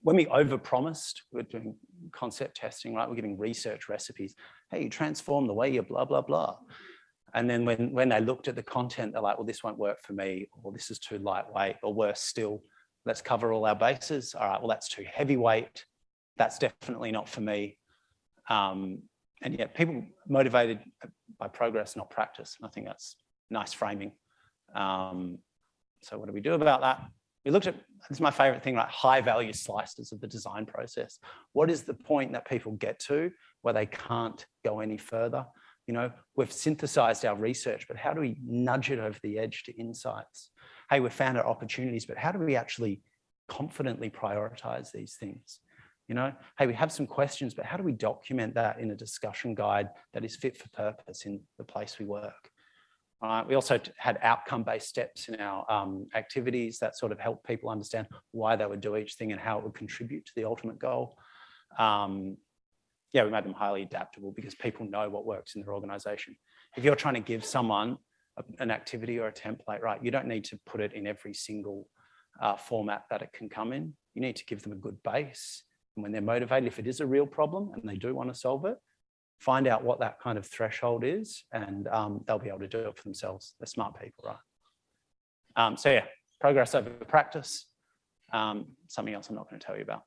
when 0.02 0.16
we 0.16 0.26
overpromised, 0.26 1.20
we're 1.32 1.42
doing 1.42 1.76
concept 2.12 2.56
testing, 2.56 2.94
right? 2.94 3.08
We're 3.08 3.16
giving 3.16 3.38
research 3.38 3.88
recipes. 3.88 4.34
Hey, 4.70 4.82
you 4.84 4.90
transform 4.90 5.46
the 5.46 5.54
way 5.54 5.70
you 5.70 5.82
blah, 5.82 6.04
blah, 6.04 6.20
blah. 6.20 6.56
And 7.34 7.48
then 7.48 7.64
when, 7.64 7.92
when 7.92 8.08
they 8.10 8.20
looked 8.20 8.48
at 8.48 8.56
the 8.56 8.62
content, 8.62 9.12
they're 9.12 9.22
like, 9.22 9.38
well, 9.38 9.46
this 9.46 9.62
won't 9.62 9.78
work 9.78 10.02
for 10.02 10.12
me, 10.12 10.48
or 10.62 10.72
this 10.72 10.90
is 10.90 10.98
too 10.98 11.18
lightweight, 11.18 11.76
or 11.82 11.94
worse 11.94 12.20
still, 12.20 12.62
let's 13.06 13.22
cover 13.22 13.52
all 13.52 13.64
our 13.64 13.76
bases. 13.76 14.34
All 14.34 14.48
right, 14.48 14.60
well, 14.60 14.68
that's 14.68 14.88
too 14.88 15.04
heavyweight. 15.10 15.86
That's 16.36 16.58
definitely 16.58 17.10
not 17.10 17.28
for 17.28 17.40
me. 17.40 17.78
Um, 18.48 19.02
and 19.40 19.58
yet 19.58 19.74
people 19.74 20.04
motivated 20.28 20.80
by 21.38 21.48
progress, 21.48 21.96
not 21.96 22.10
practice. 22.10 22.56
And 22.60 22.66
I 22.66 22.70
think 22.70 22.86
that's 22.86 23.16
nice 23.50 23.72
framing. 23.72 24.12
Um, 24.74 25.38
so 26.00 26.18
what 26.18 26.26
do 26.26 26.32
we 26.32 26.40
do 26.40 26.54
about 26.54 26.80
that? 26.82 27.02
We 27.44 27.50
looked 27.50 27.66
at, 27.66 27.74
this 28.08 28.18
is 28.18 28.20
my 28.20 28.30
favorite 28.30 28.62
thing, 28.62 28.76
like 28.76 28.88
high 28.88 29.20
value 29.20 29.52
slices 29.52 30.12
of 30.12 30.20
the 30.20 30.28
design 30.28 30.64
process. 30.64 31.18
What 31.52 31.70
is 31.70 31.82
the 31.82 31.94
point 31.94 32.32
that 32.32 32.48
people 32.48 32.72
get 32.72 33.00
to 33.00 33.32
where 33.62 33.74
they 33.74 33.86
can't 33.86 34.44
go 34.64 34.80
any 34.80 34.96
further? 34.96 35.46
You 35.86 35.94
know, 35.94 36.12
we've 36.36 36.52
synthesized 36.52 37.24
our 37.24 37.34
research, 37.34 37.88
but 37.88 37.96
how 37.96 38.14
do 38.14 38.20
we 38.20 38.36
nudge 38.44 38.90
it 38.90 39.00
over 39.00 39.18
the 39.22 39.38
edge 39.38 39.64
to 39.64 39.76
insights? 39.76 40.50
Hey, 40.88 41.00
we've 41.00 41.12
found 41.12 41.36
our 41.36 41.46
opportunities, 41.46 42.06
but 42.06 42.16
how 42.16 42.30
do 42.30 42.38
we 42.38 42.54
actually 42.54 43.02
confidently 43.48 44.08
prioritize 44.08 44.92
these 44.92 45.16
things? 45.18 45.58
You 46.06 46.14
know, 46.14 46.32
hey, 46.58 46.68
we 46.68 46.74
have 46.74 46.92
some 46.92 47.06
questions, 47.08 47.54
but 47.54 47.64
how 47.64 47.76
do 47.76 47.82
we 47.82 47.92
document 47.92 48.54
that 48.54 48.78
in 48.78 48.92
a 48.92 48.96
discussion 48.96 49.54
guide 49.54 49.88
that 50.12 50.24
is 50.24 50.36
fit 50.36 50.56
for 50.56 50.68
purpose 50.68 51.26
in 51.26 51.40
the 51.58 51.64
place 51.64 51.98
we 51.98 52.04
work? 52.04 52.51
Uh, 53.22 53.44
we 53.46 53.54
also 53.54 53.78
had 53.96 54.18
outcome-based 54.22 54.88
steps 54.88 55.28
in 55.28 55.40
our 55.40 55.70
um, 55.70 56.08
activities 56.14 56.78
that 56.80 56.96
sort 56.96 57.12
of 57.12 57.20
helped 57.20 57.46
people 57.46 57.70
understand 57.70 58.06
why 58.32 58.56
they 58.56 58.66
would 58.66 58.80
do 58.80 58.96
each 58.96 59.14
thing 59.14 59.30
and 59.30 59.40
how 59.40 59.58
it 59.58 59.64
would 59.64 59.74
contribute 59.74 60.26
to 60.26 60.32
the 60.34 60.44
ultimate 60.44 60.78
goal. 60.78 61.16
Um, 61.78 62.36
yeah, 63.12 63.24
we 63.24 63.30
made 63.30 63.44
them 63.44 63.52
highly 63.52 63.82
adaptable 63.82 64.32
because 64.32 64.54
people 64.54 64.86
know 64.86 65.08
what 65.08 65.24
works 65.24 65.54
in 65.54 65.62
their 65.62 65.74
organization. 65.74 66.36
If 66.76 66.82
you're 66.82 66.96
trying 66.96 67.14
to 67.14 67.20
give 67.20 67.44
someone 67.44 67.98
a, 68.36 68.44
an 68.58 68.70
activity 68.70 69.18
or 69.18 69.28
a 69.28 69.32
template, 69.32 69.82
right, 69.82 70.02
you 70.02 70.10
don't 70.10 70.26
need 70.26 70.44
to 70.46 70.58
put 70.66 70.80
it 70.80 70.92
in 70.94 71.06
every 71.06 71.34
single 71.34 71.88
uh, 72.40 72.56
format 72.56 73.04
that 73.10 73.22
it 73.22 73.32
can 73.32 73.48
come 73.48 73.72
in. 73.72 73.94
You 74.14 74.22
need 74.22 74.36
to 74.36 74.44
give 74.44 74.62
them 74.62 74.72
a 74.72 74.76
good 74.76 75.00
base 75.04 75.62
and 75.96 76.02
when 76.02 76.12
they're 76.12 76.22
motivated, 76.22 76.66
if 76.66 76.78
it 76.78 76.86
is 76.86 77.00
a 77.00 77.06
real 77.06 77.26
problem 77.26 77.72
and 77.74 77.88
they 77.88 77.96
do 77.96 78.14
want 78.14 78.32
to 78.32 78.38
solve 78.38 78.64
it, 78.64 78.78
find 79.42 79.66
out 79.66 79.82
what 79.82 79.98
that 79.98 80.20
kind 80.20 80.38
of 80.38 80.46
threshold 80.46 81.02
is 81.02 81.42
and 81.52 81.88
um, 81.88 82.22
they'll 82.26 82.38
be 82.38 82.48
able 82.48 82.60
to 82.60 82.68
do 82.68 82.78
it 82.78 82.96
for 82.96 83.02
themselves. 83.02 83.54
They're 83.58 83.66
smart 83.66 84.00
people, 84.00 84.24
right? 84.24 84.36
Um, 85.56 85.76
so 85.76 85.90
yeah, 85.90 86.04
progress 86.40 86.76
over 86.76 86.90
practice. 86.90 87.66
Um, 88.32 88.66
something 88.86 89.12
else 89.12 89.28
I'm 89.28 89.34
not 89.34 89.50
going 89.50 89.58
to 89.58 89.66
tell 89.66 89.76
you 89.76 89.82
about. 89.82 90.04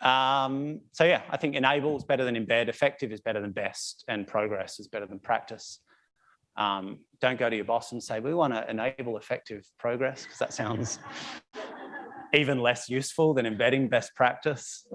Um, 0.00 0.80
so 0.92 1.04
yeah, 1.04 1.22
I 1.30 1.38
think 1.38 1.54
enable 1.54 1.96
is 1.96 2.04
better 2.04 2.22
than 2.22 2.34
embed, 2.36 2.68
effective 2.68 3.12
is 3.12 3.20
better 3.22 3.40
than 3.40 3.52
best, 3.52 4.04
and 4.08 4.26
progress 4.26 4.78
is 4.78 4.88
better 4.88 5.06
than 5.06 5.20
practice. 5.20 5.80
Um, 6.58 6.98
don't 7.20 7.38
go 7.38 7.48
to 7.48 7.56
your 7.56 7.64
boss 7.64 7.92
and 7.92 8.02
say, 8.02 8.20
we 8.20 8.34
want 8.34 8.52
to 8.52 8.70
enable 8.70 9.16
effective 9.16 9.64
progress, 9.78 10.22
because 10.24 10.38
that 10.38 10.52
sounds 10.52 10.98
even 12.34 12.58
less 12.60 12.90
useful 12.90 13.32
than 13.32 13.46
embedding 13.46 13.88
best 13.88 14.14
practice. 14.14 14.86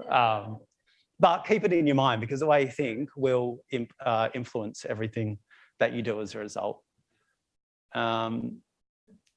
But 1.22 1.44
keep 1.46 1.62
it 1.62 1.72
in 1.72 1.86
your 1.86 1.94
mind 1.94 2.20
because 2.20 2.40
the 2.40 2.46
way 2.46 2.62
you 2.62 2.70
think 2.70 3.08
will 3.16 3.60
uh, 4.04 4.28
influence 4.34 4.84
everything 4.84 5.38
that 5.78 5.92
you 5.92 6.02
do 6.02 6.20
as 6.20 6.34
a 6.34 6.40
result. 6.40 6.82
Um, 7.94 8.58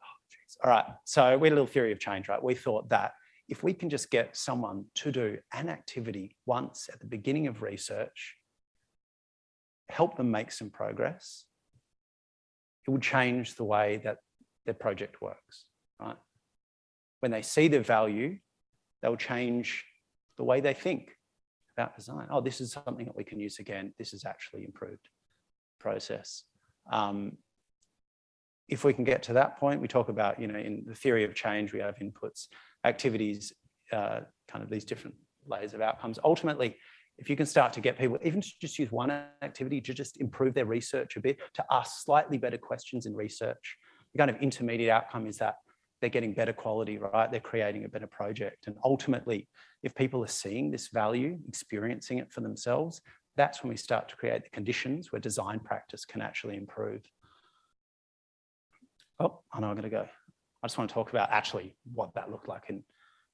oh, 0.02 0.64
all 0.64 0.72
right, 0.72 0.86
so 1.04 1.38
we 1.38 1.48
had 1.48 1.54
a 1.54 1.56
little 1.56 1.68
theory 1.68 1.92
of 1.92 2.00
change, 2.00 2.28
right? 2.28 2.42
We 2.42 2.56
thought 2.56 2.90
that 2.90 3.12
if 3.48 3.62
we 3.62 3.72
can 3.72 3.92
just 3.92 4.10
get 4.10 4.36
someone 4.36 4.86
to 4.96 5.12
do 5.12 5.38
an 5.54 5.70
activity 5.70 6.36
once 6.48 6.90
at 6.92 7.00
the 7.00 7.06
beginning 7.06 7.46
of 7.46 7.62
research, 7.62 8.36
help 9.90 10.18
them 10.18 10.32
make 10.32 10.52
some 10.52 10.72
progress, 10.72 11.46
it 12.88 12.90
will 12.90 12.98
change 12.98 13.58
the 13.58 13.64
way 13.64 14.02
that 14.04 14.18
their 14.66 14.74
project 14.74 15.22
works, 15.22 15.66
right? 16.00 16.18
when 17.20 17.32
they 17.32 17.44
see 17.44 17.68
the 17.68 17.80
value, 17.80 18.40
they'll 19.02 19.16
change 19.16 19.86
the 20.38 20.44
way 20.44 20.62
they 20.62 20.74
think 20.74 21.15
about 21.78 21.96
design. 21.96 22.28
Oh, 22.30 22.42
this 22.42 22.62
is 22.62 22.72
something 22.72 23.06
that 23.06 23.16
we 23.16 23.24
can 23.24 23.40
use 23.40 23.60
again. 23.60 23.94
This 23.98 24.14
is 24.14 24.26
actually 24.26 24.64
improved 24.64 25.10
process. 25.80 26.44
Um, 26.92 27.38
if 28.68 28.84
we 28.84 28.94
can 28.94 29.04
get 29.04 29.22
to 29.24 29.34
that 29.34 29.58
point, 29.58 29.82
we 29.82 29.88
talk 29.88 30.10
about, 30.10 30.40
you 30.40 30.48
know, 30.48 30.58
in 30.58 30.84
the 30.88 30.96
theory 30.96 31.24
of 31.24 31.36
change, 31.36 31.74
we 31.74 31.80
have 31.80 31.96
inputs, 31.98 32.48
activities, 32.84 33.54
uh, 33.92 34.22
kind 34.48 34.64
of 34.64 34.70
these 34.70 34.86
different 34.86 35.16
layers 35.46 35.74
of 35.74 35.82
outcomes. 35.82 36.18
Ultimately, 36.24 36.76
if 37.18 37.30
you 37.30 37.36
can 37.36 37.46
start 37.46 37.72
to 37.74 37.82
get 37.82 37.98
people, 37.98 38.18
even 38.24 38.42
to 38.42 38.50
just 38.60 38.80
use 38.80 38.92
one 38.92 39.12
activity 39.42 39.80
to 39.82 39.94
just 39.94 40.20
improve 40.20 40.54
their 40.54 40.66
research 40.66 41.16
a 41.16 41.20
bit, 41.20 41.38
to 41.54 41.66
ask 41.72 42.04
slightly 42.04 42.38
better 42.38 42.58
questions 42.58 43.06
in 43.06 43.16
research, 43.16 43.78
the 44.14 44.18
kind 44.18 44.32
of 44.32 44.38
intermediate 44.42 44.90
outcome 44.90 45.28
is 45.28 45.38
that 45.38 45.56
they're 46.02 46.10
getting 46.10 46.34
better 46.34 46.54
quality, 46.54 46.98
right? 46.98 47.32
They're 47.32 47.40
creating 47.40 47.86
a 47.86 47.90
better 47.90 48.08
project. 48.08 48.68
And 48.68 48.76
ultimately, 48.84 49.48
if 49.84 49.96
people 49.96 50.24
are 50.24 50.28
seeing 50.28 50.72
this 50.72 50.90
value, 50.90 51.40
experiencing 51.48 52.18
it 52.18 52.32
for 52.32 52.42
themselves, 52.42 53.02
that's 53.38 53.64
when 53.64 53.70
we 53.70 53.78
start 53.78 54.10
to 54.10 54.16
create 54.16 54.44
the 54.44 54.50
conditions 54.50 55.12
where 55.12 55.20
design 55.20 55.60
practice 55.60 56.06
can 56.06 56.22
actually 56.22 56.58
improve. 56.58 57.02
Oh, 59.20 59.40
I 59.54 59.60
know 59.60 59.68
I'm 59.68 59.76
going 59.76 59.84
to 59.84 59.90
go. 59.90 60.08
I 60.64 60.68
just 60.68 60.78
want 60.78 60.90
to 60.90 60.94
talk 60.94 61.12
about 61.12 61.30
actually 61.32 61.76
what 61.94 62.14
that 62.16 62.32
looked 62.32 62.48
like 62.48 62.64
in 62.70 62.84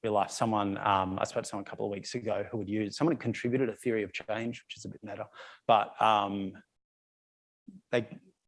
real 0.03 0.13
life. 0.13 0.31
Someone, 0.31 0.77
um, 0.77 1.17
I 1.19 1.25
spoke 1.25 1.43
to 1.43 1.49
someone 1.49 1.65
a 1.65 1.69
couple 1.69 1.85
of 1.85 1.91
weeks 1.91 2.13
ago 2.15 2.45
who 2.51 2.57
would 2.57 2.69
use, 2.69 2.97
someone 2.97 3.15
contributed 3.17 3.69
a 3.69 3.75
theory 3.75 4.03
of 4.03 4.11
change, 4.11 4.63
which 4.65 4.77
is 4.77 4.85
a 4.85 4.89
bit 4.89 5.01
meta, 5.03 5.27
but 5.67 5.99
um, 6.01 6.53
they, 7.91 8.07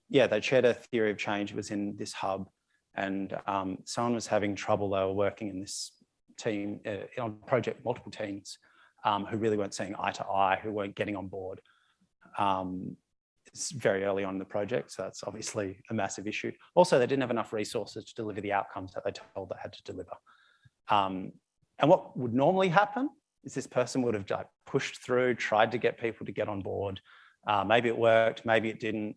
yeah, 0.09 0.27
they 0.27 0.41
shared 0.41 0.65
a 0.65 0.73
theory 0.73 1.11
of 1.11 1.17
change. 1.17 1.51
It 1.51 1.55
was 1.55 1.71
in 1.71 1.95
this 1.97 2.13
hub 2.13 2.47
and 2.95 3.35
um, 3.47 3.77
someone 3.85 4.13
was 4.13 4.27
having 4.27 4.55
trouble. 4.55 4.89
They 4.89 4.99
were 4.99 5.13
working 5.13 5.49
in 5.49 5.59
this 5.59 5.91
team 6.37 6.79
uh, 6.85 7.21
on 7.21 7.37
project, 7.45 7.83
multiple 7.83 8.11
teams 8.11 8.57
um, 9.05 9.25
who 9.25 9.37
really 9.37 9.57
weren't 9.57 9.73
seeing 9.73 9.95
eye 9.99 10.11
to 10.11 10.25
eye, 10.25 10.59
who 10.61 10.71
weren't 10.71 10.95
getting 10.95 11.15
on 11.15 11.27
board. 11.27 11.61
Um, 12.37 12.95
it's 13.47 13.71
very 13.71 14.03
early 14.03 14.23
on 14.23 14.35
in 14.35 14.39
the 14.39 14.45
project, 14.45 14.91
so 14.91 15.03
that's 15.03 15.23
obviously 15.23 15.77
a 15.89 15.93
massive 15.93 16.27
issue. 16.27 16.51
Also, 16.75 16.97
they 16.97 17.05
didn't 17.05 17.21
have 17.21 17.31
enough 17.31 17.53
resources 17.53 18.05
to 18.05 18.15
deliver 18.15 18.41
the 18.41 18.53
outcomes 18.53 18.93
that 18.93 19.03
they 19.03 19.11
told 19.11 19.49
they 19.49 19.55
had 19.61 19.73
to 19.73 19.83
deliver. 19.83 20.13
Um, 20.89 21.33
and 21.79 21.89
what 21.89 22.17
would 22.17 22.33
normally 22.33 22.69
happen 22.69 23.09
is 23.43 23.53
this 23.53 23.67
person 23.67 24.01
would 24.01 24.13
have 24.13 24.25
pushed 24.65 25.03
through, 25.03 25.35
tried 25.35 25.71
to 25.71 25.77
get 25.77 25.99
people 25.99 26.25
to 26.25 26.31
get 26.31 26.47
on 26.47 26.61
board. 26.61 26.99
Uh, 27.45 27.63
maybe 27.63 27.89
it 27.89 27.97
worked, 27.97 28.45
maybe 28.45 28.69
it 28.69 28.79
didn't. 28.79 29.15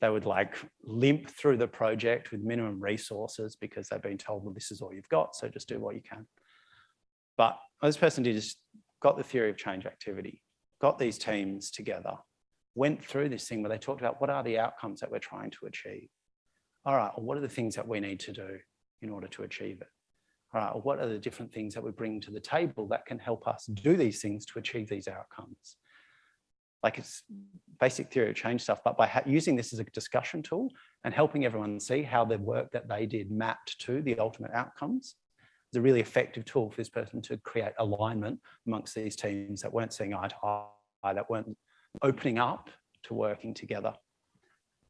They 0.00 0.08
would 0.08 0.26
like 0.26 0.54
limp 0.84 1.28
through 1.28 1.56
the 1.56 1.66
project 1.66 2.30
with 2.30 2.40
minimum 2.40 2.80
resources 2.80 3.56
because 3.56 3.88
they've 3.88 4.00
been 4.00 4.18
told, 4.18 4.44
well, 4.44 4.54
this 4.54 4.70
is 4.70 4.80
all 4.80 4.94
you've 4.94 5.08
got, 5.08 5.34
so 5.34 5.48
just 5.48 5.68
do 5.68 5.80
what 5.80 5.96
you 5.96 6.02
can. 6.02 6.26
But 7.36 7.58
this 7.82 7.96
person 7.96 8.22
did 8.22 8.36
is 8.36 8.56
got 9.00 9.16
the 9.16 9.24
theory 9.24 9.50
of 9.50 9.56
change 9.56 9.86
activity, 9.86 10.42
got 10.80 10.98
these 10.98 11.18
teams 11.18 11.70
together, 11.70 12.14
went 12.74 13.04
through 13.04 13.28
this 13.28 13.48
thing 13.48 13.62
where 13.62 13.70
they 13.70 13.78
talked 13.78 14.00
about 14.00 14.20
what 14.20 14.30
are 14.30 14.44
the 14.44 14.58
outcomes 14.58 15.00
that 15.00 15.10
we're 15.10 15.18
trying 15.18 15.50
to 15.50 15.66
achieve. 15.66 16.08
All 16.84 16.96
right, 16.96 17.10
well, 17.16 17.26
what 17.26 17.36
are 17.36 17.42
the 17.42 17.48
things 17.48 17.74
that 17.74 17.86
we 17.86 17.98
need 17.98 18.20
to 18.20 18.32
do 18.32 18.58
in 19.02 19.10
order 19.10 19.26
to 19.28 19.42
achieve 19.42 19.80
it? 19.80 19.88
All 20.54 20.60
right, 20.60 20.72
well, 20.72 20.82
what 20.82 21.00
are 21.00 21.08
the 21.08 21.18
different 21.18 21.52
things 21.52 21.74
that 21.74 21.82
we 21.82 21.90
bring 21.90 22.20
to 22.22 22.30
the 22.30 22.40
table 22.40 22.86
that 22.88 23.04
can 23.04 23.18
help 23.18 23.46
us 23.48 23.66
do 23.66 23.96
these 23.96 24.22
things 24.22 24.46
to 24.46 24.58
achieve 24.58 24.88
these 24.88 25.08
outcomes? 25.08 25.76
Like 26.82 26.98
it's 26.98 27.22
basic 27.80 28.12
theory 28.12 28.30
of 28.30 28.36
change 28.36 28.62
stuff, 28.62 28.80
but 28.84 28.96
by 28.96 29.22
using 29.26 29.56
this 29.56 29.72
as 29.72 29.78
a 29.78 29.84
discussion 29.84 30.42
tool 30.42 30.70
and 31.04 31.12
helping 31.14 31.44
everyone 31.44 31.80
see 31.80 32.02
how 32.02 32.24
the 32.24 32.38
work 32.38 32.70
that 32.72 32.88
they 32.88 33.06
did 33.06 33.30
mapped 33.30 33.78
to 33.80 34.02
the 34.02 34.18
ultimate 34.18 34.52
outcomes, 34.52 35.16
is 35.72 35.76
a 35.76 35.80
really 35.82 36.00
effective 36.00 36.44
tool 36.44 36.70
for 36.70 36.76
this 36.76 36.88
person 36.88 37.20
to 37.22 37.36
create 37.38 37.72
alignment 37.78 38.40
amongst 38.66 38.94
these 38.94 39.16
teams 39.16 39.60
that 39.60 39.72
weren't 39.72 39.92
seeing 39.92 40.14
eye 40.14 40.28
to 40.28 40.36
eye, 40.44 41.12
that 41.12 41.28
weren't 41.28 41.56
opening 42.02 42.38
up 42.38 42.70
to 43.04 43.14
working 43.14 43.52
together. 43.54 43.94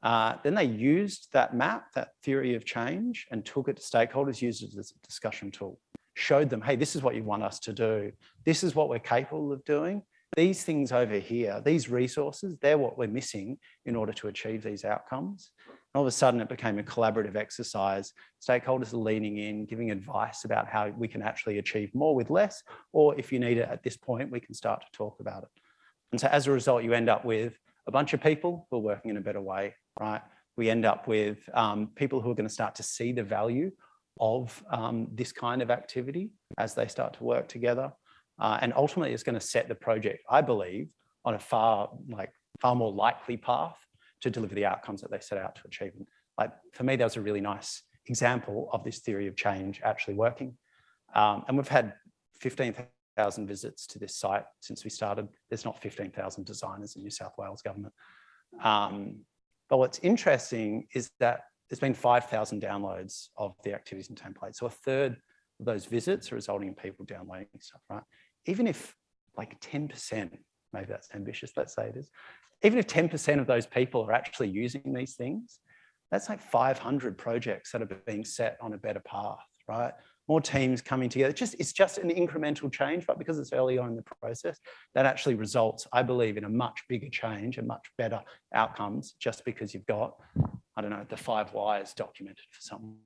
Uh, 0.02 0.36
then 0.44 0.54
they 0.54 0.64
used 0.64 1.28
that 1.32 1.54
map, 1.54 1.92
that 1.94 2.10
theory 2.22 2.54
of 2.54 2.64
change, 2.64 3.26
and 3.32 3.44
took 3.44 3.68
it 3.68 3.76
to 3.76 3.82
stakeholders, 3.82 4.40
used 4.40 4.62
it 4.62 4.78
as 4.78 4.92
a 4.92 5.06
discussion 5.06 5.50
tool, 5.50 5.80
showed 6.14 6.48
them, 6.48 6.60
hey, 6.60 6.76
this 6.76 6.94
is 6.94 7.02
what 7.02 7.16
you 7.16 7.24
want 7.24 7.42
us 7.42 7.58
to 7.58 7.72
do. 7.72 8.12
This 8.44 8.62
is 8.62 8.76
what 8.76 8.88
we're 8.88 9.00
capable 9.00 9.52
of 9.52 9.64
doing. 9.64 10.02
These 10.38 10.62
things 10.62 10.92
over 10.92 11.18
here, 11.18 11.60
these 11.64 11.90
resources, 11.90 12.56
they're 12.62 12.78
what 12.78 12.96
we're 12.96 13.08
missing 13.08 13.58
in 13.86 13.96
order 13.96 14.12
to 14.12 14.28
achieve 14.28 14.62
these 14.62 14.84
outcomes. 14.84 15.50
And 15.66 15.76
all 15.96 16.02
of 16.02 16.06
a 16.06 16.12
sudden, 16.12 16.40
it 16.40 16.48
became 16.48 16.78
a 16.78 16.84
collaborative 16.84 17.34
exercise. 17.34 18.12
Stakeholders 18.40 18.92
are 18.92 18.98
leaning 18.98 19.38
in, 19.38 19.66
giving 19.66 19.90
advice 19.90 20.44
about 20.44 20.68
how 20.68 20.90
we 20.96 21.08
can 21.08 21.22
actually 21.22 21.58
achieve 21.58 21.92
more 21.92 22.14
with 22.14 22.30
less, 22.30 22.62
or 22.92 23.18
if 23.18 23.32
you 23.32 23.40
need 23.40 23.58
it 23.58 23.68
at 23.68 23.82
this 23.82 23.96
point, 23.96 24.30
we 24.30 24.38
can 24.38 24.54
start 24.54 24.80
to 24.82 24.86
talk 24.92 25.18
about 25.18 25.42
it. 25.42 25.48
And 26.12 26.20
so 26.20 26.28
as 26.28 26.46
a 26.46 26.52
result, 26.52 26.84
you 26.84 26.92
end 26.92 27.08
up 27.08 27.24
with 27.24 27.58
a 27.88 27.90
bunch 27.90 28.12
of 28.12 28.22
people 28.22 28.68
who 28.70 28.76
are 28.76 28.80
working 28.92 29.10
in 29.10 29.16
a 29.16 29.20
better 29.20 29.40
way, 29.40 29.74
right? 29.98 30.22
We 30.56 30.70
end 30.70 30.84
up 30.84 31.08
with 31.08 31.38
um, 31.52 31.88
people 31.96 32.20
who 32.20 32.30
are 32.30 32.36
going 32.36 32.46
to 32.46 32.54
start 32.54 32.76
to 32.76 32.84
see 32.84 33.10
the 33.10 33.24
value 33.24 33.72
of 34.20 34.62
um, 34.70 35.08
this 35.12 35.32
kind 35.32 35.62
of 35.62 35.72
activity 35.72 36.30
as 36.58 36.74
they 36.74 36.86
start 36.86 37.14
to 37.14 37.24
work 37.24 37.48
together. 37.48 37.92
Uh, 38.38 38.58
and 38.60 38.72
ultimately, 38.76 39.12
it's 39.12 39.22
going 39.22 39.38
to 39.38 39.40
set 39.44 39.68
the 39.68 39.74
project, 39.74 40.22
I 40.28 40.40
believe, 40.40 40.90
on 41.24 41.34
a 41.34 41.38
far 41.38 41.90
like 42.08 42.32
far 42.60 42.74
more 42.74 42.92
likely 42.92 43.36
path 43.36 43.78
to 44.20 44.30
deliver 44.30 44.54
the 44.54 44.66
outcomes 44.66 45.00
that 45.00 45.10
they 45.10 45.20
set 45.20 45.38
out 45.38 45.54
to 45.56 45.62
achieve. 45.64 45.92
And 45.96 46.06
like 46.38 46.52
for 46.72 46.84
me, 46.84 46.96
that 46.96 47.04
was 47.04 47.16
a 47.16 47.20
really 47.20 47.40
nice 47.40 47.82
example 48.06 48.68
of 48.72 48.84
this 48.84 48.98
theory 49.00 49.26
of 49.26 49.36
change 49.36 49.80
actually 49.84 50.14
working. 50.14 50.56
Um, 51.14 51.44
and 51.48 51.56
we've 51.56 51.68
had 51.68 51.94
15,000 52.40 52.88
thousand 53.18 53.48
visits 53.48 53.84
to 53.88 53.98
this 53.98 54.16
site 54.16 54.44
since 54.60 54.84
we 54.84 54.90
started. 54.90 55.28
There's 55.50 55.64
not 55.64 55.82
15,000 55.82 56.46
designers 56.46 56.94
in 56.94 57.02
New 57.02 57.10
South 57.10 57.32
Wales 57.36 57.62
government. 57.62 57.92
Um, 58.62 59.16
but 59.68 59.78
what's 59.78 59.98
interesting 59.98 60.86
is 60.94 61.10
that 61.18 61.40
there's 61.68 61.80
been 61.80 61.94
5,000 61.94 62.62
downloads 62.62 63.28
of 63.36 63.56
the 63.64 63.74
activities 63.74 64.08
and 64.08 64.18
templates. 64.18 64.56
So 64.56 64.66
a 64.66 64.70
third 64.70 65.16
of 65.58 65.66
those 65.66 65.84
visits 65.84 66.30
are 66.30 66.36
resulting 66.36 66.68
in 66.68 66.74
people 66.74 67.04
downloading 67.04 67.48
stuff, 67.58 67.80
right? 67.90 68.04
Even 68.46 68.66
if 68.66 68.94
like 69.36 69.60
10%, 69.60 70.30
maybe 70.72 70.86
that's 70.88 71.08
ambitious, 71.14 71.52
let's 71.56 71.74
say 71.74 71.88
it 71.88 71.96
is, 71.96 72.10
even 72.62 72.78
if 72.78 72.86
10% 72.86 73.40
of 73.40 73.46
those 73.46 73.66
people 73.66 74.02
are 74.02 74.12
actually 74.12 74.48
using 74.48 74.92
these 74.92 75.14
things, 75.14 75.60
that's 76.10 76.28
like 76.28 76.40
500 76.40 77.16
projects 77.16 77.72
that 77.72 77.82
are 77.82 78.02
being 78.06 78.24
set 78.24 78.56
on 78.60 78.72
a 78.72 78.78
better 78.78 79.00
path, 79.00 79.44
right? 79.68 79.92
more 80.28 80.40
teams 80.40 80.82
coming 80.82 81.08
together. 81.08 81.32
Just 81.32 81.56
It's 81.58 81.72
just 81.72 81.98
an 81.98 82.10
incremental 82.10 82.70
change, 82.70 83.06
but 83.06 83.18
because 83.18 83.38
it's 83.38 83.52
early 83.52 83.78
on 83.78 83.88
in 83.88 83.96
the 83.96 84.04
process, 84.20 84.60
that 84.94 85.06
actually 85.06 85.34
results, 85.34 85.86
I 85.92 86.02
believe, 86.02 86.36
in 86.36 86.44
a 86.44 86.48
much 86.48 86.82
bigger 86.88 87.08
change 87.08 87.56
and 87.56 87.66
much 87.66 87.90
better 87.96 88.20
outcomes 88.54 89.14
just 89.18 89.44
because 89.44 89.72
you've 89.72 89.86
got, 89.86 90.14
I 90.76 90.82
don't 90.82 90.90
know, 90.90 91.06
the 91.08 91.16
five 91.16 91.52
whys 91.54 91.94
documented 91.94 92.44
for 92.50 92.60
someone. 92.60 92.98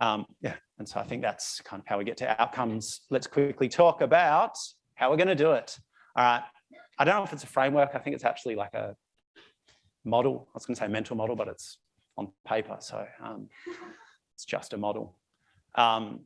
Um, 0.00 0.26
yeah, 0.42 0.54
and 0.78 0.88
so 0.88 1.00
I 1.00 1.04
think 1.04 1.22
that's 1.22 1.60
kind 1.62 1.80
of 1.80 1.86
how 1.86 1.98
we 1.98 2.04
get 2.04 2.16
to 2.18 2.40
outcomes. 2.40 3.00
Let's 3.10 3.26
quickly 3.26 3.68
talk 3.68 4.00
about 4.02 4.56
how 4.94 5.10
we're 5.10 5.16
going 5.16 5.28
to 5.28 5.34
do 5.34 5.52
it. 5.52 5.78
All 6.16 6.24
right. 6.24 6.42
I 6.98 7.04
don't 7.04 7.16
know 7.16 7.24
if 7.24 7.32
it's 7.32 7.44
a 7.44 7.48
framework. 7.48 7.90
I 7.94 7.98
think 7.98 8.14
it's 8.14 8.24
actually 8.24 8.54
like 8.54 8.74
a 8.74 8.96
model. 10.04 10.48
I 10.48 10.52
was 10.54 10.66
going 10.66 10.74
to 10.74 10.80
say 10.80 10.88
mental 10.88 11.16
model, 11.16 11.36
but 11.36 11.48
it's 11.48 11.78
on 12.16 12.28
paper. 12.46 12.76
So 12.80 13.06
um, 13.22 13.48
it's 14.34 14.44
just 14.44 14.72
a 14.72 14.78
model. 14.78 15.18
Um, 15.74 16.20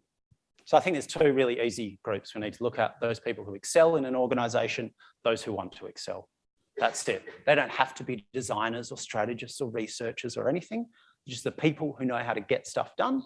so 0.64 0.76
I 0.76 0.80
think 0.80 0.94
there's 0.94 1.06
two 1.06 1.32
really 1.32 1.60
easy 1.60 1.98
groups 2.04 2.34
we 2.34 2.40
need 2.40 2.54
to 2.54 2.62
look 2.62 2.78
at. 2.78 3.00
Those 3.00 3.18
people 3.18 3.44
who 3.44 3.54
excel 3.54 3.96
in 3.96 4.04
an 4.04 4.14
organization, 4.14 4.92
those 5.24 5.42
who 5.42 5.52
want 5.52 5.72
to 5.72 5.86
excel. 5.86 6.28
That's 6.76 7.08
it. 7.08 7.24
They 7.46 7.56
don't 7.56 7.70
have 7.70 7.94
to 7.96 8.04
be 8.04 8.26
designers 8.32 8.92
or 8.92 8.98
strategists 8.98 9.60
or 9.60 9.70
researchers 9.70 10.36
or 10.36 10.48
anything. 10.48 10.86
Just 11.26 11.44
the 11.44 11.50
people 11.50 11.96
who 11.98 12.04
know 12.04 12.18
how 12.18 12.32
to 12.32 12.40
get 12.40 12.66
stuff 12.66 12.94
done 12.96 13.22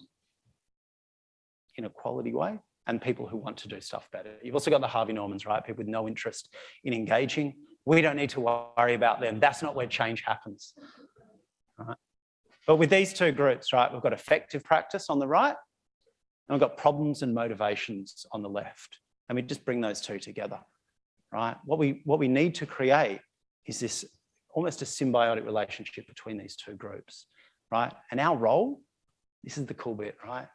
in 1.77 1.85
a 1.85 1.91
quality 1.91 2.33
way 2.33 2.59
and 2.87 3.01
people 3.01 3.27
who 3.27 3.37
want 3.37 3.57
to 3.59 3.69
do 3.69 3.81
stuff 3.81 4.09
better. 4.13 4.35
You've 4.43 4.55
also 4.55 4.71
got 4.71 4.81
the 4.81 4.87
Harvey 4.87 5.13
Normans, 5.13 5.47
right? 5.47 5.65
People 5.65 5.85
with 5.85 5.89
no 5.89 6.07
interest 6.07 6.55
in 6.85 6.93
engaging. 6.93 7.55
We 7.87 8.03
don't 8.03 8.17
need 8.17 8.31
to 8.31 8.41
worry 8.41 8.95
about 8.95 9.21
them. 9.21 9.41
That's 9.41 9.63
not 9.63 9.75
where 9.75 9.87
change 9.87 10.23
happens. 10.23 10.75
Right? 11.79 11.97
But 12.67 12.77
with 12.77 12.91
these 12.91 13.13
two 13.13 13.33
groups, 13.33 13.73
right, 13.73 13.93
we've 13.93 14.03
got 14.03 14.13
effective 14.13 14.65
practice 14.65 15.11
on 15.11 15.19
the 15.19 15.27
right, 15.27 15.57
and 16.49 16.55
we've 16.55 16.61
got 16.61 16.77
problems 16.77 17.23
and 17.23 17.35
motivations 17.35 18.27
on 18.33 18.43
the 18.43 18.49
left. 18.49 18.99
And 19.29 19.37
we 19.37 19.43
just 19.43 19.65
bring 19.65 19.81
those 19.81 20.01
two 20.01 20.19
together, 20.19 20.61
right? 21.33 21.57
What 21.65 21.79
we, 21.79 22.03
what 22.05 22.19
we 22.19 22.29
need 22.29 22.55
to 22.57 22.67
create 22.67 23.21
is 23.67 23.81
this 23.81 24.05
almost 24.51 24.83
a 24.83 24.85
symbiotic 24.85 25.45
relationship 25.45 26.07
between 26.07 26.39
these 26.39 26.57
two 26.57 26.75
groups, 26.75 27.27
right? 27.71 27.93
And 28.11 28.21
our 28.21 28.37
role, 28.37 28.81
this 29.43 29.59
is 29.59 29.67
the 29.67 29.75
cool 29.75 29.95
bit, 29.95 30.17
right? 30.25 30.47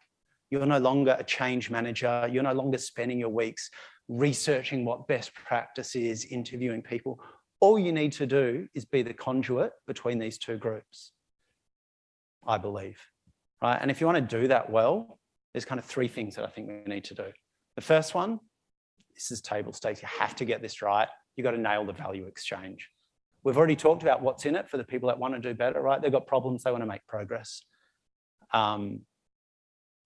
You're 0.50 0.66
no 0.66 0.80
longer 0.80 1.16
a 1.20 1.24
change 1.24 1.70
manager. 1.70 2.28
You're 2.32 2.44
no 2.44 2.54
longer 2.54 2.78
spending 2.78 3.20
your 3.20 3.30
weeks 3.30 3.70
researching 4.08 4.84
what 4.84 5.08
best 5.08 5.34
practice 5.36 5.96
is, 5.96 6.26
interviewing 6.26 6.82
people. 6.82 7.22
All 7.60 7.78
you 7.78 7.92
need 7.92 8.12
to 8.14 8.26
do 8.26 8.68
is 8.74 8.86
be 8.86 9.04
the 9.04 9.14
conduit 9.14 9.72
between 9.86 10.18
these 10.18 10.38
two 10.38 10.58
groups. 10.58 11.12
I 12.46 12.58
believe. 12.58 13.00
Right? 13.62 13.78
And 13.80 13.92
if 13.92 14.02
you 14.02 14.08
want 14.08 14.30
to 14.30 14.40
do 14.40 14.48
that 14.48 14.70
well, 14.70 15.20
there's 15.54 15.66
kind 15.66 15.80
of 15.80 15.86
three 15.86 16.08
things 16.08 16.36
that 16.36 16.46
I 16.46 16.48
think 16.48 16.68
we 16.68 16.94
need 16.94 17.04
to 17.06 17.14
do. 17.14 17.26
The 17.76 17.82
first 17.82 18.16
one, 18.16 18.40
this 19.14 19.32
is 19.32 19.42
table 19.42 19.74
stakes. 19.74 20.02
You 20.02 20.08
have 20.08 20.36
to 20.38 20.46
get 20.46 20.62
this 20.62 20.82
right. 20.82 21.08
You've 21.36 21.44
got 21.44 21.52
to 21.52 21.58
nail 21.58 21.86
the 21.86 21.94
value 21.94 22.26
exchange. 22.26 22.90
We've 23.44 23.58
already 23.58 23.76
talked 23.76 24.02
about 24.02 24.22
what's 24.22 24.46
in 24.46 24.56
it 24.56 24.70
for 24.70 24.78
the 24.78 24.84
people 24.84 25.08
that 25.08 25.20
want 25.20 25.34
to 25.34 25.40
do 25.40 25.54
better, 25.54 25.82
right? 25.82 26.02
They've 26.02 26.12
got 26.12 26.28
problems, 26.28 26.64
they 26.64 26.72
want 26.72 26.82
to 26.82 26.88
make 26.88 27.06
progress. 27.08 27.62
Um, 28.54 29.02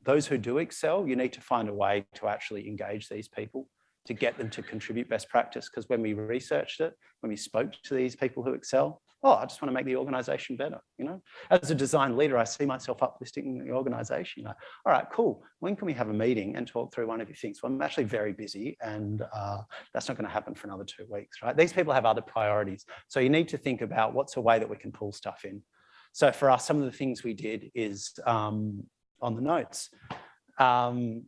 those 0.04 0.28
who 0.28 0.38
do 0.38 0.58
excel, 0.58 1.08
you 1.08 1.16
need 1.16 1.34
to 1.34 1.42
find 1.42 1.70
a 1.70 1.74
way 1.74 2.06
to 2.16 2.28
actually 2.28 2.68
engage 2.68 3.10
these 3.10 3.28
people 3.28 3.68
to 4.06 4.14
get 4.14 4.38
them 4.38 4.50
to 4.50 4.62
contribute 4.62 5.10
best 5.10 5.30
practice. 5.30 5.70
Because 5.70 5.88
when 5.88 6.02
we 6.02 6.14
researched 6.14 6.82
it, 6.82 6.94
when 7.22 7.30
we 7.30 7.38
spoke 7.38 7.72
to 7.84 7.94
these 7.94 8.16
people 8.16 8.44
who 8.44 8.54
excel, 8.54 9.02
oh, 9.26 9.36
I 9.36 9.46
just 9.46 9.62
want 9.62 9.70
to 9.70 9.74
make 9.74 9.86
the 9.86 9.96
organization 9.96 10.58
better. 10.58 10.80
You 10.98 11.06
know, 11.06 11.22
as 11.50 11.72
a 11.72 11.76
design 11.76 12.18
leader, 12.18 12.38
I 12.38 12.44
see 12.44 12.66
myself 12.66 13.02
uplifting 13.02 13.64
the 13.64 13.72
organization. 13.72 14.44
Like, 14.44 14.58
all 14.86 14.92
right, 14.92 15.06
cool. 15.14 15.44
When 15.60 15.78
can 15.78 15.86
we 15.86 15.94
have 15.94 16.10
a 16.10 16.14
meeting 16.14 16.58
and 16.58 16.68
talk 16.68 16.94
through 16.94 17.08
one 17.08 17.22
of 17.22 17.30
your 17.30 17.38
things? 17.38 17.64
Well, 17.64 17.72
I'm 17.72 17.82
actually 17.82 18.04
very 18.04 18.34
busy 18.34 18.78
and 18.82 19.24
uh, 19.34 19.60
that's 19.94 20.10
not 20.10 20.18
going 20.18 20.28
to 20.28 20.34
happen 20.34 20.54
for 20.54 20.68
another 20.68 20.84
two 20.84 21.06
weeks, 21.10 21.42
right? 21.42 21.56
These 21.56 21.72
people 21.72 21.94
have 21.94 22.06
other 22.06 22.22
priorities. 22.22 22.86
So 23.08 23.22
you 23.22 23.30
need 23.30 23.48
to 23.50 23.58
think 23.58 23.82
about 23.82 24.14
what's 24.14 24.36
a 24.36 24.42
way 24.42 24.60
that 24.60 24.70
we 24.70 24.76
can 24.76 24.92
pull 24.92 25.14
stuff 25.14 25.46
in. 25.46 25.62
So 26.12 26.32
for 26.34 26.52
us, 26.52 26.68
some 26.68 26.80
of 26.80 26.86
the 26.86 26.98
things 26.98 27.24
we 27.24 27.34
did 27.34 27.72
is 27.74 28.12
um, 28.28 28.84
on 29.24 29.36
the 29.36 29.42
notes. 29.42 29.90
Um, 30.60 31.24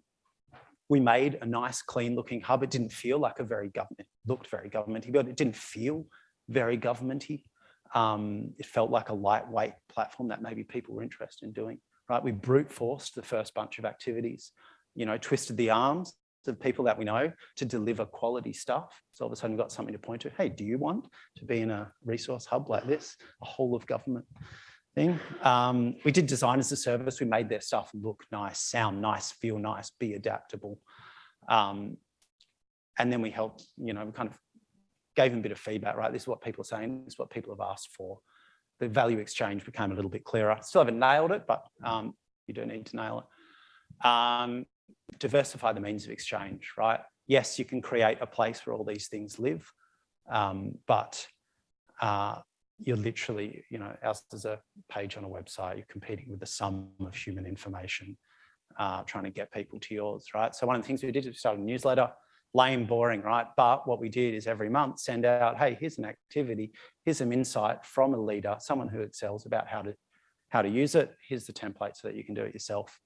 we 0.88 1.00
made 1.00 1.40
a 1.42 1.46
nice, 1.46 1.82
clean 1.82 2.16
looking 2.16 2.42
hub. 2.42 2.62
It 2.62 2.70
didn't 2.70 2.92
feel 2.92 3.18
like 3.18 3.40
a 3.40 3.44
very 3.44 3.70
government, 3.70 4.08
looked 4.28 4.48
very 4.48 4.70
governmenty, 4.70 5.12
but 5.12 5.28
it 5.28 5.36
didn't 5.36 5.56
feel 5.56 6.06
very 6.48 6.78
governmenty. 6.78 7.44
Um, 7.96 8.54
it 8.60 8.66
felt 8.66 8.92
like 8.92 9.10
a 9.10 9.14
lightweight 9.14 9.74
platform 9.90 10.30
that 10.30 10.42
maybe 10.42 10.64
people 10.64 10.94
were 10.96 11.04
interested 11.04 11.46
in 11.46 11.54
doing, 11.54 11.80
right? 12.10 12.24
We 12.24 12.32
brute 12.32 12.72
forced 12.72 13.16
the 13.16 13.24
first 13.24 13.54
bunch 13.54 13.80
of 13.80 13.86
activities, 13.86 14.52
you 14.94 15.06
know, 15.06 15.18
twisted 15.18 15.58
the 15.58 15.72
arms 15.72 16.14
of 16.48 16.60
people 16.60 16.86
that 16.86 16.98
we 16.98 17.06
know 17.06 17.32
to 17.56 17.66
deliver 17.66 18.06
quality 18.06 18.54
stuff. 18.54 19.02
So 19.14 19.26
all 19.26 19.32
of 19.32 19.34
a 19.34 19.36
sudden, 19.36 19.56
we've 19.56 19.64
got 19.64 19.72
something 19.72 19.94
to 19.94 20.00
point 20.00 20.22
to. 20.22 20.32
Hey, 20.38 20.50
do 20.50 20.64
you 20.64 20.78
want 20.78 21.08
to 21.38 21.46
be 21.46 21.62
in 21.62 21.72
a 21.72 21.92
resource 22.04 22.46
hub 22.46 22.70
like 22.70 22.86
this, 22.86 23.16
a 23.42 23.46
whole 23.46 23.76
of 23.76 23.88
government 23.88 24.26
thing. 24.96 25.20
Um, 25.44 25.96
we 26.04 26.12
did 26.12 26.26
design 26.26 26.60
as 26.60 26.72
a 26.72 26.78
service. 26.78 27.20
We 27.20 27.28
made 27.28 27.50
their 27.50 27.62
stuff 27.62 27.92
look 27.94 28.24
nice, 28.32 28.60
sound 28.60 29.02
nice, 29.02 29.32
feel 29.32 29.60
nice, 29.60 29.92
be 30.00 30.14
adaptable. 30.14 30.80
Um, 31.50 31.98
and 32.98 33.12
then 33.12 33.22
we 33.22 33.30
helped, 33.30 33.66
you 33.78 33.94
know, 33.94 34.06
we 34.06 34.12
kind 34.14 34.30
of 34.30 34.40
gave 35.16 35.32
them 35.32 35.40
a 35.40 35.44
bit 35.44 35.52
of 35.52 35.60
feedback, 35.60 35.98
right? 35.98 36.12
This 36.12 36.24
is 36.24 36.28
what 36.28 36.42
people 36.42 36.62
are 36.62 36.66
saying, 36.66 37.04
this 37.06 37.14
is 37.14 37.20
what 37.20 37.30
people 37.30 37.54
have 37.54 37.66
asked 37.70 37.90
for. 37.96 38.20
The 38.80 38.88
value 38.88 39.20
exchange 39.20 39.66
became 39.66 39.92
a 39.92 39.96
little 39.96 40.10
bit 40.10 40.24
clearer. 40.24 40.58
Still 40.62 40.82
haven't 40.82 41.00
nailed 41.00 41.32
it, 41.32 41.44
but 41.48 41.66
um, 41.84 42.14
you 42.48 42.54
do 42.54 42.66
need 42.66 42.86
to 42.88 42.96
nail 42.96 43.24
it. 43.24 44.08
Um, 44.08 44.66
diversify 45.20 45.74
the 45.74 45.80
means 45.80 46.06
of 46.06 46.12
exchange, 46.12 46.72
right? 46.78 47.00
Yes, 47.28 47.58
you 47.60 47.66
can 47.66 47.82
create 47.82 48.18
a 48.22 48.28
place 48.28 48.66
where 48.66 48.76
all 48.76 48.84
these 48.84 49.08
things 49.08 49.40
live, 49.40 49.72
um, 50.30 50.78
but 50.88 51.26
uh, 52.02 52.40
you're 52.80 52.98
literally, 52.98 53.64
you 53.70 53.78
know, 53.78 53.96
ours 54.04 54.24
is 54.34 54.46
a 54.46 54.60
page 54.90 55.18
on 55.18 55.24
a 55.24 55.30
website, 55.30 55.78
you're 55.78 55.86
competing 55.90 56.30
with 56.30 56.40
the 56.40 56.46
sum 56.46 56.90
of 57.00 57.16
human 57.16 57.46
information, 57.46 58.18
uh, 58.78 59.04
trying 59.04 59.24
to 59.24 59.30
get 59.30 59.52
people 59.52 59.80
to 59.80 59.94
yours, 59.94 60.28
right? 60.34 60.54
So 60.54 60.68
one 60.68 60.76
of 60.76 60.82
the 60.82 60.88
things 60.88 61.04
we 61.04 61.12
did 61.12 61.26
is 61.26 61.28
we 61.28 61.34
started 61.34 61.62
a 61.62 61.66
newsletter, 61.66 62.12
lame, 62.54 62.86
boring, 62.86 63.22
right? 63.22 63.48
But 63.56 63.88
what 63.88 64.00
we 64.00 64.10
did 64.10 64.34
is 64.34 64.48
every 64.48 64.70
month 64.70 65.00
send 65.00 65.26
out, 65.26 65.58
hey, 65.58 65.78
here's 65.80 65.98
an 65.98 66.06
activity, 66.06 66.74
here's 67.04 67.18
some 67.20 67.32
insight 67.32 67.86
from 67.86 68.14
a 68.14 68.18
leader, 68.18 68.56
someone 68.60 68.88
who 68.88 69.02
excels 69.02 69.46
about 69.46 69.68
how 69.68 69.82
to 69.82 69.94
how 70.50 70.62
to 70.62 70.70
use 70.70 70.96
it. 70.96 71.14
Here's 71.28 71.46
the 71.46 71.54
template 71.54 71.98
so 71.98 72.08
that 72.08 72.16
you 72.16 72.24
can 72.24 72.34
do 72.36 72.44
it 72.44 72.54
yourself. 72.54 72.98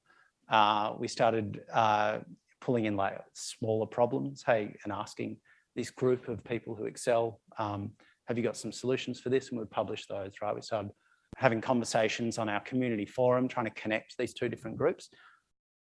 Uh, 0.49 0.93
we 0.99 1.07
started 1.07 1.61
uh, 1.73 2.19
pulling 2.61 2.85
in 2.85 2.95
like 2.95 3.19
smaller 3.33 3.87
problems, 3.87 4.43
hey, 4.45 4.75
and 4.83 4.93
asking 4.93 5.37
this 5.75 5.89
group 5.89 6.27
of 6.27 6.43
people 6.43 6.75
who 6.75 6.85
excel, 6.85 7.39
um, 7.57 7.91
have 8.29 8.37
you 8.37 8.43
got 8.43 8.55
some 8.55 8.71
solutions 8.71 9.19
for 9.19 9.29
this? 9.29 9.49
And 9.49 9.57
we'd 9.57 9.71
publish 9.71 10.05
those, 10.05 10.33
right? 10.39 10.53
We 10.53 10.61
started 10.61 10.91
having 11.37 11.61
conversations 11.61 12.37
on 12.37 12.47
our 12.47 12.59
community 12.59 13.07
forum, 13.07 13.47
trying 13.47 13.65
to 13.65 13.71
connect 13.71 14.15
these 14.17 14.35
two 14.35 14.47
different 14.47 14.77
groups. 14.77 15.09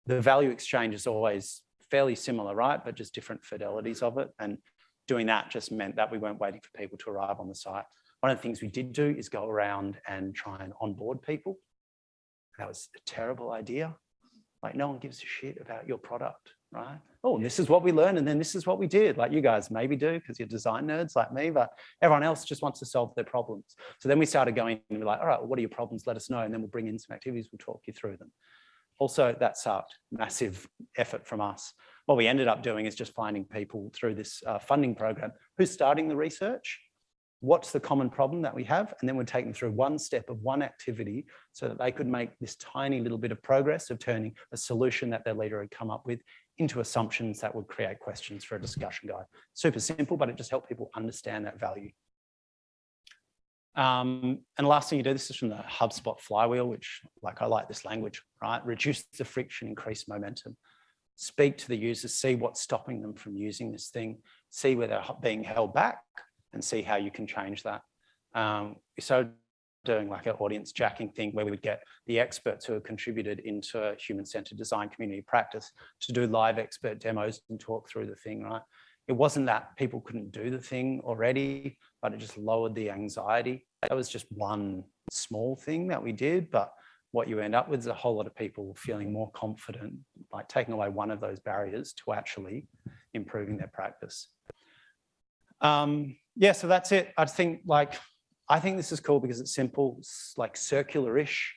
The 0.06 0.18
value 0.18 0.48
exchange 0.48 0.94
is 0.94 1.06
always 1.06 1.60
fairly 1.90 2.14
similar, 2.14 2.54
right? 2.54 2.82
But 2.82 2.94
just 2.94 3.14
different 3.14 3.42
fidelities 3.44 4.02
of 4.02 4.16
it. 4.16 4.30
And 4.38 4.56
doing 5.06 5.26
that 5.26 5.50
just 5.50 5.70
meant 5.70 5.96
that 5.96 6.10
we 6.10 6.16
weren't 6.16 6.40
waiting 6.40 6.60
for 6.62 6.70
people 6.80 6.96
to 6.98 7.10
arrive 7.10 7.38
on 7.38 7.48
the 7.48 7.54
site. 7.54 7.84
One 8.20 8.32
of 8.32 8.38
the 8.38 8.42
things 8.42 8.62
we 8.62 8.68
did 8.68 8.94
do 8.94 9.14
is 9.16 9.28
go 9.28 9.46
around 9.46 9.98
and 10.08 10.34
try 10.34 10.56
and 10.58 10.72
onboard 10.80 11.20
people. 11.20 11.58
That 12.58 12.66
was 12.66 12.88
a 12.96 13.00
terrible 13.04 13.52
idea. 13.52 13.94
Like 14.62 14.74
no 14.74 14.88
one 14.88 14.98
gives 14.98 15.22
a 15.22 15.26
shit 15.26 15.58
about 15.60 15.86
your 15.86 15.98
product 15.98 16.52
right? 16.72 16.98
Oh, 17.24 17.38
this 17.38 17.58
is 17.58 17.68
what 17.68 17.82
we 17.82 17.92
learned, 17.92 18.18
and 18.18 18.26
then 18.26 18.38
this 18.38 18.54
is 18.54 18.66
what 18.66 18.78
we 18.78 18.86
did. 18.86 19.16
Like 19.16 19.32
you 19.32 19.40
guys 19.40 19.70
maybe 19.70 19.96
do 19.96 20.12
because 20.14 20.38
you're 20.38 20.48
design 20.48 20.86
nerds 20.86 21.16
like 21.16 21.32
me, 21.32 21.50
but 21.50 21.70
everyone 22.02 22.22
else 22.22 22.44
just 22.44 22.62
wants 22.62 22.78
to 22.80 22.86
solve 22.86 23.14
their 23.14 23.24
problems. 23.24 23.76
So 24.00 24.08
then 24.08 24.18
we 24.18 24.26
started 24.26 24.54
going 24.54 24.80
and 24.90 24.98
we're 24.98 25.06
like, 25.06 25.20
all 25.20 25.26
right, 25.26 25.40
well, 25.40 25.48
what 25.48 25.58
are 25.58 25.62
your 25.62 25.70
problems? 25.70 26.06
Let 26.06 26.16
us 26.16 26.30
know, 26.30 26.40
and 26.40 26.52
then 26.52 26.60
we'll 26.60 26.70
bring 26.70 26.86
in 26.86 26.98
some 26.98 27.14
activities. 27.14 27.48
We'll 27.52 27.58
talk 27.58 27.82
you 27.86 27.92
through 27.92 28.16
them. 28.18 28.30
Also, 28.98 29.34
that 29.38 29.56
sucked. 29.56 29.96
Massive 30.10 30.66
effort 30.96 31.26
from 31.26 31.40
us. 31.40 31.72
What 32.06 32.16
we 32.16 32.26
ended 32.26 32.48
up 32.48 32.62
doing 32.62 32.86
is 32.86 32.94
just 32.94 33.14
finding 33.14 33.44
people 33.44 33.90
through 33.94 34.14
this 34.14 34.42
uh, 34.46 34.58
funding 34.58 34.94
program 34.94 35.32
who's 35.56 35.70
starting 35.70 36.08
the 36.08 36.16
research 36.16 36.80
what's 37.40 37.70
the 37.70 37.80
common 37.80 38.10
problem 38.10 38.42
that 38.42 38.54
we 38.54 38.64
have, 38.64 38.94
and 39.00 39.08
then 39.08 39.24
take 39.24 39.44
them 39.44 39.54
through 39.54 39.70
one 39.70 39.98
step 39.98 40.28
of 40.28 40.40
one 40.42 40.62
activity 40.62 41.26
so 41.52 41.68
that 41.68 41.78
they 41.78 41.92
could 41.92 42.06
make 42.06 42.30
this 42.38 42.56
tiny 42.56 43.00
little 43.00 43.18
bit 43.18 43.32
of 43.32 43.42
progress 43.42 43.90
of 43.90 43.98
turning 43.98 44.34
a 44.52 44.56
solution 44.56 45.10
that 45.10 45.24
their 45.24 45.34
leader 45.34 45.60
had 45.60 45.70
come 45.70 45.90
up 45.90 46.04
with 46.04 46.20
into 46.58 46.80
assumptions 46.80 47.40
that 47.40 47.54
would 47.54 47.66
create 47.68 47.98
questions 47.98 48.44
for 48.44 48.56
a 48.56 48.60
discussion 48.60 49.08
guide. 49.08 49.24
Super 49.54 49.80
simple, 49.80 50.16
but 50.16 50.28
it 50.28 50.36
just 50.36 50.50
helped 50.50 50.68
people 50.68 50.90
understand 50.94 51.46
that 51.46 51.58
value. 51.58 51.90
Um, 53.74 54.40
and 54.56 54.66
last 54.66 54.90
thing 54.90 54.98
you 54.98 55.04
do, 55.04 55.12
this 55.12 55.30
is 55.30 55.36
from 55.36 55.50
the 55.50 55.56
HubSpot 55.56 56.18
flywheel, 56.18 56.66
which 56.66 57.00
like 57.22 57.40
I 57.42 57.46
like 57.46 57.68
this 57.68 57.84
language, 57.84 58.22
right? 58.42 58.64
Reduce 58.66 59.04
the 59.16 59.24
friction, 59.24 59.68
increase 59.68 60.08
momentum. 60.08 60.56
Speak 61.14 61.58
to 61.58 61.68
the 61.68 61.76
users, 61.76 62.14
see 62.14 62.34
what's 62.34 62.60
stopping 62.60 63.00
them 63.00 63.14
from 63.14 63.36
using 63.36 63.70
this 63.70 63.88
thing, 63.88 64.18
see 64.50 64.74
where 64.74 64.88
they're 64.88 65.04
being 65.22 65.44
held 65.44 65.74
back, 65.74 65.98
and 66.52 66.62
see 66.62 66.82
how 66.82 66.96
you 66.96 67.10
can 67.10 67.26
change 67.26 67.62
that. 67.62 67.82
Um, 68.34 68.76
so 68.98 69.28
doing 69.84 70.08
like 70.08 70.26
an 70.26 70.32
audience 70.32 70.72
jacking 70.72 71.10
thing 71.10 71.30
where 71.32 71.44
we 71.44 71.50
would 71.50 71.62
get 71.62 71.82
the 72.06 72.18
experts 72.20 72.66
who 72.66 72.72
have 72.74 72.82
contributed 72.82 73.40
into 73.40 73.94
human-centered 73.98 74.58
design 74.58 74.88
community 74.88 75.22
practice 75.26 75.72
to 76.00 76.12
do 76.12 76.26
live 76.26 76.58
expert 76.58 76.98
demos 76.98 77.40
and 77.48 77.58
talk 77.60 77.88
through 77.88 78.06
the 78.06 78.16
thing, 78.16 78.42
right? 78.42 78.62
It 79.06 79.12
wasn't 79.12 79.46
that 79.46 79.76
people 79.76 80.00
couldn't 80.00 80.32
do 80.32 80.50
the 80.50 80.58
thing 80.58 81.00
already, 81.04 81.78
but 82.02 82.12
it 82.12 82.18
just 82.18 82.36
lowered 82.36 82.74
the 82.74 82.90
anxiety. 82.90 83.66
That 83.82 83.96
was 83.96 84.08
just 84.08 84.26
one 84.30 84.84
small 85.10 85.56
thing 85.56 85.88
that 85.88 86.02
we 86.02 86.12
did, 86.12 86.50
but 86.50 86.72
what 87.12 87.26
you 87.26 87.38
end 87.38 87.54
up 87.54 87.70
with 87.70 87.80
is 87.80 87.86
a 87.86 87.94
whole 87.94 88.16
lot 88.16 88.26
of 88.26 88.36
people 88.36 88.74
feeling 88.76 89.10
more 89.10 89.30
confident, 89.30 89.94
like 90.30 90.46
taking 90.48 90.74
away 90.74 90.90
one 90.90 91.10
of 91.10 91.20
those 91.20 91.40
barriers 91.40 91.94
to 92.04 92.12
actually 92.12 92.66
improving 93.14 93.56
their 93.56 93.70
practice. 93.72 94.28
Um, 95.62 96.16
yeah, 96.36 96.52
so 96.52 96.68
that's 96.68 96.92
it. 96.92 97.14
I 97.16 97.24
think 97.24 97.62
like, 97.64 97.94
I 98.48 98.60
think 98.60 98.76
this 98.76 98.92
is 98.92 99.00
cool 99.00 99.20
because 99.20 99.40
it's 99.40 99.54
simple, 99.54 99.96
it's 99.98 100.34
like 100.36 100.56
circular-ish. 100.56 101.54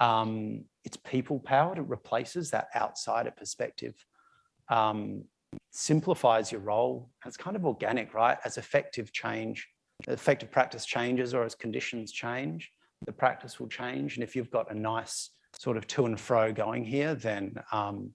Um, 0.00 0.64
it's 0.84 0.96
people 0.96 1.38
powered, 1.38 1.78
it 1.78 1.88
replaces 1.88 2.50
that 2.50 2.68
outsider 2.74 3.30
perspective. 3.30 3.94
Um, 4.68 5.24
simplifies 5.70 6.50
your 6.50 6.62
role. 6.62 7.10
It's 7.26 7.36
kind 7.36 7.56
of 7.56 7.66
organic, 7.66 8.14
right? 8.14 8.38
As 8.44 8.56
effective 8.56 9.12
change, 9.12 9.68
effective 10.08 10.50
practice 10.50 10.86
changes 10.86 11.34
or 11.34 11.44
as 11.44 11.54
conditions 11.54 12.12
change, 12.12 12.70
the 13.04 13.12
practice 13.12 13.60
will 13.60 13.68
change. 13.68 14.16
And 14.16 14.24
if 14.24 14.34
you've 14.34 14.50
got 14.50 14.70
a 14.70 14.74
nice 14.74 15.30
sort 15.54 15.76
of 15.76 15.86
to 15.88 16.06
and 16.06 16.18
fro 16.18 16.52
going 16.52 16.84
here, 16.84 17.14
then 17.14 17.54
um, 17.72 18.14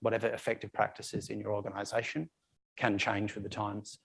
whatever 0.00 0.28
effective 0.28 0.72
practices 0.72 1.28
in 1.28 1.38
your 1.38 1.52
organization 1.52 2.30
can 2.76 2.96
change 2.98 3.34
with 3.34 3.44
the 3.44 3.50
times. 3.50 3.98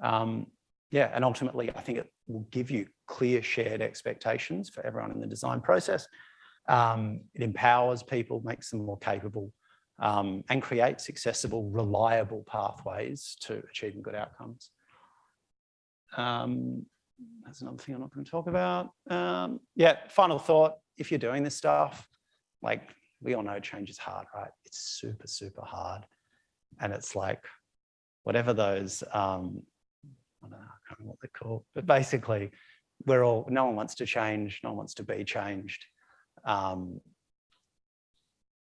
Um, 0.00 0.46
yeah, 0.90 1.10
and 1.14 1.24
ultimately, 1.24 1.70
I 1.74 1.80
think 1.80 1.98
it 1.98 2.12
will 2.26 2.46
give 2.50 2.70
you 2.70 2.86
clear 3.06 3.42
shared 3.42 3.82
expectations 3.82 4.68
for 4.68 4.84
everyone 4.86 5.10
in 5.10 5.20
the 5.20 5.26
design 5.26 5.60
process. 5.60 6.06
Um, 6.68 7.20
it 7.34 7.42
empowers 7.42 8.02
people, 8.02 8.40
makes 8.44 8.70
them 8.70 8.84
more 8.84 8.98
capable, 8.98 9.52
um, 9.98 10.44
and 10.48 10.62
creates 10.62 11.08
accessible, 11.08 11.70
reliable 11.70 12.44
pathways 12.48 13.36
to 13.42 13.62
achieving 13.70 14.02
good 14.02 14.14
outcomes. 14.14 14.70
Um, 16.16 16.86
that's 17.44 17.62
another 17.62 17.78
thing 17.78 17.94
I'm 17.94 18.00
not 18.02 18.14
going 18.14 18.24
to 18.24 18.30
talk 18.30 18.46
about. 18.46 18.90
Um, 19.10 19.60
yeah, 19.74 19.96
final 20.08 20.38
thought, 20.38 20.74
if 20.98 21.10
you're 21.10 21.18
doing 21.18 21.42
this 21.42 21.56
stuff, 21.56 22.08
like 22.62 22.94
we 23.20 23.34
all 23.34 23.42
know 23.42 23.58
change 23.58 23.90
is 23.90 23.98
hard, 23.98 24.26
right? 24.34 24.50
It's 24.64 24.78
super, 25.00 25.26
super 25.26 25.64
hard. 25.64 26.04
And 26.80 26.92
it's 26.92 27.16
like, 27.16 27.42
whatever 28.24 28.52
those 28.52 29.02
um, 29.12 29.62
I 30.44 30.48
don't 30.48 30.60
know, 30.60 30.66
I 30.86 30.88
can't 30.88 31.00
remember 31.00 31.10
what 31.10 31.18
they're 31.20 31.48
called, 31.48 31.64
but 31.74 31.86
basically, 31.86 32.50
we're 33.04 33.24
all, 33.24 33.46
no 33.50 33.66
one 33.66 33.76
wants 33.76 33.94
to 33.96 34.06
change, 34.06 34.60
no 34.62 34.70
one 34.70 34.78
wants 34.78 34.94
to 34.94 35.02
be 35.02 35.24
changed. 35.24 35.84
Um, 36.44 37.00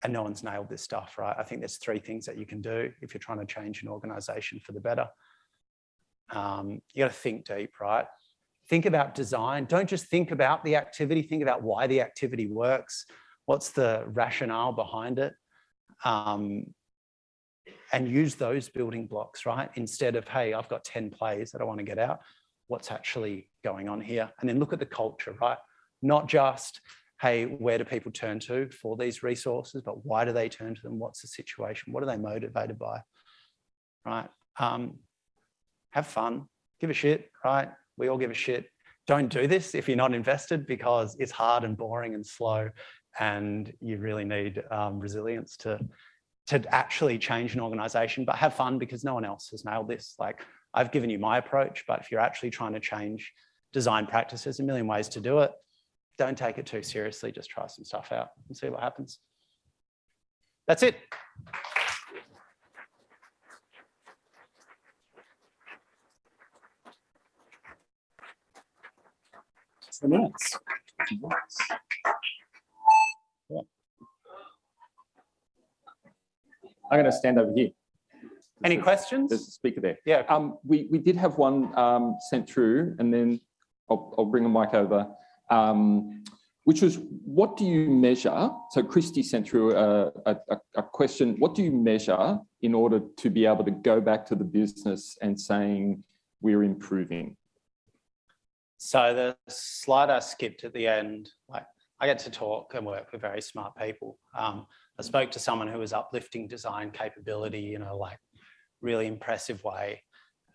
and 0.04 0.14
no 0.14 0.24
one's 0.24 0.44
nailed 0.44 0.70
this 0.70 0.82
stuff, 0.82 1.18
right? 1.18 1.36
I 1.38 1.44
think 1.44 1.62
there's 1.62 1.78
three 1.78 2.00
things 2.00 2.26
that 2.26 2.38
you 2.38 2.46
can 2.46 2.62
do 2.62 2.92
if 3.02 3.14
you're 3.14 3.20
trying 3.20 3.40
to 3.40 3.46
change 3.46 3.82
an 3.82 3.90
organization 3.90 4.60
for 4.60 4.72
the 4.72 4.80
better. 4.80 5.08
Um, 6.32 6.82
you 6.94 7.04
got 7.04 7.12
to 7.12 7.18
think 7.18 7.46
deep, 7.46 7.80
right? 7.82 8.06
Think 8.70 8.86
about 8.86 9.16
design. 9.16 9.66
Don't 9.66 9.90
just 9.90 10.06
think 10.06 10.32
about 10.32 10.64
the 10.64 10.76
activity, 10.76 11.22
think 11.22 11.44
about 11.44 11.64
why 11.64 11.88
the 11.88 12.02
activity 12.02 12.48
works. 12.48 13.06
What's 13.46 13.72
the 13.72 14.04
rationale 14.08 14.72
behind 14.72 15.20
it? 15.20 15.34
Um, 16.06 16.74
and 17.92 18.08
use 18.08 18.36
those 18.36 18.70
building 18.70 19.08
blocks, 19.08 19.46
right? 19.46 19.70
Instead 19.76 20.16
of, 20.16 20.28
hey, 20.28 20.54
I've 20.54 20.70
got 20.70 20.84
10 20.84 21.10
plays 21.10 21.52
that 21.52 21.62
I 21.62 21.64
want 21.64 21.80
to 21.80 21.84
get 21.84 22.00
out. 22.00 22.20
What's 22.68 22.92
actually 22.92 23.50
going 23.64 23.90
on 23.90 24.02
here? 24.02 24.30
And 24.40 24.50
then 24.50 24.60
look 24.60 24.74
at 24.74 24.80
the 24.80 24.86
culture, 24.86 25.36
right? 25.42 25.58
Not 26.02 26.28
just, 26.28 26.82
hey, 27.22 27.46
where 27.46 27.78
do 27.78 27.84
people 27.84 28.12
turn 28.12 28.40
to 28.42 28.70
for 28.70 28.96
these 28.96 29.24
resources, 29.24 29.82
but 29.82 30.06
why 30.06 30.26
do 30.26 30.32
they 30.32 30.50
turn 30.50 30.76
to 30.76 30.82
them? 30.82 31.00
What's 31.00 31.22
the 31.22 31.28
situation? 31.28 31.94
What 31.94 32.04
are 32.04 32.06
they 32.06 32.18
motivated 32.18 32.78
by? 32.78 33.02
Right? 34.06 34.30
Um, 34.58 35.00
have 35.92 36.08
fun, 36.08 36.48
give 36.80 36.90
a 36.90 36.94
shit, 36.94 37.32
right? 37.44 37.70
We 37.98 38.08
all 38.10 38.18
give 38.18 38.32
a 38.32 38.36
shit. 38.36 38.68
Don't 39.08 39.30
do 39.30 39.48
this 39.48 39.74
if 39.74 39.88
you're 39.88 39.98
not 39.98 40.14
invested 40.14 40.68
because 40.68 41.16
it's 41.20 41.32
hard 41.32 41.64
and 41.64 41.76
boring 41.76 42.14
and 42.14 42.26
slow, 42.26 42.70
and 43.20 43.74
you 43.82 43.98
really 43.98 44.24
need 44.24 44.64
um, 44.72 45.00
resilience 45.00 45.58
to 45.58 45.80
to 46.50 46.64
actually 46.74 47.20
change 47.20 47.54
an 47.54 47.62
organization, 47.62 48.26
but 48.26 48.36
have 48.36 48.56
fun 48.56 48.80
because 48.80 49.04
no 49.04 49.14
one 49.14 49.24
else 49.24 49.50
has 49.52 49.64
nailed 49.64 49.88
this. 49.88 50.16
Like 50.18 50.42
I've 50.74 50.92
given 50.92 51.12
you 51.12 51.20
my 51.20 51.38
approach, 51.38 51.84
but 51.88 52.00
if 52.00 52.10
you're 52.10 52.20
actually 52.20 52.50
trying 52.50 52.74
to 52.74 52.80
change 52.80 53.32
design 53.72 54.08
practices, 54.08 54.60
a 54.60 54.64
million 54.64 54.88
ways 54.88 55.08
to 55.10 55.22
do 55.22 55.40
it. 55.40 55.52
Don't 56.18 56.36
take 56.36 56.58
it 56.58 56.66
too 56.66 56.82
seriously. 56.82 57.32
Just 57.32 57.52
try 57.52 57.68
some 57.68 57.86
stuff 57.86 58.12
out 58.12 58.30
and 58.48 58.58
see 58.58 58.68
what 58.68 58.82
happens. 58.82 59.20
That's 60.68 60.82
it. 60.82 60.96
So 69.92 70.08
nice. 70.08 70.58
I'm 76.92 77.00
going 77.00 77.12
to 77.12 77.18
stand 77.18 77.40
over 77.40 77.52
here. 77.56 77.70
Any 78.64 78.76
There's 78.76 78.82
a- 78.82 78.84
questions? 78.84 79.30
There's 79.30 79.48
a 79.48 79.52
speaker 79.52 79.82
there. 79.82 79.98
Yeah. 80.06 80.24
Um, 80.28 80.58
we, 80.66 80.88
we 80.92 80.98
did 80.98 81.16
have 81.16 81.38
one 81.38 81.78
um, 81.78 82.16
sent 82.30 82.50
through 82.50 82.96
and 83.00 83.14
then 83.14 83.40
I'll, 83.90 84.14
I'll 84.18 84.26
bring 84.26 84.46
a 84.46 84.50
mic 84.50 84.74
over, 84.74 85.08
um, 85.50 86.24
which 86.66 86.82
was, 86.82 87.00
what 87.24 87.58
do 87.58 87.66
you 87.66 87.90
measure? 87.90 88.50
So 88.72 88.84
Christy 88.84 89.24
sent 89.24 89.48
through 89.48 89.76
a, 89.76 90.08
a, 90.26 90.36
a- 90.50 90.58
a 90.78 90.84
question. 90.84 91.36
What 91.40 91.56
do 91.56 91.64
you 91.64 91.72
measure 91.72 92.38
in 92.62 92.74
order 92.74 93.00
to 93.18 93.30
be 93.30 93.46
able 93.46 93.64
to 93.64 93.72
go 93.72 94.02
back 94.02 94.26
to 94.28 94.36
the 94.36 94.44
business 94.44 95.18
and 95.22 95.40
saying 95.40 96.04
we're 96.42 96.64
improving? 96.64 97.36
So 98.78 99.14
the 99.14 99.38
slide 99.52 100.10
I 100.10 100.20
skipped 100.20 100.64
at 100.64 100.74
the 100.74 100.88
end, 100.88 101.30
like 101.50 101.66
I 102.00 102.06
get 102.08 102.20
to 102.20 102.30
talk 102.30 102.74
and 102.76 102.86
work 102.86 103.12
with 103.12 103.22
very 103.22 103.42
smart 103.42 103.74
people. 103.76 104.18
Um, 104.38 104.68
I 105.00 105.02
spoke 105.02 105.32
to 105.32 105.40
someone 105.40 105.70
who 105.70 105.80
was 105.80 105.94
uplifting 105.94 106.46
design 106.46 106.92
capability 106.92 107.74
in 107.74 107.84
a 107.84 107.96
like 107.96 108.20
really 108.82 109.08
impressive 109.08 109.64
way 109.64 110.04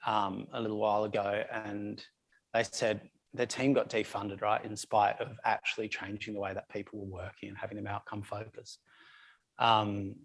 um, 0.07 0.47
a 0.53 0.61
little 0.61 0.77
while 0.77 1.05
ago, 1.05 1.43
and 1.51 2.05
they 2.53 2.63
said 2.63 3.01
their 3.33 3.47
team 3.47 3.73
got 3.73 3.89
defunded, 3.89 4.43
right, 4.43 4.63
in 4.63 4.77
spite 4.77 5.19
of 5.19 5.29
actually 5.47 5.89
changing 5.89 6.35
the 6.35 6.41
way 6.41 6.53
that 6.53 6.69
people 6.69 6.99
were 6.99 7.23
working 7.23 7.49
and 7.49 7.57
having 7.57 7.79
them 7.79 7.87
outcome 7.87 8.23
focused. 8.23 8.81
Um, 9.59 10.17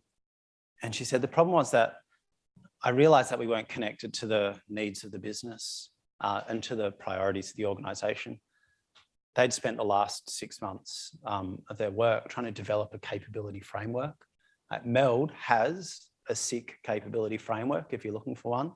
and 0.83 0.93
she 0.93 1.05
said 1.05 1.21
the 1.21 1.27
problem 1.29 1.55
was 1.55 1.71
that 1.71 1.93
I 2.83 2.89
realized 2.89 3.31
that 3.31 3.39
we 3.39 3.47
weren't 3.47 3.69
connected 3.69 4.13
to 4.15 4.27
the 4.27 4.59
needs 4.67 5.05
of 5.05 5.11
the 5.11 5.19
business 5.19 5.91
uh, 6.19 6.41
and 6.49 6.61
to 6.63 6.75
the 6.75 6.91
priorities 6.91 7.51
of 7.51 7.55
the 7.55 7.65
organisation. 7.65 8.41
They'd 9.39 9.53
spent 9.53 9.77
the 9.77 9.85
last 9.85 10.29
six 10.29 10.61
months 10.61 11.17
um, 11.25 11.61
of 11.69 11.77
their 11.77 11.91
work 11.91 12.27
trying 12.27 12.47
to 12.47 12.51
develop 12.51 12.93
a 12.93 12.99
capability 12.99 13.61
framework. 13.61 14.15
Uh, 14.69 14.79
Meld 14.83 15.31
has 15.31 16.09
a 16.27 16.35
SICK 16.35 16.77
capability 16.83 17.37
framework 17.37 17.93
if 17.93 18.03
you're 18.03 18.13
looking 18.13 18.35
for 18.35 18.51
one. 18.51 18.73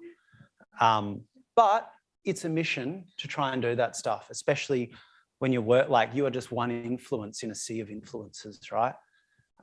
Um, 0.79 1.23
but 1.57 1.91
it's 2.23 2.45
a 2.45 2.49
mission 2.49 3.03
to 3.17 3.27
try 3.27 3.51
and 3.51 3.61
do 3.61 3.75
that 3.75 3.97
stuff, 3.97 4.29
especially 4.31 4.93
when 5.39 5.51
you 5.51 5.61
work 5.61 5.89
like 5.89 6.15
you 6.15 6.25
are 6.25 6.31
just 6.31 6.49
one 6.49 6.71
influence 6.71 7.43
in 7.43 7.51
a 7.51 7.55
sea 7.55 7.81
of 7.81 7.89
influences, 7.89 8.71
right? 8.71 8.95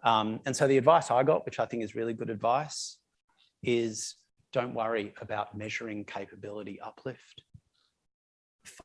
Um, 0.03 0.41
and 0.45 0.55
so 0.55 0.69
the 0.69 0.77
advice 0.77 1.11
I 1.11 1.23
got, 1.23 1.47
which 1.47 1.59
I 1.59 1.65
think 1.65 1.83
is 1.83 1.95
really 1.95 2.13
good 2.13 2.29
advice, 2.29 2.99
is 3.63 4.17
don't 4.53 4.75
worry 4.75 5.15
about 5.23 5.57
measuring 5.57 6.05
capability 6.05 6.79
uplift 6.79 7.41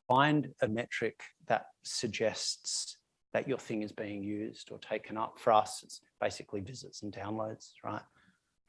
find 0.08 0.48
a 0.62 0.68
metric 0.68 1.20
that 1.48 1.66
suggests 1.82 2.96
that 3.32 3.48
your 3.48 3.58
thing 3.58 3.82
is 3.82 3.92
being 3.92 4.22
used 4.22 4.70
or 4.70 4.78
taken 4.78 5.16
up. 5.16 5.38
For 5.38 5.52
us, 5.52 5.82
it's 5.82 6.00
basically 6.20 6.60
visits 6.60 7.02
and 7.02 7.12
downloads, 7.12 7.72
right? 7.84 8.02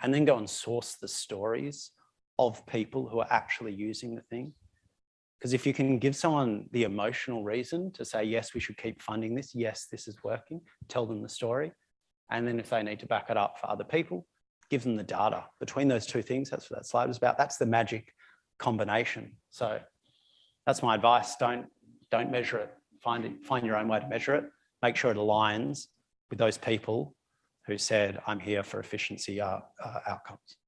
And 0.02 0.14
then 0.14 0.26
go 0.26 0.38
and 0.38 0.50
source 0.50 0.96
the 0.96 1.08
stories 1.08 1.92
of 2.38 2.66
people 2.66 3.08
who 3.08 3.20
are 3.20 3.28
actually 3.30 3.74
using 3.74 4.16
the 4.16 4.22
thing. 4.22 4.54
Because 5.40 5.54
if 5.54 5.66
you 5.66 5.74
can 5.74 6.00
give 6.00 6.16
someone 6.16 6.68
the 6.72 6.84
emotional 6.84 7.44
reason 7.44 7.92
to 7.94 8.04
say, 8.04 8.24
yes, 8.24 8.54
we 8.54 8.60
should 8.60 8.78
keep 8.78 9.02
funding 9.02 9.36
this, 9.36 9.54
yes, 9.54 9.88
this 9.92 10.08
is 10.08 10.18
working, 10.24 10.62
tell 10.88 11.06
them 11.06 11.22
the 11.22 11.30
story. 11.30 11.72
And 12.32 12.48
then 12.48 12.60
if 12.60 12.70
they 12.70 12.84
need 12.84 13.00
to 13.00 13.06
back 13.06 13.30
it 13.30 13.38
up 13.38 13.60
for 13.60 13.70
other 13.70 13.84
people, 13.84 14.26
give 14.70 14.84
them 14.84 14.96
the 14.96 15.04
data. 15.04 15.46
Between 15.60 15.88
those 15.88 16.06
two 16.06 16.22
things, 16.22 16.50
that's 16.50 16.70
what 16.70 16.80
that 16.80 16.86
slide 16.86 17.08
was 17.08 17.18
about. 17.18 17.38
That's 17.38 17.58
the 17.58 17.66
magic 17.66 18.14
combination. 18.60 19.34
So 19.52 19.80
that's 20.68 20.84
my 20.84 20.94
advice. 20.94 21.38
Don't 21.38 21.66
don't 22.12 22.30
measure 22.30 22.58
it. 22.58 22.74
Find 23.02 23.24
it. 23.26 23.44
Find 23.44 23.66
your 23.66 23.78
own 23.78 23.88
way 23.88 24.00
to 24.02 24.08
measure 24.08 24.36
it. 24.36 24.44
Make 24.84 24.98
sure 24.98 25.10
it 25.10 25.18
aligns 25.18 25.88
with 26.30 26.38
those 26.38 26.58
people 26.58 27.16
who 27.66 27.78
said, 27.78 28.20
"I'm 28.28 28.40
here 28.40 28.64
for 28.64 28.80
efficiency 28.80 29.40
uh, 29.40 29.60
uh, 29.84 30.00
outcomes." 30.08 30.58